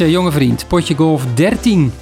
is, 0.00 0.10
jonge 0.12 0.30
vriend, 0.32 0.64
Potje 0.68 0.94
Golf 0.94 1.22
13. 1.34 1.92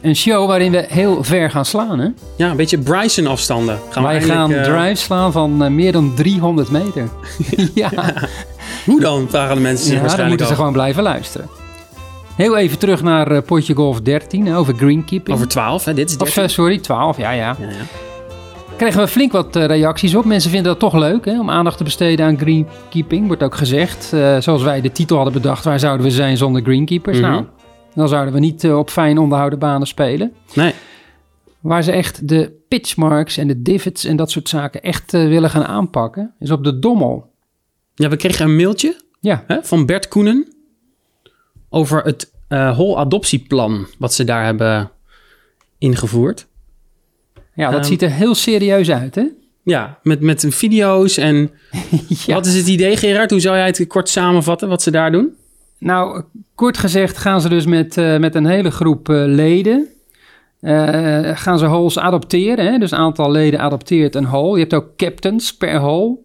Een 0.00 0.16
show 0.16 0.46
waarin 0.46 0.72
we 0.72 0.84
heel 0.88 1.24
ver 1.24 1.50
gaan 1.50 1.64
slaan, 1.64 1.98
hè? 1.98 2.08
Ja, 2.36 2.50
een 2.50 2.56
beetje 2.56 2.78
Bryson 2.78 3.26
afstanden. 3.26 3.78
Gaan 3.90 4.02
we 4.02 4.08
Wij 4.08 4.20
gaan 4.22 4.38
eindelijk, 4.38 4.66
eh, 4.66 4.74
drives 4.74 5.02
slaan 5.02 5.32
van 5.32 5.64
eh, 5.64 5.70
meer 5.70 5.92
dan 5.92 6.14
300 6.14 6.70
meter. 6.70 7.08
ja, 7.74 7.90
Hoe 8.84 9.00
dan, 9.00 9.26
vragen 9.30 9.54
de 9.54 9.60
mensen 9.60 9.84
zich 9.84 9.86
ja 9.86 9.92
dan 9.92 10.00
waarschijnlijk 10.00 10.28
moeten 10.28 10.46
ze 10.46 10.54
gewoon 10.54 10.72
blijven 10.72 11.02
luisteren. 11.02 11.48
Heel 12.36 12.56
even 12.56 12.78
terug 12.78 13.02
naar 13.02 13.30
eh, 13.30 13.42
Potje 13.42 13.74
Golf 13.74 14.00
13, 14.00 14.46
hè, 14.46 14.56
over 14.56 14.74
greenkeeping. 14.74 15.36
Over 15.36 15.48
12, 15.48 15.84
hè? 15.84 15.94
Dit 15.94 16.10
is 16.10 16.16
Of 16.16 16.22
13. 16.24 16.42
eh, 16.42 16.48
sorry, 16.48 16.78
12, 16.78 17.16
ja, 17.16 17.30
ja. 17.30 17.56
Ja, 17.60 17.68
ja. 17.68 17.74
Kregen 18.76 19.00
we 19.00 19.08
flink 19.08 19.32
wat 19.32 19.56
eh, 19.56 19.64
reacties 19.66 20.14
op. 20.14 20.24
Mensen 20.24 20.50
vinden 20.50 20.70
dat 20.72 20.80
toch 20.80 20.94
leuk 20.94 21.24
hè, 21.24 21.40
om 21.40 21.50
aandacht 21.50 21.76
te 21.76 21.84
besteden 21.84 22.26
aan 22.26 22.38
greenkeeping. 22.38 23.26
Wordt 23.26 23.42
ook 23.42 23.54
gezegd. 23.54 24.12
Eh, 24.12 24.40
zoals 24.40 24.62
wij 24.62 24.80
de 24.80 24.92
titel 24.92 25.16
hadden 25.16 25.34
bedacht, 25.34 25.64
waar 25.64 25.78
zouden 25.78 26.06
we 26.06 26.12
zijn 26.12 26.36
zonder 26.36 26.62
greenkeepers? 26.62 27.20
Mhm. 27.20 27.30
Nou, 27.30 27.44
dan 27.94 28.08
zouden 28.08 28.34
we 28.34 28.40
niet 28.40 28.64
eh, 28.64 28.78
op 28.78 28.90
fijn 28.90 29.18
onderhouden 29.18 29.58
banen 29.58 29.86
spelen. 29.86 30.32
Nee, 30.54 30.72
Waar 31.60 31.82
ze 31.82 31.92
echt 31.92 32.28
de 32.28 32.52
pitchmarks 32.68 33.36
en 33.36 33.46
de 33.46 33.62
divots 33.62 34.04
en 34.04 34.16
dat 34.16 34.30
soort 34.30 34.48
zaken 34.48 34.82
echt 34.82 35.12
willen 35.12 35.50
gaan 35.50 35.64
aanpakken, 35.64 36.34
is 36.38 36.50
op 36.50 36.64
de 36.64 36.78
dommel. 36.78 37.32
ja, 37.94 38.08
we 38.08 38.16
kregen 38.16 38.44
een 38.44 38.56
mailtje 38.56 38.96
Ja, 39.20 39.44
hè, 39.46 39.56
van 39.62 39.86
Bert 39.86 40.08
Koenen 40.08 40.54
over 41.68 42.02
het 42.02 42.32
whole 42.48 42.96
adoptieplan 42.96 43.86
wat 43.98 44.14
ze 44.14 44.24
daar 44.24 44.44
hebben 44.44 44.90
ingevoerd. 45.78 46.46
Ja 47.54 47.70
dat 47.70 47.80
Ehm, 47.80 47.88
ziet 47.88 48.02
er 48.02 48.10
heel 48.10 48.34
serieus 48.34 48.90
uit, 48.90 49.14
hè? 49.14 49.24
Ja, 49.62 49.98
met, 50.02 50.20
met 50.20 50.46
video's 50.48 51.16
en... 51.16 51.50
Ja. 52.26 52.34
Wat 52.34 52.46
is 52.46 52.56
het 52.56 52.66
idee, 52.68 52.96
Gerard? 52.96 53.30
Hoe 53.30 53.40
zou 53.40 53.56
jij 53.56 53.66
het 53.66 53.86
kort 53.86 54.08
samenvatten 54.08 54.68
wat 54.68 54.82
ze 54.82 54.90
daar 54.90 55.12
doen? 55.12 55.34
Nou, 55.78 56.22
kort 56.54 56.78
gezegd 56.78 57.16
gaan 57.18 57.40
ze 57.40 57.48
dus 57.48 57.66
met, 57.66 57.96
eh, 57.96 58.18
met 58.18 58.34
een 58.34 58.46
hele 58.46 58.70
groep 58.70 59.08
eh, 59.08 59.22
leden... 59.26 59.88
eh, 60.60 61.30
gaan 61.36 61.58
ze 61.58 61.66
holes 61.66 61.98
adopteren. 61.98 62.72
Hè? 62.72 62.78
Dus 62.78 62.90
een 62.90 62.98
aantal 62.98 63.30
leden 63.30 63.60
adopteert 63.60 64.14
een 64.14 64.24
hole. 64.24 64.52
Je 64.54 64.60
hebt 64.60 64.74
ook 64.74 64.96
captains 64.96 65.56
per 65.56 65.76
hole. 65.78 66.16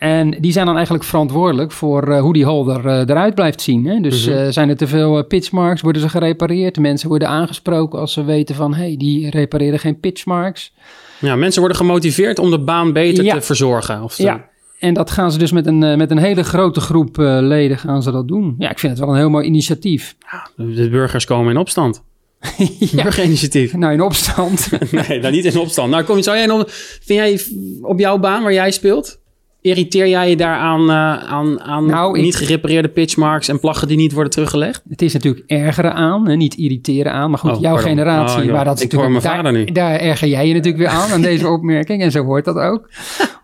En 0.00 0.30
die 0.40 0.52
zijn 0.52 0.66
dan 0.66 0.74
eigenlijk 0.74 1.04
verantwoordelijk 1.04 1.72
voor 1.72 2.08
eh, 2.12 2.20
hoe 2.20 2.32
die 2.32 2.44
hole 2.44 2.74
er, 2.74 2.86
eh, 2.86 2.98
eruit 2.98 3.34
blijft 3.34 3.60
zien. 3.62 3.86
Hè? 3.86 4.00
Dus 4.00 4.26
Mhm. 4.26 4.36
eh, 4.36 4.48
zijn 4.48 4.68
er 4.68 4.76
te 4.76 4.86
veel 4.86 5.24
pitchmarks, 5.24 5.80
worden 5.80 6.02
ze 6.02 6.08
gerepareerd. 6.08 6.78
Mensen 6.78 7.08
worden 7.08 7.28
aangesproken 7.28 7.98
als 7.98 8.12
ze 8.12 8.24
weten 8.24 8.54
van... 8.54 8.74
hé, 8.74 8.82
hey, 8.86 8.96
die 8.96 9.30
repareren 9.30 9.78
geen 9.78 10.00
pitchmarks. 10.00 10.72
Ja, 11.18 11.36
mensen 11.36 11.60
worden 11.60 11.78
gemotiveerd 11.78 12.38
om 12.38 12.50
de 12.50 12.58
baan 12.58 12.92
beter 12.92 13.24
Ja. 13.24 13.34
te 13.34 13.40
verzorgen. 13.40 14.02
Of 14.02 14.14
te- 14.14 14.22
Ja, 14.22 14.48
en 14.78 14.94
dat 14.94 15.10
gaan 15.10 15.32
ze 15.32 15.38
dus 15.38 15.52
met 15.52 15.66
een, 15.66 15.78
met 15.98 16.10
een 16.10 16.18
hele 16.18 16.42
grote 16.44 16.80
groep 16.80 17.16
leden 17.40 17.78
gaan 17.78 18.02
ze 18.02 18.10
dat 18.10 18.28
doen. 18.28 18.54
Ja, 18.58 18.70
ik 18.70 18.78
vind 18.78 18.92
het 18.92 19.00
wel 19.00 19.10
een 19.10 19.18
heel 19.20 19.30
mooi 19.30 19.46
initiatief. 19.46 20.16
De 20.56 20.88
burgers 20.90 21.24
komen 21.24 21.50
in 21.52 21.58
opstand. 21.58 22.02
ja. 22.78 23.02
Burgerinitiatief. 23.02 23.74
Nou, 23.74 23.92
in 23.92 24.00
opstand. 24.02 24.68
Nee, 25.08 25.20
nou 25.20 25.32
niet 25.32 25.44
in 25.44 25.58
opstand. 25.58 25.90
Nou, 25.90 26.02
kom, 26.04 26.22
zou 26.22 26.36
jij 26.36 26.46
nog, 26.46 26.64
vind 27.02 27.18
jij 27.18 27.40
op 27.82 27.98
jouw 27.98 28.18
baan 28.18 28.42
waar 28.42 28.52
jij 28.52 28.70
speelt, 28.70 29.18
irriteer 29.60 30.08
jij 30.08 30.30
je 30.30 30.36
daar 30.36 30.56
aan, 30.56 30.80
eh, 30.90 30.96
aan, 31.32 31.60
aan 31.60 31.86
Nou, 31.86 32.16
ik- 32.18 32.22
niet 32.24 32.36
gerepareerde 32.36 32.88
pitchmarks 32.88 33.48
en 33.48 33.60
plaggen 33.60 33.88
die 33.88 33.96
niet 33.96 34.12
worden 34.12 34.32
teruggelegd? 34.32 34.82
Het 34.88 35.02
is 35.02 35.12
natuurlijk 35.12 35.44
ergeren 35.50 35.94
aan, 35.94 36.28
hè, 36.28 36.36
niet 36.36 36.54
irriteren 36.54 37.12
aan. 37.12 37.30
Maar 37.30 37.38
goed, 37.38 37.50
Oh, 37.50 37.60
jouw 37.60 37.72
pardon. 37.74 37.90
generatie, 37.90 38.44
Oh, 38.48 38.50
waar 38.52 38.64
dat 38.64 38.76
is 38.78 38.82
Ik 38.84 38.92
hoor 38.92 39.00
natuurlijk, 39.00 39.24
mijn 39.24 39.42
daar, 39.44 39.52
vader 39.52 39.52
nu. 39.66 39.72
daar 39.72 39.96
erger 40.08 40.28
jij 40.28 40.46
je 40.48 40.54
natuurlijk 40.54 40.82
weer 40.82 40.92
aan, 40.92 41.10
aan 41.10 41.22
deze 41.22 41.48
opmerking. 41.56 42.02
En 42.02 42.10
zo 42.10 42.24
hoort 42.24 42.44
dat 42.44 42.56
ook. 42.56 42.88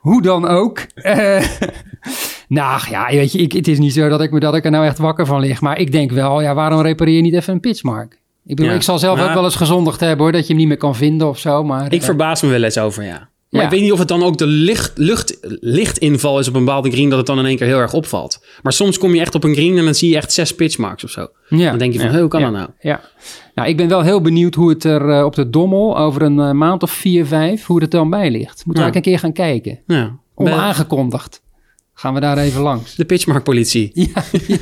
Hoe 0.00 0.22
dan 0.22 0.48
ook. 0.48 0.78
Eh, 0.94 1.42
nou 2.48 2.80
ja, 2.90 3.06
weet 3.10 3.32
je, 3.32 3.38
ik, 3.38 3.52
het 3.52 3.68
is 3.68 3.78
niet 3.78 3.92
zo 3.92 4.08
dat 4.08 4.20
ik, 4.20 4.30
me, 4.30 4.40
dat 4.40 4.54
ik 4.54 4.64
er 4.64 4.70
nou 4.70 4.84
echt 4.86 4.98
wakker 4.98 5.26
van 5.26 5.40
lig. 5.40 5.60
Maar 5.60 5.78
ik 5.78 5.92
denk 5.92 6.10
wel, 6.10 6.40
ja, 6.42 6.54
waarom 6.54 6.80
repareer 6.80 7.14
je 7.16 7.22
niet 7.22 7.34
even 7.34 7.52
een 7.52 7.60
pitchmark? 7.60 8.12
Ik 8.46 8.56
bedoel, 8.56 8.70
Ja. 8.70 8.76
ik 8.76 8.82
zal 8.82 8.98
zelf 8.98 9.20
ook 9.20 9.34
wel 9.34 9.44
eens 9.44 9.56
gezondigd 9.56 10.00
hebben 10.00 10.18
hoor, 10.18 10.32
dat 10.32 10.40
je 10.42 10.46
hem 10.48 10.56
niet 10.56 10.66
meer 10.68 10.76
kan 10.76 10.94
vinden 10.96 11.28
of 11.28 11.38
zo. 11.38 11.64
Maar, 11.64 11.92
Ik 11.92 11.98
eh, 12.00 12.04
verbaas 12.04 12.42
me 12.42 12.48
wel 12.48 12.62
eens 12.62 12.78
over, 12.78 13.04
ja. 13.04 13.28
Maar 13.50 13.60
Ja. 13.60 13.66
ik 13.66 13.72
weet 13.72 13.82
niet 13.82 13.92
of 13.92 13.98
het 13.98 14.08
dan 14.08 14.22
ook 14.22 14.38
de 14.38 14.46
licht, 14.46 14.92
lucht, 14.98 15.38
lichtinval 15.60 16.38
is 16.38 16.48
op 16.48 16.54
een 16.54 16.64
bepaalde 16.64 16.90
green 16.90 17.08
dat 17.08 17.18
het 17.18 17.26
dan 17.26 17.38
in 17.38 17.44
één 17.46 17.56
keer 17.56 17.66
heel 17.66 17.78
erg 17.78 17.92
opvalt. 17.92 18.44
Maar 18.62 18.72
soms 18.72 18.98
kom 18.98 19.14
je 19.14 19.20
echt 19.20 19.34
op 19.34 19.44
een 19.44 19.54
green 19.54 19.78
en 19.78 19.84
dan 19.84 19.94
zie 19.94 20.10
je 20.10 20.16
echt 20.16 20.32
zes 20.32 20.54
pitchmarks 20.54 21.04
of 21.04 21.10
zo. 21.10 21.26
ja, 21.48 21.70
Dan 21.70 21.78
denk 21.78 21.92
je 21.92 21.98
van, 21.98 22.06
ja, 22.06 22.12
hey, 22.12 22.20
hoe 22.20 22.30
kan 22.30 22.42
dat 22.42 22.52
nou? 22.52 22.68
Ja, 22.80 23.00
nou, 23.54 23.68
ik 23.68 23.76
ben 23.76 23.88
wel 23.88 24.02
heel 24.02 24.20
benieuwd 24.20 24.54
hoe 24.54 24.68
het 24.68 24.84
er 24.84 25.10
eh, 25.10 25.24
op 25.24 25.34
de 25.34 25.50
Dommel 25.50 25.98
over 25.98 26.22
een 26.22 26.40
eh, 26.40 26.50
maand 26.50 26.82
of 26.82 26.90
vier, 26.90 27.26
vijf, 27.26 27.64
hoe 27.66 27.82
het 27.82 27.92
er 27.92 27.98
dan 27.98 28.10
bij 28.10 28.30
ligt. 28.30 28.62
Moeten 28.66 28.84
we 28.90 28.96
een 28.96 29.02
keer 29.02 29.18
gaan 29.18 29.32
kijken. 29.32 29.78
Ja. 29.86 30.18
Onaangekondigd. 30.34 31.42
Gaan 31.94 32.14
we 32.14 32.20
daar 32.20 32.38
even 32.38 32.60
langs. 32.62 32.94
De 32.94 33.04
pitchmarkpolitie. 33.04 33.90
Ja, 34.14 34.24
ja. 34.46 34.56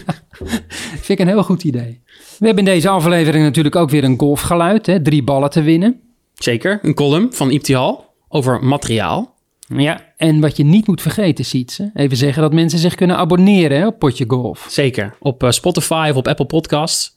vind 0.91 1.09
ik 1.09 1.19
een 1.19 1.27
heel 1.29 1.43
goed 1.43 1.65
idee. 1.65 2.01
We 2.39 2.47
hebben 2.47 2.67
in 2.67 2.73
deze 2.73 2.89
aflevering 2.89 3.45
natuurlijk 3.45 3.77
ook 3.77 3.91
weer 3.91 4.05
een 4.05 4.19
golfgeluid. 4.19 4.87
Hè? 4.87 5.03
Drie 5.03 5.23
ballen 5.23 5.51
te 5.51 5.63
winnen. 5.63 6.01
Zeker, 6.35 6.79
een 6.83 6.95
column 6.95 7.33
van 7.33 7.51
Ipti 7.51 7.75
Hal 7.75 8.04
over 8.35 8.65
materiaal. 8.65 9.35
Ja, 9.69 10.01
en 10.17 10.41
wat 10.41 10.57
je 10.57 10.65
niet 10.65 10.87
moet 10.87 11.03
vergeten, 11.03 11.45
Sietse. 11.45 11.91
Even 11.95 12.17
zeggen 12.17 12.43
dat 12.43 12.53
mensen 12.53 12.79
zich 12.79 12.95
kunnen 12.95 13.17
abonneren 13.17 13.79
hè, 13.79 13.87
op 13.87 13.99
Potje 13.99 14.25
Golf. 14.29 14.67
Zeker. 14.69 15.15
Op 15.19 15.43
eh, 15.43 15.51
Spotify 15.51 16.07
of 16.11 16.17
op 16.17 16.29
Apple 16.29 16.47
Podcasts. 16.47 17.15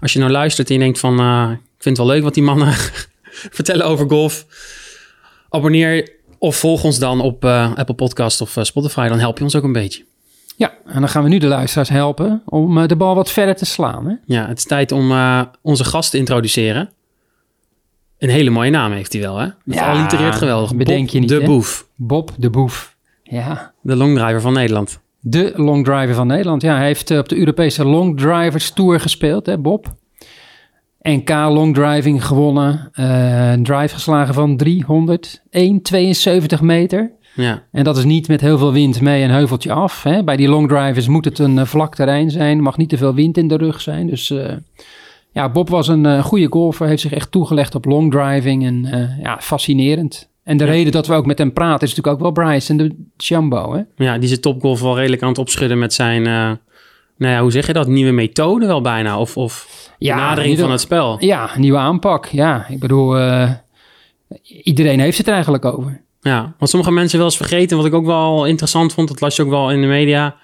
Als 0.00 0.12
je 0.12 0.18
nou 0.18 0.30
luistert 0.30 0.68
en 0.68 0.74
je 0.74 0.80
denkt 0.80 0.98
van... 0.98 1.20
eh, 1.20 1.50
ik 1.50 1.82
vind 1.82 1.96
het 1.96 2.06
wel 2.06 2.14
leuk 2.14 2.22
wat 2.22 2.34
die 2.34 2.42
mannen 2.42 2.72
vertellen 3.58 3.86
over 3.86 4.08
golf. 4.08 4.46
Abonneer 5.48 6.12
of 6.38 6.56
volg 6.56 6.84
ons 6.84 6.98
dan 6.98 7.20
op 7.20 7.44
eh, 7.44 7.72
Apple 7.74 7.94
Podcasts 7.94 8.40
of 8.40 8.56
Spotify. 8.60 9.08
Dan 9.08 9.18
help 9.18 9.38
je 9.38 9.44
ons 9.44 9.56
ook 9.56 9.64
een 9.64 9.72
beetje. 9.72 10.04
Ja, 10.56 10.72
en 10.86 11.00
dan 11.00 11.08
gaan 11.08 11.22
we 11.22 11.28
nu 11.28 11.38
de 11.38 11.46
luisteraars 11.46 11.88
helpen 11.88 12.42
om 12.46 12.86
de 12.86 12.96
bal 12.96 13.14
wat 13.14 13.30
verder 13.30 13.56
te 13.56 13.64
slaan. 13.64 14.06
Hè? 14.06 14.14
Ja, 14.24 14.46
het 14.46 14.58
is 14.58 14.64
tijd 14.64 14.92
om 14.92 15.12
onze 15.62 15.84
gast 15.84 16.10
te 16.10 16.18
introduceren. 16.18 16.90
Een 18.20 18.28
hele 18.28 18.50
mooie 18.50 18.70
naam 18.70 18.92
heeft 18.92 19.12
hij 19.12 19.22
wel, 19.22 19.36
hè? 19.38 19.44
Het 19.44 19.54
Ja, 19.64 19.92
allitereert 19.92 20.34
geweldig. 20.34 20.74
bedenk 20.76 21.00
Bob 21.04 21.08
je 21.10 21.18
niet, 21.18 21.28
De 21.28 21.40
hè? 21.40 21.44
Boef. 21.46 21.86
Bob 21.96 22.30
de 22.38 22.50
Boef. 22.50 22.96
Ja, 23.22 23.72
De 23.82 23.96
longdriver 23.96 24.40
van 24.40 24.52
Nederland. 24.52 25.00
de 25.20 25.52
longdriver 25.56 26.14
van 26.14 26.26
Nederland. 26.26 26.62
Ja, 26.62 26.76
hij 26.76 26.86
heeft 26.86 27.10
eh, 27.10 27.18
op 27.18 27.28
de 27.28 27.36
Europese 27.38 27.84
Longdrivers 27.84 28.70
Tour 28.70 29.00
gespeeld, 29.00 29.46
hè 29.46 29.58
Bob. 29.58 29.86
NK 31.02 31.28
longdriving 31.30 32.26
gewonnen. 32.26 32.88
eh, 32.92 33.50
een 33.52 33.62
drive 33.62 33.94
geslagen 33.94 34.34
van 34.34 34.56
301,72 34.56 36.60
meter. 36.60 37.10
Ja, 37.34 37.62
En 37.72 37.84
dat 37.84 37.96
is 37.96 38.04
niet 38.04 38.28
met 38.28 38.40
heel 38.40 38.58
veel 38.58 38.72
wind 38.72 39.00
mee 39.00 39.22
een 39.24 39.30
heuveltje 39.30 39.72
af. 39.72 40.02
Hè. 40.02 40.24
Bij 40.24 40.36
die 40.36 40.48
longdrivers 40.48 41.08
moet 41.08 41.24
het 41.24 41.38
een 41.38 41.58
eh, 41.58 41.64
vlak 41.66 41.94
terrein 41.94 42.30
zijn. 42.30 42.60
mag 42.62 42.76
niet 42.76 42.88
te 42.88 42.96
veel 42.96 43.14
wind 43.14 43.36
in 43.36 43.48
de 43.48 43.56
rug 43.56 43.80
zijn. 43.80 44.06
Dus 44.06 44.30
eh, 44.30 44.52
ja, 45.32 45.48
Bob 45.48 45.68
was 45.68 45.88
een 45.88 46.06
eh, 46.06 46.24
goede 46.24 46.46
golfer. 46.50 46.86
Heeft 46.86 47.02
zich 47.02 47.12
echt 47.12 47.30
toegelegd 47.30 47.74
op 47.74 47.84
longdriving. 47.84 48.64
En 48.64 48.84
eh, 48.84 49.22
ja, 49.22 49.38
fascinerend. 49.40 50.28
En 50.42 50.56
de 50.56 50.64
reden 50.64 50.92
dat 50.92 51.06
we 51.06 51.14
ook 51.14 51.26
met 51.26 51.38
hem 51.38 51.52
praten 51.52 51.86
is 51.86 51.94
natuurlijk 51.94 52.16
ook 52.16 52.34
wel 52.34 52.44
Bryce 52.44 52.70
en 52.70 52.76
de 52.76 52.96
Chambo. 53.16 53.74
Hè? 53.74 54.04
ja 54.04 54.18
die 54.18 54.28
zit 54.28 54.42
topgolf 54.42 54.80
wel 54.80 54.96
redelijk 54.96 55.22
aan 55.22 55.28
het 55.28 55.38
opschudden 55.38 55.78
met 55.78 55.94
zijn... 55.94 56.26
eh, 56.26 56.50
nou 57.16 57.34
ja, 57.34 57.40
hoe 57.40 57.52
zeg 57.52 57.66
je 57.66 57.72
dat? 57.72 57.86
Nieuwe 57.86 58.12
methode 58.12 58.66
wel 58.66 58.80
bijna. 58.80 59.18
Of, 59.18 59.36
of 59.36 59.66
Ja, 59.98 60.14
benadering 60.14 60.58
van 60.58 60.70
het 60.70 60.80
spel. 60.80 61.16
Ja, 61.24 61.50
nieuwe 61.56 61.78
aanpak. 61.78 62.26
Ja, 62.26 62.66
ik 62.68 62.78
bedoel, 62.78 63.16
iedereen 64.62 65.00
heeft 65.00 65.18
het 65.18 65.26
er 65.26 65.32
eigenlijk 65.32 65.64
over. 65.64 66.02
Ja, 66.20 66.54
wat 66.58 66.70
sommige 66.70 66.92
mensen 66.92 67.18
wel 67.18 67.26
eens 67.26 67.36
vergeten, 67.36 67.76
wat 67.76 67.86
ik 67.86 67.94
ook 67.94 68.06
wel 68.06 68.46
interessant 68.46 68.92
vond, 68.92 69.08
dat 69.08 69.20
las 69.20 69.36
je 69.36 69.42
ook 69.42 69.50
wel 69.50 69.70
in 69.70 69.80
de 69.80 69.86
media, 69.86 70.36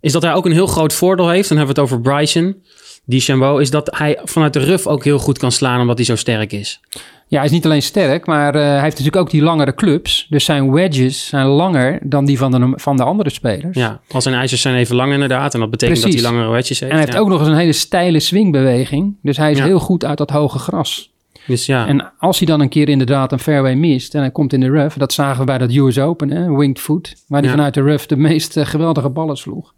is 0.00 0.12
dat 0.12 0.22
hij 0.22 0.34
ook 0.34 0.46
een 0.46 0.52
heel 0.52 0.66
groot 0.66 0.92
voordeel 0.92 1.28
heeft. 1.28 1.48
Dan 1.48 1.56
hebben 1.58 1.74
we 1.76 1.80
het 1.80 1.90
over 1.90 2.02
Bryson, 2.02 2.62
die 3.10 3.20
Chambeau, 3.20 3.60
is 3.60 3.70
dat 3.70 3.96
hij 3.98 4.18
vanuit 4.24 4.52
de 4.52 4.58
ruf 4.58 4.86
ook 4.86 5.04
heel 5.04 5.18
goed 5.18 5.38
kan 5.38 5.52
slaan, 5.52 5.80
omdat 5.80 5.96
hij 5.96 6.06
zo 6.06 6.16
sterk 6.16 6.52
is. 6.52 6.80
Ja, 7.28 7.36
hij 7.36 7.46
is 7.46 7.52
niet 7.52 7.64
alleen 7.64 7.82
sterk, 7.82 8.26
maar 8.26 8.54
eh, 8.54 8.60
hij 8.60 8.72
heeft 8.72 8.84
natuurlijk 8.98 9.16
ook 9.16 9.30
die 9.30 9.42
langere 9.42 9.74
clubs. 9.74 10.26
Dus 10.30 10.44
zijn 10.44 10.72
wedges 10.72 11.26
zijn 11.26 11.46
langer 11.46 11.98
dan 12.02 12.24
die 12.24 12.38
van 12.38 12.50
de, 12.50 12.72
van 12.74 12.96
de 12.96 13.04
andere 13.04 13.30
spelers. 13.30 13.76
Ja, 13.76 14.00
al 14.10 14.20
zijn 14.20 14.34
ijzers 14.34 14.60
zijn 14.60 14.74
even 14.74 14.96
lang 14.96 15.12
inderdaad, 15.12 15.54
en 15.54 15.60
dat 15.60 15.70
betekent 15.70 16.00
Precies. 16.00 16.20
dat 16.20 16.24
hij 16.30 16.34
langere 16.38 16.54
wedges 16.56 16.80
heeft. 16.80 16.92
En 16.92 16.98
hij 16.98 17.06
heeft 17.06 17.18
ook 17.18 17.28
nog 17.28 17.38
eens 17.40 17.48
een 17.48 17.54
hele 17.56 17.72
steile 17.72 18.20
swingbeweging. 18.20 19.16
Dus 19.22 19.36
hij 19.36 19.50
is 19.50 19.58
Ja. 19.58 19.64
heel 19.64 19.78
goed 19.80 20.04
uit 20.04 20.18
dat 20.18 20.30
hoge 20.30 20.58
gras. 20.58 21.10
Dus 21.46 21.66
ja, 21.66 21.86
En 21.86 22.12
als 22.18 22.38
hij 22.38 22.46
dan 22.46 22.60
een 22.60 22.68
keer 22.68 22.88
inderdaad 22.88 23.32
een 23.32 23.38
fairway 23.38 23.74
mist 23.74 24.14
en 24.14 24.20
hij 24.20 24.30
komt 24.30 24.52
in 24.52 24.60
de 24.60 24.68
rough, 24.68 24.98
dat 24.98 25.12
zagen 25.12 25.38
we 25.40 25.44
bij 25.44 25.58
dat 25.58 25.72
US 25.74 25.98
Open, 25.98 26.30
hè, 26.30 26.56
winged 26.56 26.78
foot, 26.80 27.14
waar 27.28 27.40
hij 27.40 27.48
Ja. 27.50 27.54
vanuit 27.56 27.74
de 27.74 27.80
rough 27.80 28.06
de 28.06 28.16
meest 28.16 28.56
eh, 28.56 28.66
geweldige 28.66 29.08
ballen 29.10 29.36
sloeg. 29.36 29.72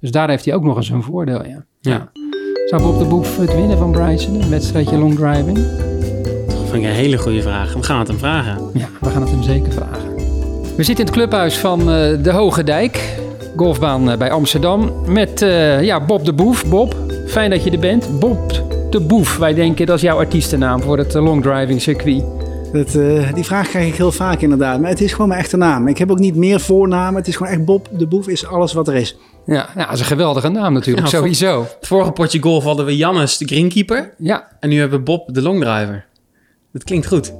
Dus 0.00 0.10
daar 0.10 0.28
heeft 0.28 0.44
hij 0.44 0.54
ook 0.54 0.62
nog 0.64 0.76
eens 0.76 0.88
een 0.88 1.02
voordeel, 1.02 1.46
ja. 1.46 1.64
ja. 1.80 2.10
Zou 2.64 2.82
Bob 2.82 2.98
de 2.98 3.04
Boef 3.04 3.36
het 3.36 3.54
winnen 3.54 3.78
van 3.78 3.92
Bryson, 3.92 4.42
een 4.42 4.50
wedstrijdje 4.50 4.98
long 4.98 5.14
driving? 5.14 5.56
dat 6.46 6.56
vind 6.56 6.74
ik 6.74 6.82
een 6.82 6.96
hele 6.96 7.18
goede 7.18 7.42
vraag. 7.42 7.74
We 7.74 7.82
gaan 7.82 7.98
het 7.98 8.08
hem 8.08 8.18
vragen. 8.18 8.70
Ja, 8.72 8.88
we 9.00 9.10
gaan 9.10 9.20
het 9.22 9.30
hem 9.30 9.42
zeker 9.42 9.72
vragen. 9.72 10.14
We 10.76 10.82
zitten 10.82 11.04
in 11.06 11.10
het 11.10 11.10
clubhuis 11.10 11.58
van 11.58 11.80
eh, 11.80 12.22
de 12.22 12.30
Hoge 12.32 12.64
Dijk, 12.64 13.18
golfbaan 13.56 14.10
eh, 14.10 14.18
bij 14.18 14.30
Amsterdam, 14.30 14.92
met 15.06 15.42
eh, 15.42 15.82
ja, 15.82 16.04
Bob 16.04 16.24
de 16.24 16.32
Boef. 16.32 16.66
Bob, 16.66 16.96
fijn 17.26 17.50
dat 17.50 17.64
je 17.64 17.70
er 17.70 17.78
bent. 17.78 18.18
Bob 18.20 18.62
de 18.90 19.00
Boef, 19.00 19.36
wij 19.36 19.54
denken 19.54 19.86
dat 19.86 19.96
is 19.96 20.02
jouw 20.02 20.18
artiestennaam 20.18 20.82
voor 20.82 20.98
het 20.98 21.14
long 21.14 21.42
driving 21.42 21.80
circuit. 21.80 22.24
Dat, 22.74 22.94
eh, 22.94 23.34
die 23.34 23.44
vraag 23.44 23.68
krijg 23.68 23.86
ik 23.86 23.94
heel 23.94 24.12
vaak 24.12 24.40
inderdaad. 24.40 24.80
Maar 24.80 24.90
het 24.90 25.00
is 25.00 25.12
gewoon 25.12 25.28
mijn 25.28 25.40
echte 25.40 25.56
naam. 25.56 25.88
Ik 25.88 25.98
heb 25.98 26.10
ook 26.10 26.18
niet 26.18 26.36
meer 26.36 26.60
voornamen. 26.60 27.14
Het 27.14 27.28
is 27.28 27.36
gewoon 27.36 27.52
echt 27.52 27.64
Bob 27.64 27.88
de 27.90 28.06
Boef 28.06 28.28
is 28.28 28.46
alles 28.46 28.72
wat 28.72 28.88
er 28.88 28.94
is. 28.94 29.16
Ja, 29.46 29.68
ja, 29.76 29.84
dat 29.84 29.94
is 29.94 30.00
een 30.00 30.06
geweldige 30.06 30.48
naam 30.48 30.72
natuurlijk, 30.72 31.06
Ja, 31.06 31.18
sowieso. 31.18 31.62
Het 31.62 31.86
vorige 31.86 32.10
potje 32.10 32.42
golf 32.42 32.64
hadden 32.64 32.86
we 32.86 32.96
Jannes, 32.96 33.38
de 33.38 33.46
greenkeeper. 33.46 34.14
Ja, 34.18 34.48
En 34.60 34.68
nu 34.68 34.78
hebben 34.78 34.98
we 34.98 35.04
Bob, 35.04 35.34
de 35.34 35.42
longdriver. 35.42 36.04
Dat 36.72 36.84
klinkt 36.84 37.06
goed. 37.06 37.32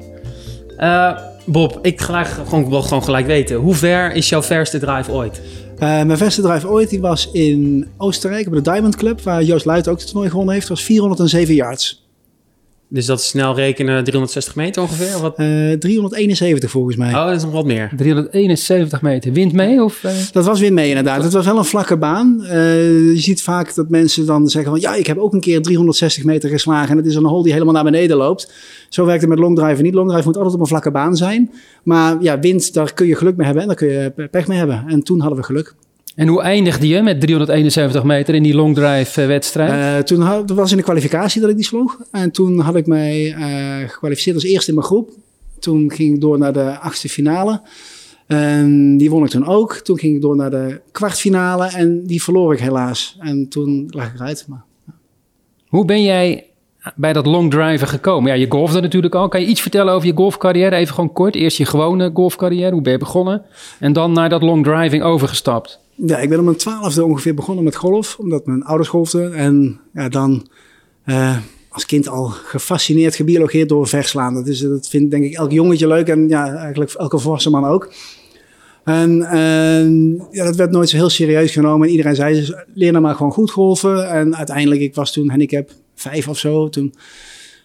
Eh, 0.76 1.18
Bob, 1.46 1.78
ik 1.82 2.00
graag 2.00 2.34
gewoon, 2.34 2.68
wil 2.68 2.82
gewoon 2.82 3.04
gelijk 3.04 3.26
weten. 3.26 3.56
Hoe 3.56 3.74
ver 3.74 4.12
is 4.12 4.28
jouw 4.28 4.42
verste 4.42 4.78
drive 4.78 5.12
ooit? 5.12 5.40
Eh, 5.78 5.88
mijn 5.88 6.16
verste 6.16 6.42
drive 6.42 6.68
ooit 6.68 6.90
die 6.90 7.00
was 7.00 7.30
in 7.32 7.88
Oostenrijk 7.96 8.46
op 8.46 8.52
de 8.52 8.60
Diamond 8.60 8.96
Club. 8.96 9.20
Waar 9.20 9.42
Joost 9.42 9.64
Luit 9.64 9.88
ook 9.88 9.98
het 9.98 10.06
toernooi 10.06 10.28
gewonnen 10.30 10.54
heeft. 10.54 10.68
Dat 10.68 10.76
was 10.76 10.86
407 10.86 11.54
yards. 11.54 12.03
Dus 12.94 13.06
dat 13.06 13.18
is 13.18 13.28
snel 13.28 13.54
rekenen 13.54 14.04
360 14.04 14.54
meter 14.54 14.82
ongeveer? 14.82 15.14
of 15.14 15.20
Wat? 15.20 15.36
Eh, 15.36 15.72
371 15.72 16.70
volgens 16.70 16.96
mij. 16.96 17.14
Oh, 17.14 17.26
dat 17.26 17.36
is 17.36 17.42
nog 17.42 17.52
wat 17.52 17.64
meer. 17.64 17.90
371 17.96 19.02
meter. 19.02 19.32
Wind 19.32 19.52
mee 19.52 19.82
of... 19.82 20.04
eh? 20.04 20.12
Dat 20.32 20.44
was 20.44 20.60
weer 20.60 20.72
mee 20.72 20.88
inderdaad. 20.88 21.22
Het 21.24 21.32
was 21.32 21.46
wel 21.46 21.58
een 21.58 21.64
vlakke 21.64 21.96
baan. 21.96 22.44
Eh, 22.44 22.56
je 23.12 23.20
ziet 23.20 23.42
vaak 23.42 23.74
dat 23.74 23.88
mensen 23.88 24.26
dan 24.26 24.48
zeggen 24.48 24.70
van... 24.72 24.80
ja, 24.80 24.94
ik 24.94 25.06
heb 25.06 25.18
ook 25.18 25.32
een 25.32 25.40
keer 25.40 25.62
360 25.62 26.24
meter 26.24 26.50
geslagen... 26.50 26.90
en 26.90 26.96
het 26.96 27.06
is 27.06 27.14
een 27.14 27.24
hole 27.24 27.42
die 27.42 27.52
helemaal 27.52 27.74
naar 27.74 27.84
beneden 27.84 28.16
loopt. 28.16 28.52
Zo 28.88 29.04
werkt 29.04 29.20
het 29.20 29.30
met 29.30 29.38
longdrive 29.38 29.82
niet. 29.82 29.94
Longdrive 29.94 30.24
moet 30.26 30.36
altijd 30.36 30.54
op 30.54 30.60
een 30.60 30.66
vlakke 30.66 30.90
baan 30.90 31.16
zijn. 31.16 31.50
Maar 31.82 32.16
ja, 32.20 32.38
wind, 32.38 32.74
daar 32.74 32.94
kun 32.94 33.06
je 33.06 33.16
geluk 33.16 33.36
mee 33.36 33.44
hebben 33.46 33.62
en 33.62 33.68
daar 33.68 33.78
kun 33.78 33.88
je 33.88 34.28
pech 34.30 34.46
mee 34.46 34.58
hebben. 34.58 34.84
En 34.88 35.02
toen 35.02 35.20
hadden 35.20 35.38
we 35.38 35.44
geluk. 35.44 35.74
En 36.14 36.28
hoe 36.28 36.42
eindigde 36.42 36.88
je 36.88 37.02
met 37.02 37.20
371 37.20 38.04
meter 38.04 38.34
in 38.34 38.42
die 38.42 38.54
long 38.54 38.74
drive 38.74 39.20
eh, 39.20 39.26
wedstrijd? 39.26 39.70
Eh, 39.70 40.04
toen 40.04 40.20
had, 40.20 40.50
was 40.50 40.70
in 40.70 40.76
de 40.76 40.82
kwalificatie 40.82 41.40
dat 41.40 41.50
ik 41.50 41.56
die 41.56 41.64
sloeg. 41.64 42.00
En 42.10 42.30
toen 42.30 42.58
had 42.58 42.76
ik 42.76 42.86
mij 42.86 43.32
eh, 43.32 43.88
gekwalificeerd 43.88 44.36
als 44.36 44.44
eerste 44.44 44.68
in 44.68 44.74
mijn 44.74 44.86
groep. 44.86 45.10
Toen 45.58 45.92
ging 45.92 46.14
ik 46.14 46.20
door 46.20 46.38
naar 46.38 46.52
de 46.52 46.78
achtste 46.78 47.08
finale. 47.08 47.60
En 48.26 48.96
die 48.96 49.10
won 49.10 49.24
ik 49.24 49.30
toen 49.30 49.46
ook. 49.46 49.74
Toen 49.74 49.98
ging 49.98 50.14
ik 50.14 50.20
door 50.20 50.36
naar 50.36 50.50
de 50.50 50.80
kwartfinale 50.92 51.66
en 51.66 52.06
die 52.06 52.22
verloor 52.22 52.52
ik 52.52 52.60
helaas. 52.60 53.16
En 53.20 53.48
toen 53.48 53.86
lag 53.90 54.06
ik 54.06 54.14
eruit. 54.14 54.44
Maar 54.48 54.64
Hoe 55.68 55.84
ben 55.84 56.02
jij 56.02 56.46
bij 56.94 57.12
dat 57.12 57.26
long 57.26 57.50
driven 57.50 57.88
gekomen? 57.88 58.30
Ja, 58.30 58.36
je 58.36 58.46
golfde 58.48 58.80
natuurlijk 58.80 59.14
al. 59.14 59.28
Kan 59.28 59.40
je 59.40 59.46
iets 59.46 59.60
vertellen 59.60 59.92
over 59.92 60.06
je 60.06 60.14
golfcarrière? 60.14 60.76
Even 60.76 60.94
gewoon 60.94 61.12
kort. 61.12 61.34
Eerst 61.34 61.56
je 61.56 61.66
gewone 61.66 62.10
golfcarrière. 62.14 62.72
Hoe 62.72 62.82
ben 62.82 62.92
je 62.92 62.98
begonnen? 62.98 63.42
En 63.80 63.92
dan 63.92 64.12
naar 64.12 64.28
dat 64.28 64.42
long 64.42 64.64
driving 64.64 65.02
overgestapt. 65.02 65.82
Ja, 65.96 66.18
ik 66.18 66.28
ben 66.28 66.38
op 66.38 66.44
mijn 66.44 66.56
twaalfde 66.56 67.04
ongeveer 67.04 67.34
begonnen 67.34 67.64
met 67.64 67.76
golf, 67.76 68.16
omdat 68.18 68.46
mijn 68.46 68.62
ouders 68.62 68.88
golfden. 68.88 69.34
En 69.34 69.80
ja, 69.92 70.08
dan 70.08 70.46
eh, 71.04 71.36
als 71.68 71.86
kind 71.86 72.08
al 72.08 72.26
gefascineerd, 72.26 73.14
gebiologeerd 73.14 73.68
door 73.68 73.88
verslaan. 73.88 74.34
Dat, 74.34 74.46
is, 74.46 74.60
dat 74.60 74.88
vindt 74.88 75.10
denk 75.10 75.24
ik 75.24 75.34
elk 75.34 75.50
jongetje 75.50 75.86
leuk 75.86 76.08
en 76.08 76.28
ja, 76.28 76.54
eigenlijk 76.54 76.92
elke 76.92 77.18
volwassen 77.18 77.50
man 77.50 77.64
ook. 77.64 77.92
En 78.84 79.16
ja, 80.30 80.44
dat 80.44 80.56
werd 80.56 80.70
nooit 80.70 80.88
zo 80.88 80.96
heel 80.96 81.08
serieus 81.08 81.52
genomen. 81.52 81.86
En 81.86 81.92
iedereen 81.92 82.14
zei, 82.14 82.54
leer 82.74 82.92
nou 82.92 83.04
maar 83.04 83.14
gewoon 83.14 83.32
goed 83.32 83.50
golfen. 83.50 84.08
En 84.10 84.36
uiteindelijk, 84.36 84.80
ik 84.80 84.94
was 84.94 85.12
toen 85.12 85.28
handicap 85.28 85.70
vijf 85.94 86.28
of 86.28 86.38
zo. 86.38 86.68
Toen 86.68 86.94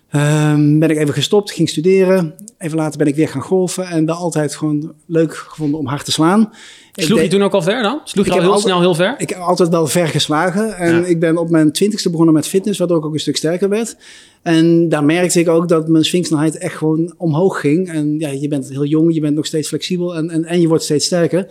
ehm, 0.09 0.79
ben 0.79 0.89
ik 0.89 0.97
even 0.97 1.13
gestopt, 1.13 1.51
ging 1.51 1.69
studeren. 1.69 2.35
Even 2.57 2.77
later 2.77 2.97
ben 2.97 3.07
ik 3.07 3.15
weer 3.15 3.29
gaan 3.29 3.41
golfen. 3.41 3.85
En 3.87 4.05
wel 4.05 4.15
altijd 4.15 4.55
gewoon 4.55 4.93
leuk 5.05 5.35
gevonden 5.35 5.79
om 5.79 5.87
hard 5.87 6.05
te 6.05 6.11
slaan. 6.11 6.51
Ik 6.99 7.05
Sloeg 7.05 7.21
je 7.21 7.27
toen 7.27 7.43
ook 7.43 7.53
al 7.53 7.61
ver 7.61 7.81
dan? 7.81 7.99
Sloeg 8.03 8.25
je 8.25 8.31
Ik 8.31 8.37
al 8.37 8.43
heel 8.43 8.51
altijd- 8.53 8.67
snel 8.71 8.79
heel 8.81 8.95
ver? 8.95 9.15
ik 9.17 9.29
heb 9.29 9.39
altijd 9.39 9.69
wel 9.69 9.87
ver 9.87 10.07
geslagen. 10.07 10.77
En 10.77 10.95
Ja. 10.95 11.05
ik 11.05 11.19
ben 11.19 11.37
op 11.37 11.49
mijn 11.49 11.71
twintigste 11.71 12.09
begonnen 12.09 12.33
met 12.33 12.47
fitness, 12.47 12.79
waardoor 12.79 12.97
ik 12.97 13.05
ook 13.05 13.13
een 13.13 13.19
stuk 13.19 13.37
sterker 13.37 13.69
werd. 13.69 13.95
En 14.41 14.89
daar 14.89 15.03
merkte 15.03 15.39
ik 15.39 15.49
ook 15.49 15.67
dat 15.67 15.87
mijn 15.87 16.05
swingsnelheid 16.05 16.57
echt 16.57 16.75
gewoon 16.75 17.13
omhoog 17.17 17.59
ging. 17.59 17.89
En 17.89 18.19
ja, 18.19 18.29
je 18.29 18.47
bent 18.47 18.69
heel 18.69 18.85
jong, 18.85 19.13
je 19.13 19.21
bent 19.21 19.35
nog 19.35 19.45
steeds 19.45 19.67
flexibel 19.67 20.15
en, 20.15 20.29
en, 20.29 20.45
en 20.45 20.61
je 20.61 20.67
wordt 20.67 20.83
steeds 20.83 21.05
sterker. 21.05 21.47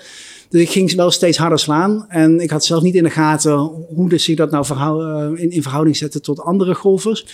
Dus 0.51 0.61
ik 0.61 0.69
ging 0.71 0.95
wel 0.95 1.11
steeds 1.11 1.39
harder 1.39 1.59
slaan. 1.59 2.05
En 2.09 2.41
ik 2.41 2.51
had 2.51 2.65
zelf 2.65 2.83
niet 2.83 2.95
in 2.95 3.03
de 3.03 3.11
gaten 3.11 3.57
hoe 3.95 4.09
dus 4.09 4.25
zich 4.25 4.37
dat 4.37 4.51
nou 4.51 4.65
verhou- 4.65 5.35
eh, 5.35 5.43
in, 5.43 5.51
in 5.51 5.63
verhouding 5.63 5.97
zette 5.97 6.21
tot 6.21 6.41
andere 6.41 6.75
golfers. 6.75 7.27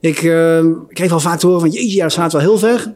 Ik 0.00 0.22
eh, 0.22 0.66
kreeg 0.88 1.12
al 1.12 1.20
vaak 1.20 1.38
te 1.38 1.46
horen 1.46 1.60
van, 1.60 1.70
jeetje, 1.70 1.96
ja, 1.96 2.02
dat 2.02 2.12
slaat 2.12 2.32
wel 2.32 2.40
heel 2.40 2.58
ver. 2.58 2.94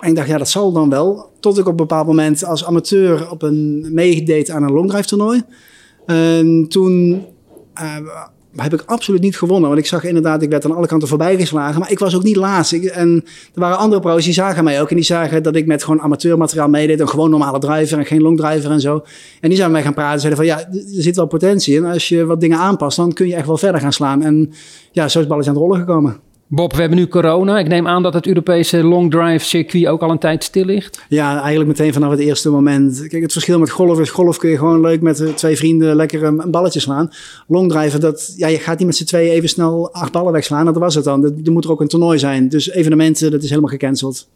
En 0.00 0.08
ik 0.08 0.16
dacht, 0.16 0.28
ja, 0.28 0.38
dat 0.38 0.48
zal 0.48 0.72
dan 0.72 0.90
wel. 0.90 1.30
Tot 1.40 1.58
ik 1.58 1.64
op 1.64 1.70
een 1.70 1.76
bepaald 1.76 2.06
moment 2.06 2.44
als 2.44 2.64
amateur 2.64 3.30
op 3.30 3.42
een 3.42 3.88
meedeed 3.94 4.50
aan 4.50 4.62
een 4.62 4.72
longdrive 4.72 5.08
toernooi. 5.08 5.42
En 6.06 6.66
toen 6.68 7.24
eh, 7.74 7.96
heb 8.56 8.72
ik 8.72 8.82
absoluut 8.86 9.20
niet 9.20 9.36
gewonnen. 9.36 9.68
Want 9.68 9.80
ik 9.80 9.86
zag 9.86 10.04
inderdaad, 10.04 10.42
ik 10.42 10.50
werd 10.50 10.64
aan 10.64 10.74
alle 10.74 10.86
kanten 10.86 11.08
voorbij 11.08 11.36
geslagen. 11.36 11.80
Maar 11.80 11.90
ik 11.90 11.98
was 11.98 12.16
ook 12.16 12.22
niet 12.22 12.36
laatst. 12.36 12.72
En 12.72 13.24
er 13.54 13.60
waren 13.60 13.78
andere 13.78 14.00
pro's 14.00 14.24
die 14.24 14.32
zagen 14.32 14.64
mij 14.64 14.80
ook. 14.80 14.90
En 14.90 14.96
die 14.96 15.04
zagen 15.04 15.42
dat 15.42 15.56
ik 15.56 15.66
met 15.66 15.84
gewoon 15.84 16.00
amateurmateriaal 16.00 16.68
meedeed. 16.68 17.00
Een 17.00 17.08
gewoon 17.08 17.30
normale 17.30 17.58
driver 17.58 17.98
en 17.98 18.06
geen 18.06 18.22
longdriver 18.22 18.70
en 18.70 18.80
zo. 18.80 19.04
En 19.40 19.48
die 19.48 19.56
zijn 19.58 19.70
met 19.70 19.72
mij 19.72 19.82
gaan 19.82 19.94
praten. 19.94 20.20
Zeiden 20.20 20.44
van 20.44 20.56
ja, 20.56 20.68
er 20.68 21.02
zit 21.02 21.16
wel 21.16 21.26
potentie 21.26 21.74
in. 21.74 21.84
Als 21.84 22.08
je 22.08 22.24
wat 22.24 22.40
dingen 22.40 22.58
aanpast, 22.58 22.96
dan 22.96 23.12
kun 23.12 23.26
je 23.26 23.34
echt 23.34 23.46
wel 23.46 23.56
verder 23.56 23.80
gaan 23.80 23.92
slaan. 23.92 24.22
En 24.22 24.52
ja, 24.92 25.02
zo 25.02 25.06
is 25.06 25.14
het 25.14 25.28
balletje 25.28 25.50
aan 25.50 25.56
het 25.56 25.64
rollen 25.64 25.80
gekomen. 25.80 26.16
Bob, 26.50 26.72
we 26.72 26.80
hebben 26.80 26.98
nu 26.98 27.06
corona. 27.06 27.58
Ik 27.58 27.68
neem 27.68 27.86
aan 27.86 28.02
dat 28.02 28.14
het 28.14 28.26
Europese 28.26 28.84
long 28.84 29.10
drive 29.10 29.44
circuit 29.44 29.86
ook 29.86 30.02
al 30.02 30.10
een 30.10 30.18
tijd 30.18 30.44
stil 30.44 30.64
ligt. 30.64 31.04
Ja, 31.08 31.40
eigenlijk 31.40 31.68
meteen 31.68 31.92
vanaf 31.92 32.10
het 32.10 32.18
eerste 32.18 32.50
moment. 32.50 33.06
Kijk, 33.08 33.22
het 33.22 33.32
verschil 33.32 33.58
met 33.58 33.70
golf 33.70 34.00
is, 34.00 34.10
golf 34.10 34.38
kun 34.38 34.50
je 34.50 34.58
gewoon 34.58 34.80
leuk 34.80 35.00
met 35.00 35.20
eh, 35.20 35.28
twee 35.28 35.56
vrienden 35.56 35.96
lekker 35.96 36.22
een, 36.22 36.42
een 36.42 36.50
balletje 36.50 36.80
slaan. 36.80 37.10
Longdriven, 37.46 38.00
dat, 38.00 38.34
ja, 38.36 38.46
je 38.46 38.58
gaat 38.58 38.78
niet 38.78 38.86
met 38.86 38.96
z'n 38.96 39.04
tweeën 39.04 39.32
even 39.32 39.48
snel 39.48 39.92
acht 39.92 40.12
ballen 40.12 40.32
wegslaan. 40.32 40.64
Dat 40.64 40.76
was 40.76 40.94
het 40.94 41.04
dan. 41.04 41.24
Er 41.44 41.52
moet 41.52 41.64
er 41.64 41.70
ook 41.70 41.80
een 41.80 41.88
toernooi 41.88 42.18
zijn. 42.18 42.48
Dus 42.48 42.70
evenementen, 42.70 43.30
dat 43.30 43.42
is 43.42 43.48
helemaal 43.48 43.70
gecanceld. 43.70 44.28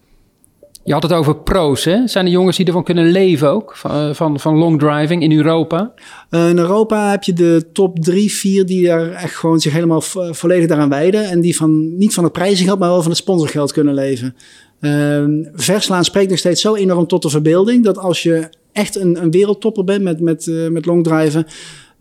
Je 0.85 0.93
had 0.93 1.03
het 1.03 1.13
over 1.13 1.37
pro's, 1.37 1.85
hè? 1.85 2.07
Zijn 2.07 2.27
er 2.27 2.31
jongens 2.33 2.57
die 2.57 2.67
ervan 2.67 2.85
kunnen 2.85 3.11
leven 3.11 3.51
ook? 3.51 3.77
Van, 3.77 3.91
eh, 3.91 4.15
van, 4.15 4.41
van 4.41 4.57
long 4.57 4.79
driving 4.79 5.23
in 5.23 5.33
Europa? 5.37 5.93
Eh, 6.31 6.49
in 6.49 6.59
Europa 6.59 7.11
heb 7.11 7.23
je 7.23 7.33
de 7.33 7.65
top 7.73 7.99
drie, 7.99 8.33
vier 8.33 8.67
die 8.67 8.87
daar 8.87 9.11
echt 9.11 9.35
gewoon 9.37 9.61
zich 9.61 9.73
helemaal 9.73 10.01
vo- 10.01 10.33
volledig 10.33 10.69
daaraan 10.69 10.89
wijden. 10.89 11.25
En 11.25 11.41
die 11.41 11.57
van, 11.57 11.97
niet 11.97 12.15
van 12.15 12.25
het 12.25 12.33
prijzengeld, 12.33 12.79
maar 12.79 12.89
wel 12.89 13.01
van 13.03 13.11
het 13.11 13.21
sponsorgeld 13.21 13.73
kunnen 13.73 13.95
leven. 13.95 14.35
Ehm, 14.81 15.31
verslaan 15.55 16.05
spreekt 16.05 16.31
nog 16.31 16.39
steeds 16.39 16.61
zo 16.61 16.75
enorm 16.75 17.07
tot 17.07 17.23
de 17.23 17.31
verbeelding. 17.31 17.85
Dat 17.85 17.99
als 17.99 18.23
je 18.23 18.49
echt 18.73 18.97
een, 18.97 19.23
een 19.23 19.31
wereldtopper 19.31 19.85
bent 19.85 20.03
met, 20.03 20.21
met, 20.21 20.47
eh, 20.47 20.69
met 20.69 20.87
longdriven. 20.87 21.47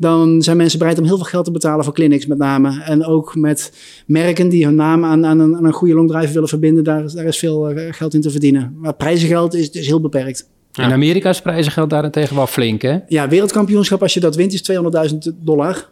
Dan 0.02 0.42
zijn 0.42 0.58
mensen 0.58 0.80
bereid 0.80 0.98
om 1.00 1.06
heel 1.06 1.16
veel 1.16 1.26
geld 1.26 1.46
te 1.46 1.52
betalen 1.52 1.84
voor 1.86 1.94
clinics 1.94 2.26
met 2.26 2.38
name. 2.38 2.82
En 2.84 3.06
ook 3.06 3.36
met 3.36 3.74
merken 4.06 4.50
die 4.50 4.66
hun 4.66 4.76
naam 4.76 5.06
aan, 5.06 5.26
aan, 5.26 5.40
een, 5.40 5.56
aan 5.56 5.66
een 5.66 5.74
goede 5.74 5.94
longdriver 5.94 6.34
willen 6.34 6.48
verbinden. 6.50 6.84
Daar, 6.84 7.04
is- 7.04 7.14
daar 7.14 7.26
is 7.26 7.38
veel 7.40 7.70
eh, 7.70 7.94
geld 7.94 8.14
in 8.14 8.22
te 8.22 8.30
verdienen. 8.32 8.76
Maar 8.78 8.94
prijzengeld 8.94 9.54
is, 9.54 9.70
is 9.70 9.88
heel 9.88 10.02
beperkt. 10.02 10.50
Ja. 10.72 10.84
In 10.86 10.92
Amerika 10.92 11.30
is 11.30 11.42
prijzengeld 11.42 11.90
daarentegen 11.90 12.36
wel 12.36 12.48
flink, 12.48 12.82
hè? 12.82 12.98
Ja, 13.08 13.28
wereldkampioenschap, 13.30 14.02
als 14.02 14.14
je 14.14 14.20
dat 14.20 14.36
wint, 14.36 14.54
is 14.54 14.72
200.000 15.12 15.18
dollar. 15.44 15.90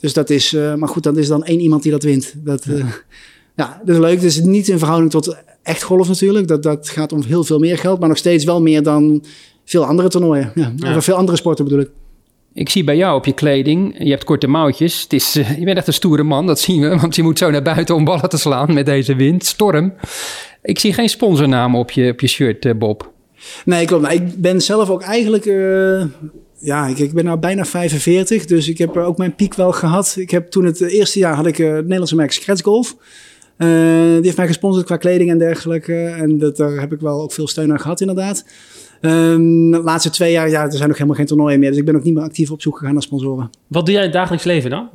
Dus 0.00 0.12
dat 0.12 0.30
is, 0.30 0.52
eh, 0.54 0.74
maar 0.74 0.88
goed, 0.88 1.02
dat 1.02 1.16
is 1.16 1.28
dan 1.28 1.44
één 1.44 1.60
iemand 1.60 1.82
die 1.82 1.92
dat 1.92 2.02
wint. 2.02 2.34
Dat, 2.44 2.64
eh, 2.64 2.84
ja, 3.56 3.80
dat 3.84 3.94
is 3.94 4.00
leuk. 4.00 4.20
Dus 4.20 4.40
niet 4.40 4.68
in 4.68 4.78
verhouding 4.78 5.10
tot 5.10 5.36
echt 5.62 5.82
golf 5.82 6.08
natuurlijk. 6.08 6.48
Dat, 6.48 6.62
dat 6.62 6.88
gaat 6.88 7.12
om 7.12 7.22
heel 7.22 7.44
veel 7.44 7.58
meer 7.58 7.78
geld, 7.78 7.98
maar 8.00 8.08
nog 8.08 8.18
steeds 8.18 8.44
wel 8.44 8.60
meer 8.62 8.82
dan 8.82 9.24
veel 9.64 9.84
andere 9.84 10.08
toernooien. 10.08 10.52
Ja, 10.54 10.72
Ja. 10.76 10.96
Of 10.96 11.04
veel 11.04 11.14
andere 11.14 11.36
sporten 11.36 11.64
bedoel 11.64 11.80
ik. 11.80 11.90
Ik 12.54 12.68
zie 12.68 12.84
bij 12.84 12.96
jou 12.96 13.16
op 13.16 13.24
je 13.24 13.32
kleding, 13.32 13.94
je 13.98 14.10
hebt 14.10 14.24
korte 14.24 14.46
mouwtjes. 14.46 15.02
Het 15.02 15.12
is, 15.12 15.36
eh, 15.36 15.58
je 15.58 15.64
bent 15.64 15.76
echt 15.76 15.86
een 15.86 15.92
stoere 15.92 16.22
man, 16.22 16.46
dat 16.46 16.60
zien 16.60 16.80
we. 16.80 16.96
Want 17.00 17.16
je 17.16 17.22
moet 17.22 17.38
zo 17.38 17.50
naar 17.50 17.62
buiten 17.62 17.94
om 17.94 18.04
ballen 18.04 18.28
te 18.28 18.36
slaan 18.36 18.74
met 18.74 18.86
deze 18.86 19.14
wind, 19.14 19.44
storm. 19.44 19.94
Ik 20.62 20.78
zie 20.78 20.92
geen 20.92 21.08
sponsornaam 21.08 21.76
op 21.76 21.90
je, 21.90 22.10
op 22.10 22.20
je 22.20 22.26
shirt, 22.26 22.64
eh, 22.64 22.74
Bob. 22.74 23.12
Nee, 23.64 23.86
klopt. 23.86 24.02
Nou, 24.02 24.14
ik 24.14 24.36
ben 24.36 24.60
zelf 24.60 24.90
ook 24.90 25.02
eigenlijk... 25.02 25.46
eh, 25.46 26.04
ja, 26.58 26.86
ik, 26.86 26.98
ik 26.98 27.12
ben 27.12 27.24
nou 27.24 27.38
bijna 27.38 27.64
45, 27.64 28.44
dus 28.44 28.68
ik 28.68 28.78
heb 28.78 28.96
ook 28.96 29.18
mijn 29.18 29.34
piek 29.34 29.54
wel 29.54 29.72
gehad. 29.72 30.14
Ik 30.18 30.30
heb 30.30 30.50
toen 30.50 30.64
het 30.64 30.80
eerste 30.80 31.18
jaar 31.18 31.34
had 31.34 31.46
ik 31.46 31.56
het 31.56 31.82
Nederlandse 31.82 32.16
merk 32.16 32.32
Scratch 32.32 32.62
Golf. 32.62 32.96
Die 33.56 33.68
heeft 34.22 34.36
mij 34.36 34.46
gesponsord 34.46 34.86
qua 34.86 34.96
kleding 34.96 35.30
en 35.30 35.38
dergelijke. 35.38 36.04
En 36.04 36.38
dat, 36.38 36.56
daar 36.56 36.80
heb 36.80 36.92
ik 36.92 37.00
wel 37.00 37.20
ook 37.22 37.32
veel 37.32 37.48
steun 37.48 37.72
aan 37.72 37.80
gehad, 37.80 38.00
inderdaad. 38.00 38.44
Ehm, 39.00 39.70
de 39.70 39.80
laatste 39.84 40.10
twee 40.10 40.32
jaar, 40.32 40.50
ja, 40.50 40.62
er 40.62 40.72
zijn 40.72 40.88
ook 40.88 40.94
helemaal 40.94 41.16
geen 41.16 41.26
toernooien 41.26 41.58
meer. 41.58 41.70
Dus 41.70 41.78
ik 41.78 41.84
ben 41.84 41.96
ook 41.96 42.02
niet 42.02 42.14
meer 42.14 42.22
actief 42.22 42.50
op 42.50 42.62
zoek 42.62 42.78
gegaan 42.78 42.92
naar 42.92 43.02
sponsoren. 43.02 43.50
Wat 43.66 43.84
doe 43.84 43.94
jij 43.94 44.02
in 44.02 44.08
het 44.08 44.18
dagelijks 44.18 44.44
leven 44.44 44.70
dan? 44.70 44.88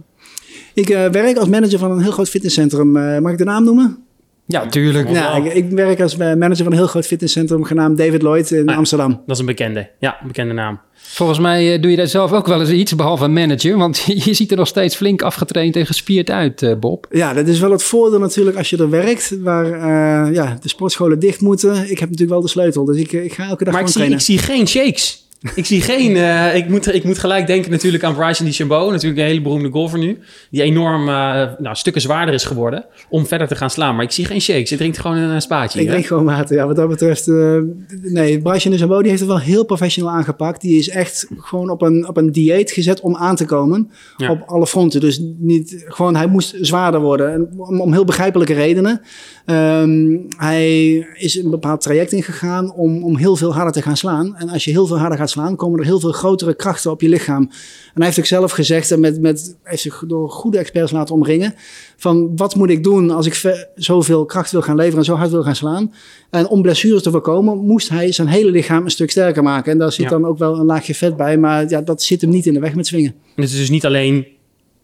Ik 0.74 0.90
eh, 0.90 1.10
werk 1.10 1.38
als 1.38 1.48
manager 1.48 1.80
van 1.80 1.92
een 1.92 2.02
heel 2.02 2.12
groot 2.12 2.30
fitnesscentrum. 2.30 2.98
Eh, 2.98 3.20
mag 3.20 3.32
ik 3.32 3.38
de 3.38 3.44
naam 3.44 3.64
noemen? 3.64 4.05
Ja, 4.48 4.66
tuurlijk. 4.68 5.10
Ja, 5.10 5.36
ik, 5.36 5.54
ik 5.54 5.70
werk 5.70 6.02
als 6.02 6.18
eh, 6.18 6.20
manager 6.34 6.64
van 6.64 6.72
een 6.72 6.78
heel 6.78 6.88
groot 6.88 7.06
fitnesscentrum 7.08 7.64
genaamd 7.64 7.98
David 7.98 8.22
Lloyd 8.22 8.52
in 8.52 8.70
Ah. 8.70 8.78
Amsterdam. 8.78 9.12
Dat 9.25 9.36
is 9.36 9.40
een 9.40 9.46
bekende. 9.46 9.90
Ja, 10.00 10.18
een 10.22 10.28
bekende 10.28 10.54
naam. 10.54 10.80
Volgens 10.94 11.40
mij 11.40 11.74
eh, 11.74 11.82
doe 11.82 11.92
je 11.92 11.98
daar 11.98 12.08
zelf 12.08 12.32
ook 12.32 12.48
wel 12.48 12.60
eens 12.60 12.70
iets, 12.70 12.96
behalve 12.96 13.24
een 13.24 13.34
manager. 13.34 13.78
Want 13.78 14.04
je 14.25 14.34
ziet 14.34 14.52
er 14.52 14.58
nog 14.58 14.68
steeds 14.68 14.96
flink 14.96 15.22
afgetraind 15.22 15.75
en 15.75 15.86
gespierd 15.86 16.30
uit, 16.30 16.62
eh, 16.62 16.75
Bob. 16.80 17.08
Ja, 17.10 17.34
dat 17.34 17.48
is 17.48 17.60
wel 17.60 17.72
het 17.72 17.84
voordeel 17.84 18.20
natuurlijk 18.20 18.58
als 18.58 18.70
je 18.70 18.78
er 18.78 18.90
werkt, 18.90 19.38
waar 19.42 19.66
eh, 19.66 20.34
ja, 20.34 20.58
de 20.62 20.70
sportscholen 20.70 21.20
dicht 21.20 21.42
moeten. 21.42 21.74
Ik 21.75 22.00
heb 22.00 22.10
natuurlijk 22.10 22.30
wel 22.30 22.42
de 22.42 22.48
sleutel, 22.48 22.86
dus 22.86 22.98
ik, 22.98 23.12
ik 23.12 23.34
ga 23.34 23.48
elke 23.48 23.64
dag 23.64 23.74
Maar 23.74 23.82
ik 23.82 23.88
zie, 23.88 23.96
trainen. 23.96 24.18
ik 24.20 24.25
zie 24.25 24.38
geen 24.38 24.68
shakes. 24.68 25.25
Ik 25.56 25.66
zie 25.66 25.82
geen... 25.82 26.16
eh, 26.16 26.56
ik, 26.56 26.70
moet, 26.70 26.94
ik 26.94 27.04
moet 27.04 27.20
gelijk 27.20 27.48
denken 27.48 27.72
natuurlijk 27.72 28.04
aan 28.04 28.16
Bryson 28.16 28.46
DeChambeau. 28.46 28.92
Natuurlijk 28.92 29.22
een 29.22 29.28
hele 29.28 29.42
beroemde 29.42 29.70
golfer 29.70 30.00
nu. 30.00 30.20
Die 30.52 30.62
enorm 30.62 31.10
eh, 31.10 31.14
nou, 31.58 31.75
stukken 31.75 32.02
zwaarder 32.02 32.34
is 32.34 32.44
geworden 32.46 32.86
om 33.10 33.25
verder 33.25 33.48
te 33.48 33.56
gaan 33.56 33.70
slaan. 33.70 33.96
Maar 33.96 34.04
ik 34.04 34.12
zie 34.12 34.25
geen 34.25 34.42
shakes. 34.42 34.70
Je 34.70 34.78
drinkt 34.78 35.00
gewoon 35.00 35.18
een 35.18 35.42
spaatje. 35.42 35.82
Ik 35.82 35.88
drink 35.88 36.06
gewoon 36.06 36.25
water. 36.25 36.56
Ja, 36.56 36.68
wat 36.68 36.75
dat 36.75 36.90
betreft. 36.90 37.28
eh, 37.28 37.58
nee, 38.02 38.42
Bryson 38.42 38.72
de 38.72 38.78
Zambo 38.78 39.00
die 39.00 39.08
heeft 39.10 39.22
het 39.22 39.30
wel 39.30 39.40
heel 39.40 39.66
professioneel 39.66 40.12
aangepakt. 40.12 40.62
Die 40.62 40.78
is 40.78 40.90
echt 40.90 41.28
gewoon 41.38 41.70
op 41.70 41.82
een, 41.82 42.08
op 42.08 42.18
een 42.18 42.32
dieet 42.32 42.72
gezet 42.72 43.00
om 43.02 43.16
aan 43.16 43.36
te 43.36 43.46
komen. 43.46 43.90
Ja. 44.18 44.32
Op 44.32 44.44
alle 44.46 44.68
fronten. 44.68 45.00
Dus 45.00 45.22
niet 45.38 45.84
gewoon, 45.88 46.16
hij 46.16 46.28
moest 46.28 46.56
zwaarder 46.62 47.02
worden. 47.02 47.34
En 47.34 47.50
om, 47.58 47.82
om 47.82 47.92
heel 47.94 48.06
begrijpelijke 48.06 48.54
redenen. 48.54 49.02
Ehm, 49.46 50.18
hij 50.38 50.94
is 51.14 51.36
een 51.36 51.50
bepaald 51.50 51.82
traject 51.82 52.12
ingegaan 52.12 52.74
om, 52.74 53.04
om 53.04 53.18
heel 53.18 53.36
veel 53.36 53.54
harder 53.54 53.74
te 53.74 53.82
gaan 53.82 53.98
slaan. 53.98 54.36
En 54.38 54.50
als 54.50 54.64
je 54.66 54.72
heel 54.72 54.88
veel 54.88 54.98
harder 54.98 55.18
gaat 55.18 55.30
slaan, 55.30 55.34
komen 55.56 55.80
er 55.80 55.86
heel 55.86 56.00
veel 56.00 56.12
grotere 56.12 56.54
krachten 56.56 56.92
op 56.92 57.01
je 57.01 57.10
lichaam. 57.10 57.42
En 57.42 57.50
hij 57.94 58.06
heeft 58.06 58.20
ook 58.20 58.25
zelf 58.25 58.51
gezegd, 58.51 58.92
en 58.92 59.00
met, 59.00 59.22
met, 59.22 59.58
heeft 59.63 59.82
zich 59.82 60.04
door 60.08 60.30
goede 60.30 60.58
experts 60.58 60.92
laten 60.92 61.15
omringen. 61.15 61.54
Van 61.98 62.32
wat 62.36 62.56
moet 62.56 62.70
ik 62.70 62.84
doen 62.84 63.12
als 63.12 63.25
ik 63.25 63.34
ve- 63.34 63.68
zoveel 63.75 64.25
kracht 64.25 64.51
wil 64.51 64.62
gaan 64.62 64.75
leveren 64.75 65.00
en 65.00 65.06
zo 65.06 65.15
hard 65.15 65.32
wil 65.32 65.44
gaan 65.44 65.56
slaan. 65.56 65.94
En 66.30 66.48
om 66.48 66.62
blessures 66.62 67.04
te 67.04 67.12
voorkomen, 67.12 67.58
moest 67.58 67.89
hij 67.89 68.12
zijn 68.12 68.27
hele 68.27 68.51
lichaam 68.51 68.84
een 68.84 68.92
stuk 68.92 69.12
sterker 69.12 69.44
maken. 69.44 69.72
En 69.72 69.77
daar 69.77 69.92
zit 69.92 70.04
Ja. 70.06 70.10
dan 70.10 70.25
ook 70.25 70.38
wel 70.38 70.60
een 70.60 70.65
laagje 70.65 70.96
vet 70.96 71.18
bij. 71.18 71.38
Maar 71.38 71.70
ja, 71.70 71.82
dat 71.82 72.04
zit 72.04 72.22
hem 72.22 72.30
niet 72.30 72.46
in 72.46 72.54
de 72.54 72.60
weg 72.60 72.75
met 72.75 72.88
swingen. 72.88 73.12
En 73.36 73.42
Het 73.42 73.51
is 73.51 73.58
dus 73.58 73.70
niet 73.70 73.86
alleen 73.86 74.25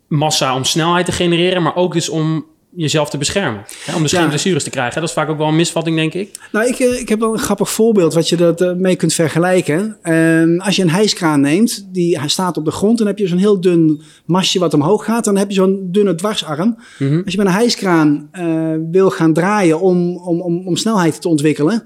massa 0.08 0.55
om 0.55 0.63
snelheid 0.63 1.05
te 1.05 1.12
genereren, 1.12 1.63
maar 1.63 1.75
ook 1.75 1.93
dus 1.93 2.10
om 2.10 2.46
jezelf 2.75 3.10
te 3.10 3.18
beschermen. 3.18 3.63
Hè, 3.86 3.96
om 3.96 4.01
dus 4.01 4.12
Ja. 4.12 4.20
geen 4.20 4.28
blessures 4.30 4.63
te 4.63 4.70
krijgen. 4.70 5.00
Dat 5.00 5.10
is 5.10 5.16
vaak 5.16 5.30
ook 5.30 5.38
wel 5.38 5.48
een 5.48 5.56
misvatting, 5.56 5.96
denk 5.96 6.13
ik. 6.13 6.40
Nou, 6.51 6.68
ik, 6.68 6.80
eh, 6.80 7.00
ik 7.00 7.10
heb 7.10 7.20
wel 7.20 7.34
een 7.34 7.40
grappig 7.40 7.70
voorbeeld 7.70 8.13
wat 8.13 8.30
je 8.30 8.36
dat 8.36 8.62
eh, 8.62 8.74
mee 8.74 8.96
kunt 8.96 9.13
vergelijken. 9.13 9.98
Ehm, 10.01 10.60
als 10.60 10.75
je 10.75 10.82
een 10.82 10.90
hijskraan 10.90 11.42
neemt, 11.42 11.88
die 11.94 12.20
hij 12.20 12.28
staat 12.28 12.58
op 12.58 12.66
de 12.66 12.72
grond, 12.72 12.98
dan 12.98 13.08
heb 13.08 13.18
je 13.18 13.28
zo'n 13.28 13.38
heel 13.38 13.62
dun 13.62 14.01
masje 14.25 14.60
wat 14.60 14.74
omhoog 14.74 15.06
gaat. 15.06 15.24
Dan 15.25 15.38
heb 15.38 15.48
je 15.50 15.56
zo'n 15.56 15.88
dunne 15.92 16.16
dwarsarm. 16.16 16.78
Mhm. 17.00 17.22
Als 17.24 17.32
je 17.34 17.38
met 17.38 17.48
een 17.48 17.54
hijskraan 17.54 18.28
eh, 18.32 18.74
wil 18.92 19.10
gaan 19.10 19.34
draaien 19.34 19.80
om, 19.80 20.18
om, 20.18 20.42
om, 20.42 20.68
om 20.68 20.75
snelheid 20.75 21.22
te 21.22 21.28
ontwikkelen, 21.28 21.84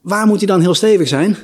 waar 0.00 0.26
moet 0.26 0.38
hij 0.38 0.46
dan 0.46 0.60
heel 0.60 0.74
stevig 0.74 1.08
zijn? 1.08 1.36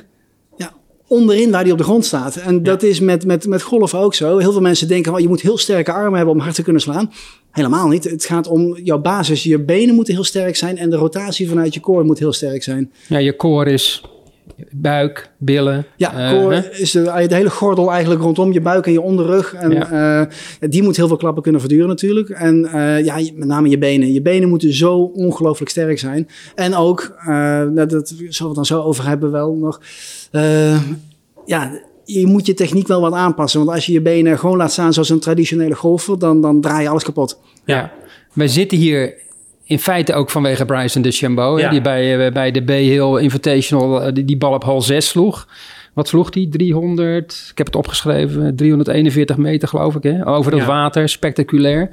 Onderin 1.11 1.51
waar 1.51 1.61
hij 1.61 1.71
op 1.71 1.77
de 1.77 1.83
grond 1.83 2.05
staat. 2.05 2.35
En 2.35 2.63
dat 2.63 2.83
is 2.83 2.99
met, 2.99 3.25
met, 3.25 3.47
met 3.47 3.61
golf 3.61 3.93
ook 3.93 4.13
zo. 4.13 4.37
Heel 4.37 4.51
veel 4.51 4.61
mensen 4.61 4.87
denken, 4.87 5.13
oh, 5.13 5.19
je 5.19 5.27
moet 5.27 5.41
heel 5.41 5.57
sterke 5.57 5.91
armen 5.91 6.15
hebben 6.15 6.33
om 6.33 6.39
hard 6.39 6.55
te 6.55 6.63
kunnen 6.63 6.81
slaan. 6.81 7.11
Helemaal 7.51 7.87
niet. 7.87 8.03
Het 8.03 8.25
gaat 8.25 8.47
om 8.47 8.77
jouw 8.83 8.99
basis. 8.99 9.43
Je 9.43 9.59
benen 9.59 9.95
moeten 9.95 10.13
heel 10.13 10.23
sterk 10.23 10.55
zijn 10.55 10.77
en 10.77 10.89
de 10.89 10.95
rotatie 10.95 11.49
vanuit 11.49 11.73
je 11.73 11.79
core 11.79 12.03
moet 12.03 12.19
heel 12.19 12.33
sterk 12.33 12.63
zijn. 12.63 12.91
Ja, 13.07 13.17
je 13.17 13.35
core 13.35 13.71
is 13.71 14.03
buik, 14.71 15.29
billen. 15.37 15.85
Ja, 15.95 16.13
eh, 16.31 16.39
core 16.39 16.69
is 16.71 16.91
de, 16.91 17.25
de 17.27 17.35
hele 17.35 17.49
gordel 17.49 17.91
eigenlijk 17.91 18.21
rondom 18.21 18.51
je 18.53 18.61
buik 18.61 18.85
en 18.85 18.91
je 18.91 19.01
onderrug. 19.01 19.53
En 19.53 19.71
Ja. 19.71 20.27
eh, 20.59 20.69
die 20.69 20.83
moet 20.83 20.97
heel 20.97 21.07
veel 21.07 21.17
klappen 21.17 21.43
kunnen 21.43 21.61
verduren 21.61 21.87
natuurlijk. 21.87 22.29
En 22.29 22.65
eh, 22.65 23.05
ja, 23.05 23.15
met 23.35 23.47
name 23.47 23.69
je 23.69 23.77
benen. 23.77 24.13
Je 24.13 24.21
benen 24.21 24.49
moeten 24.49 24.73
zo 24.73 24.97
ongelooflijk 25.13 25.71
sterk 25.71 25.99
zijn. 25.99 26.27
En 26.55 26.75
ook, 26.75 27.15
eh, 27.19 27.25
nou, 27.61 27.85
dat 27.85 28.07
zullen 28.07 28.27
we 28.37 28.43
het 28.45 28.55
dan 28.55 28.65
zo 28.65 28.81
over 28.81 29.07
hebben 29.07 29.31
wel 29.31 29.53
nog. 29.55 29.81
Eh, 30.31 30.81
ja, 31.45 31.79
je 32.05 32.25
moet 32.27 32.45
je 32.45 32.53
techniek 32.53 32.87
wel 32.87 33.01
wat 33.01 33.13
aanpassen. 33.13 33.59
Want 33.59 33.71
als 33.71 33.85
je 33.85 33.91
je 33.93 34.01
benen 34.01 34.39
gewoon 34.39 34.57
laat 34.57 34.71
staan 34.71 34.93
zoals 34.93 35.09
een 35.09 35.19
traditionele 35.19 35.75
golfer, 35.75 36.19
dan, 36.19 36.41
dan 36.41 36.61
draai 36.61 36.81
je 36.83 36.89
alles 36.89 37.03
kapot. 37.03 37.39
Ja. 37.65 37.91
Wij 38.33 38.47
zitten 38.47 38.77
hier 38.77 39.13
in 39.71 39.79
feite 39.79 40.13
ook 40.13 40.29
vanwege 40.29 40.65
Bryson 40.65 41.01
DeChambeau. 41.01 41.55
hè, 41.57 41.63
Ja. 41.65 41.69
Die 41.69 41.81
bij, 41.81 42.25
eh, 42.25 42.31
bij 42.33 42.51
de 42.51 42.61
B-Hill 42.61 43.17
Invitational 43.21 44.01
eh, 44.03 44.13
die, 44.13 44.25
die 44.25 44.37
bal 44.37 44.53
op 44.53 44.63
hal 44.63 44.81
6 44.81 45.07
sloeg. 45.07 45.47
Wat 45.93 46.07
sloeg 46.07 46.29
die? 46.29 46.49
300, 46.49 47.47
ik 47.51 47.57
heb 47.57 47.67
het 47.67 47.75
opgeschreven, 47.75 48.55
341 48.55 49.37
meter 49.37 49.67
geloof 49.67 49.95
ik. 49.95 50.03
Hè? 50.03 50.27
Over 50.27 50.51
het 50.51 50.61
Ja. 50.61 50.67
water, 50.67 51.09
spectaculair. 51.09 51.89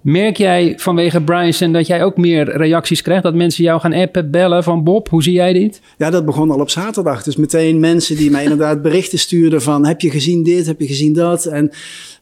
Merk 0.00 0.36
jij 0.36 0.74
vanwege 0.76 1.20
Bryson 1.20 1.72
dat 1.72 1.86
jij 1.86 2.04
ook 2.04 2.16
meer 2.16 2.56
reacties 2.56 3.02
krijgt? 3.02 3.22
Dat 3.22 3.34
mensen 3.34 3.64
jou 3.64 3.80
gaan 3.80 3.92
appen, 3.92 4.30
bellen 4.30 4.62
van 4.62 4.84
Bob, 4.84 5.08
hoe 5.08 5.22
zie 5.22 5.32
jij 5.32 5.52
dit? 5.52 5.80
Ja, 5.98 6.10
dat 6.10 6.24
begon 6.24 6.50
al 6.50 6.60
op 6.60 6.70
zaterdag. 6.70 7.22
Dus 7.22 7.36
meteen 7.36 7.80
mensen 7.80 8.16
die 8.16 8.30
mij 8.30 8.42
inderdaad 8.48 8.82
berichten 8.82 9.18
stuurden 9.18 9.62
van... 9.62 9.86
heb 9.86 10.00
je 10.00 10.10
gezien 10.10 10.42
dit, 10.42 10.66
heb 10.66 10.80
je 10.80 10.86
gezien 10.86 11.12
dat? 11.12 11.44
En 11.44 11.70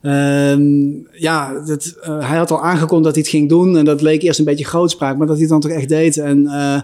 ehm, 0.01 0.63
ja, 1.11 1.63
dat, 1.65 1.95
eh, 2.01 2.29
hij 2.29 2.37
had 2.37 2.51
al 2.51 2.63
aangekondigd 2.63 3.03
dat 3.03 3.13
hij 3.13 3.23
het 3.23 3.31
ging 3.31 3.49
doen. 3.49 3.77
En 3.77 3.85
dat 3.85 4.01
leek 4.01 4.21
eerst 4.21 4.39
een 4.39 4.45
beetje 4.45 4.65
grootspraak, 4.65 5.17
maar 5.17 5.27
dat 5.27 5.35
hij 5.35 5.45
het 5.45 5.51
dan 5.51 5.61
toch 5.61 5.71
echt 5.71 5.89
deed. 5.89 6.17
En 6.17 6.47
eh, 6.47 6.81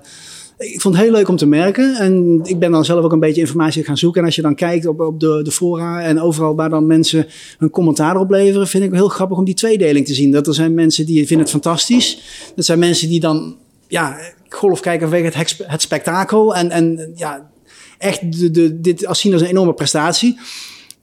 ik 0.62 0.82
vond 0.82 0.96
het 0.96 1.04
heel 1.04 1.14
leuk 1.14 1.28
om 1.28 1.36
te 1.36 1.46
merken. 1.46 1.96
En 1.96 2.40
ik 2.44 2.60
ben 2.60 2.72
dan 2.72 2.86
zelf 2.86 3.04
ook 3.04 3.12
een 3.12 3.20
beetje 3.20 3.42
informatie 3.42 3.84
gaan 3.84 3.98
zoeken. 3.98 4.20
En 4.20 4.26
als 4.26 4.36
je 4.36 4.42
dan 4.42 4.56
kijkt 4.56 4.86
op, 4.86 5.00
op 5.00 5.20
de, 5.20 5.40
de 5.44 5.52
fora 5.52 6.02
en 6.02 6.22
overal 6.22 6.56
waar 6.56 6.70
dan 6.70 6.88
mensen 6.88 7.28
hun 7.58 7.70
commentaar 7.70 8.18
op 8.18 8.30
leveren... 8.30 8.68
vind 8.68 8.84
ik 8.84 8.94
heel 8.94 9.08
grappig 9.08 9.38
om 9.38 9.46
die 9.46 9.54
tweedeling 9.54 10.06
te 10.06 10.14
zien. 10.14 10.32
Dat 10.32 10.48
er 10.48 10.54
zijn 10.54 10.74
mensen 10.74 11.06
die 11.06 11.18
vinden 11.18 11.40
het 11.40 11.50
fantastisch. 11.50 12.22
Dat 12.56 12.66
zijn 12.66 12.80
mensen 12.80 13.10
die 13.10 13.20
dan 13.20 13.56
ja, 13.88 14.18
golf 14.50 14.80
kijken 14.80 15.10
vanwege 15.10 15.38
het, 15.38 15.58
het 15.66 15.82
spektakel. 15.82 16.56
En, 16.56 16.72
en 16.72 17.12
ja, 17.16 17.50
echt 17.98 18.40
de, 18.40 18.52
de, 18.52 18.82
dit 18.82 19.06
als 19.06 19.20
zien 19.20 19.34
als 19.34 19.42
een 19.42 19.48
enorme 19.48 19.74
prestatie. 19.74 20.40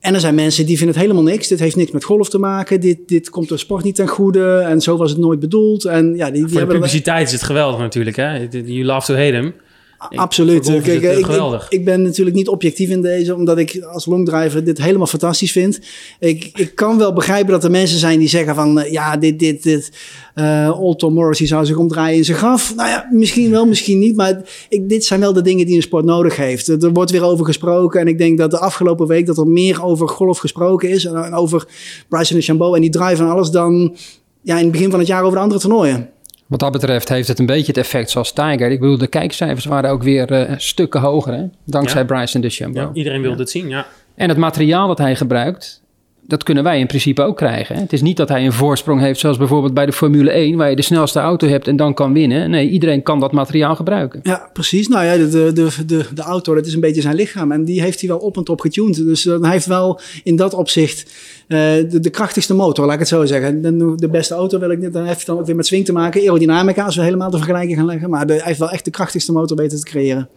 En 0.00 0.14
er 0.14 0.20
zijn 0.20 0.34
mensen 0.34 0.66
die 0.66 0.76
vinden 0.76 0.94
het 0.94 1.04
helemaal 1.04 1.32
niks. 1.32 1.48
Dit 1.48 1.58
heeft 1.58 1.76
niks 1.76 1.90
met 1.90 2.04
golf 2.04 2.28
te 2.28 2.38
maken. 2.38 2.80
Dit, 2.80 3.08
dit 3.08 3.30
komt 3.30 3.48
de 3.48 3.56
sport 3.56 3.84
niet 3.84 3.94
ten 3.94 4.08
goede. 4.08 4.58
En 4.58 4.80
zo 4.80 4.96
was 4.96 5.10
het 5.10 5.20
nooit 5.20 5.40
bedoeld. 5.40 5.84
En 5.84 6.14
ja, 6.16 6.24
die, 6.24 6.32
die 6.32 6.40
Voor 6.40 6.50
de 6.50 6.56
hebben 6.56 6.74
publiciteit 6.74 7.26
is 7.26 7.32
het 7.32 7.42
geweldig 7.42 7.78
natuurlijk. 7.80 8.16
Hè? 8.16 8.48
You 8.48 8.84
love 8.84 9.06
to 9.06 9.14
hate 9.14 9.34
him. 9.34 9.54
Absoluut. 9.98 10.64
Kijk, 10.64 11.02
het, 11.02 11.18
ik, 11.18 11.66
ik, 11.68 11.84
ben 11.84 12.02
natuurlijk 12.02 12.36
niet 12.36 12.48
objectief 12.48 12.90
in 12.90 13.02
deze, 13.02 13.34
omdat 13.34 13.58
ik 13.58 13.82
als 13.92 14.06
longdriver 14.06 14.64
dit 14.64 14.78
helemaal 14.78 15.06
fantastisch 15.06 15.52
vind. 15.52 15.80
Ik, 16.18 16.50
ik 16.54 16.74
kan 16.74 16.98
wel 16.98 17.12
begrijpen 17.12 17.52
dat 17.52 17.64
er 17.64 17.70
mensen 17.70 17.98
zijn 17.98 18.18
die 18.18 18.28
zeggen 18.28 18.54
van, 18.54 18.80
eh, 18.80 18.92
ja, 18.92 19.16
dit, 19.16 19.38
dit, 19.38 19.62
dit, 19.62 19.92
eh 20.34 20.80
Old 20.80 20.98
Tom 20.98 21.14
Morris 21.14 21.38
die 21.38 21.46
zou 21.46 21.66
zich 21.66 21.76
omdraaien 21.76 22.16
in 22.16 22.24
zijn 22.24 22.38
graf. 22.38 22.74
Nou 22.74 22.88
ja, 22.88 23.08
misschien 23.10 23.50
wel, 23.50 23.66
misschien 23.66 23.98
niet, 23.98 24.16
maar 24.16 24.42
ik, 24.68 24.88
dit 24.88 25.04
zijn 25.04 25.20
wel 25.20 25.32
de 25.32 25.42
dingen 25.42 25.66
die 25.66 25.76
een 25.76 25.82
sport 25.82 26.04
nodig 26.04 26.36
heeft. 26.36 26.68
Er 26.68 26.92
wordt 26.92 27.10
weer 27.10 27.24
over 27.24 27.44
gesproken 27.44 28.00
en 28.00 28.08
ik 28.08 28.18
denk 28.18 28.38
dat 28.38 28.50
de 28.50 28.58
afgelopen 28.58 29.06
week 29.06 29.26
dat 29.26 29.38
er 29.38 29.48
meer 29.48 29.84
over 29.84 30.08
golf 30.08 30.38
gesproken 30.38 30.88
is 30.88 31.04
en, 31.04 31.24
en 31.24 31.34
over 31.34 31.68
Bryson 32.08 32.36
de 32.36 32.42
Chambeau 32.42 32.74
en 32.74 32.80
die 32.80 32.90
drive 32.90 33.22
en 33.22 33.28
alles 33.28 33.50
dan 33.50 33.96
ja, 34.42 34.56
in 34.56 34.62
het 34.62 34.72
begin 34.72 34.90
van 34.90 34.98
het 34.98 35.08
jaar 35.08 35.22
over 35.22 35.36
de 35.36 35.42
andere 35.42 35.60
toernooien. 35.60 36.10
Wat 36.48 36.60
dat 36.60 36.72
betreft 36.72 37.08
heeft 37.08 37.28
het 37.28 37.38
een 37.38 37.46
beetje 37.46 37.66
het 37.66 37.76
effect 37.76 38.10
zoals 38.10 38.32
Tiger. 38.32 38.70
Ik 38.70 38.80
bedoel, 38.80 38.98
de 38.98 39.06
kijkcijfers 39.06 39.64
waren 39.64 39.90
ook 39.90 40.02
weer 40.02 40.32
eh, 40.32 40.54
stukken 40.56 41.00
hoger, 41.00 41.32
hè? 41.32 41.44
dankzij 41.64 42.00
Ja. 42.00 42.06
Bryson 42.06 42.40
DeChambeau. 42.40 42.88
Ja, 42.88 42.94
iedereen 42.94 43.22
wil 43.22 43.36
dit 43.36 43.50
zien, 43.50 43.68
ja. 43.68 43.86
En 44.14 44.28
het 44.28 44.38
materiaal 44.38 44.86
dat 44.88 44.98
hij 44.98 45.16
gebruikt, 45.16 45.82
dat 46.28 46.42
kunnen 46.42 46.64
wij 46.64 46.78
in 46.78 46.86
principe 46.86 47.22
ook 47.22 47.36
krijgen. 47.36 47.76
Het 47.76 47.92
is 47.92 48.02
niet 48.02 48.16
dat 48.16 48.28
hij 48.28 48.44
een 48.44 48.52
voorsprong 48.52 49.00
heeft, 49.00 49.20
zoals 49.20 49.36
bijvoorbeeld 49.36 49.74
bij 49.74 49.86
de 49.86 49.92
Formule 49.92 50.30
1, 50.30 50.56
waar 50.56 50.70
je 50.70 50.76
de 50.76 50.82
snelste 50.82 51.18
auto 51.18 51.46
hebt 51.46 51.68
en 51.68 51.76
dan 51.76 51.94
kan 51.94 52.12
winnen. 52.12 52.50
Nee, 52.50 52.68
iedereen 52.68 53.02
kan 53.02 53.20
dat 53.20 53.32
materiaal 53.32 53.76
gebruiken. 53.76 54.20
Ja, 54.22 54.50
precies. 54.52 54.88
Nou 54.88 55.04
ja, 55.04 55.16
de, 55.16 55.28
de, 55.52 55.52
de, 55.86 56.04
de, 56.14 56.22
auto, 56.22 56.54
dat 56.54 56.66
is 56.66 56.74
een 56.74 56.80
beetje 56.80 57.00
zijn 57.00 57.14
lichaam. 57.14 57.52
En 57.52 57.64
die 57.64 57.82
heeft 57.82 58.00
hij 58.00 58.08
wel 58.08 58.18
op 58.18 58.36
en 58.36 58.44
top 58.44 58.60
getuned. 58.60 58.96
Dus 58.96 59.26
eh, 59.26 59.40
hij 59.40 59.50
heeft 59.50 59.66
wel 59.66 60.00
in 60.22 60.36
dat 60.36 60.54
opzicht 60.54 61.10
eh, 61.46 61.58
de, 61.88 62.10
krachtigste 62.10 62.54
motor, 62.54 62.84
laat 62.84 62.94
ik 62.94 63.00
het 63.00 63.08
zo 63.08 63.24
zeggen. 63.24 63.62
De, 63.62 63.94
de 63.96 64.08
beste 64.08 64.34
auto 64.34 64.58
wil 64.58 64.70
ik 64.70 64.78
niet. 64.78 64.92
Dan 64.92 65.04
heeft 65.04 65.26
dan 65.26 65.38
ook 65.38 65.46
weer 65.46 65.56
met 65.56 65.66
swing 65.66 65.84
te 65.84 65.92
maken. 65.92 66.20
Aerodynamica, 66.20 66.84
als 66.84 66.96
we 66.96 67.02
helemaal 67.02 67.30
de 67.30 67.36
vergelijking 67.36 67.76
gaan 67.76 67.86
leggen. 67.86 68.10
Maar 68.10 68.26
hij 68.26 68.40
heeft 68.44 68.58
wel 68.58 68.70
echt 68.70 68.84
de 68.84 68.90
krachtigste 68.90 69.32
motor 69.32 69.56
weten 69.56 69.78
te 69.78 69.90
creëren. 69.90 70.28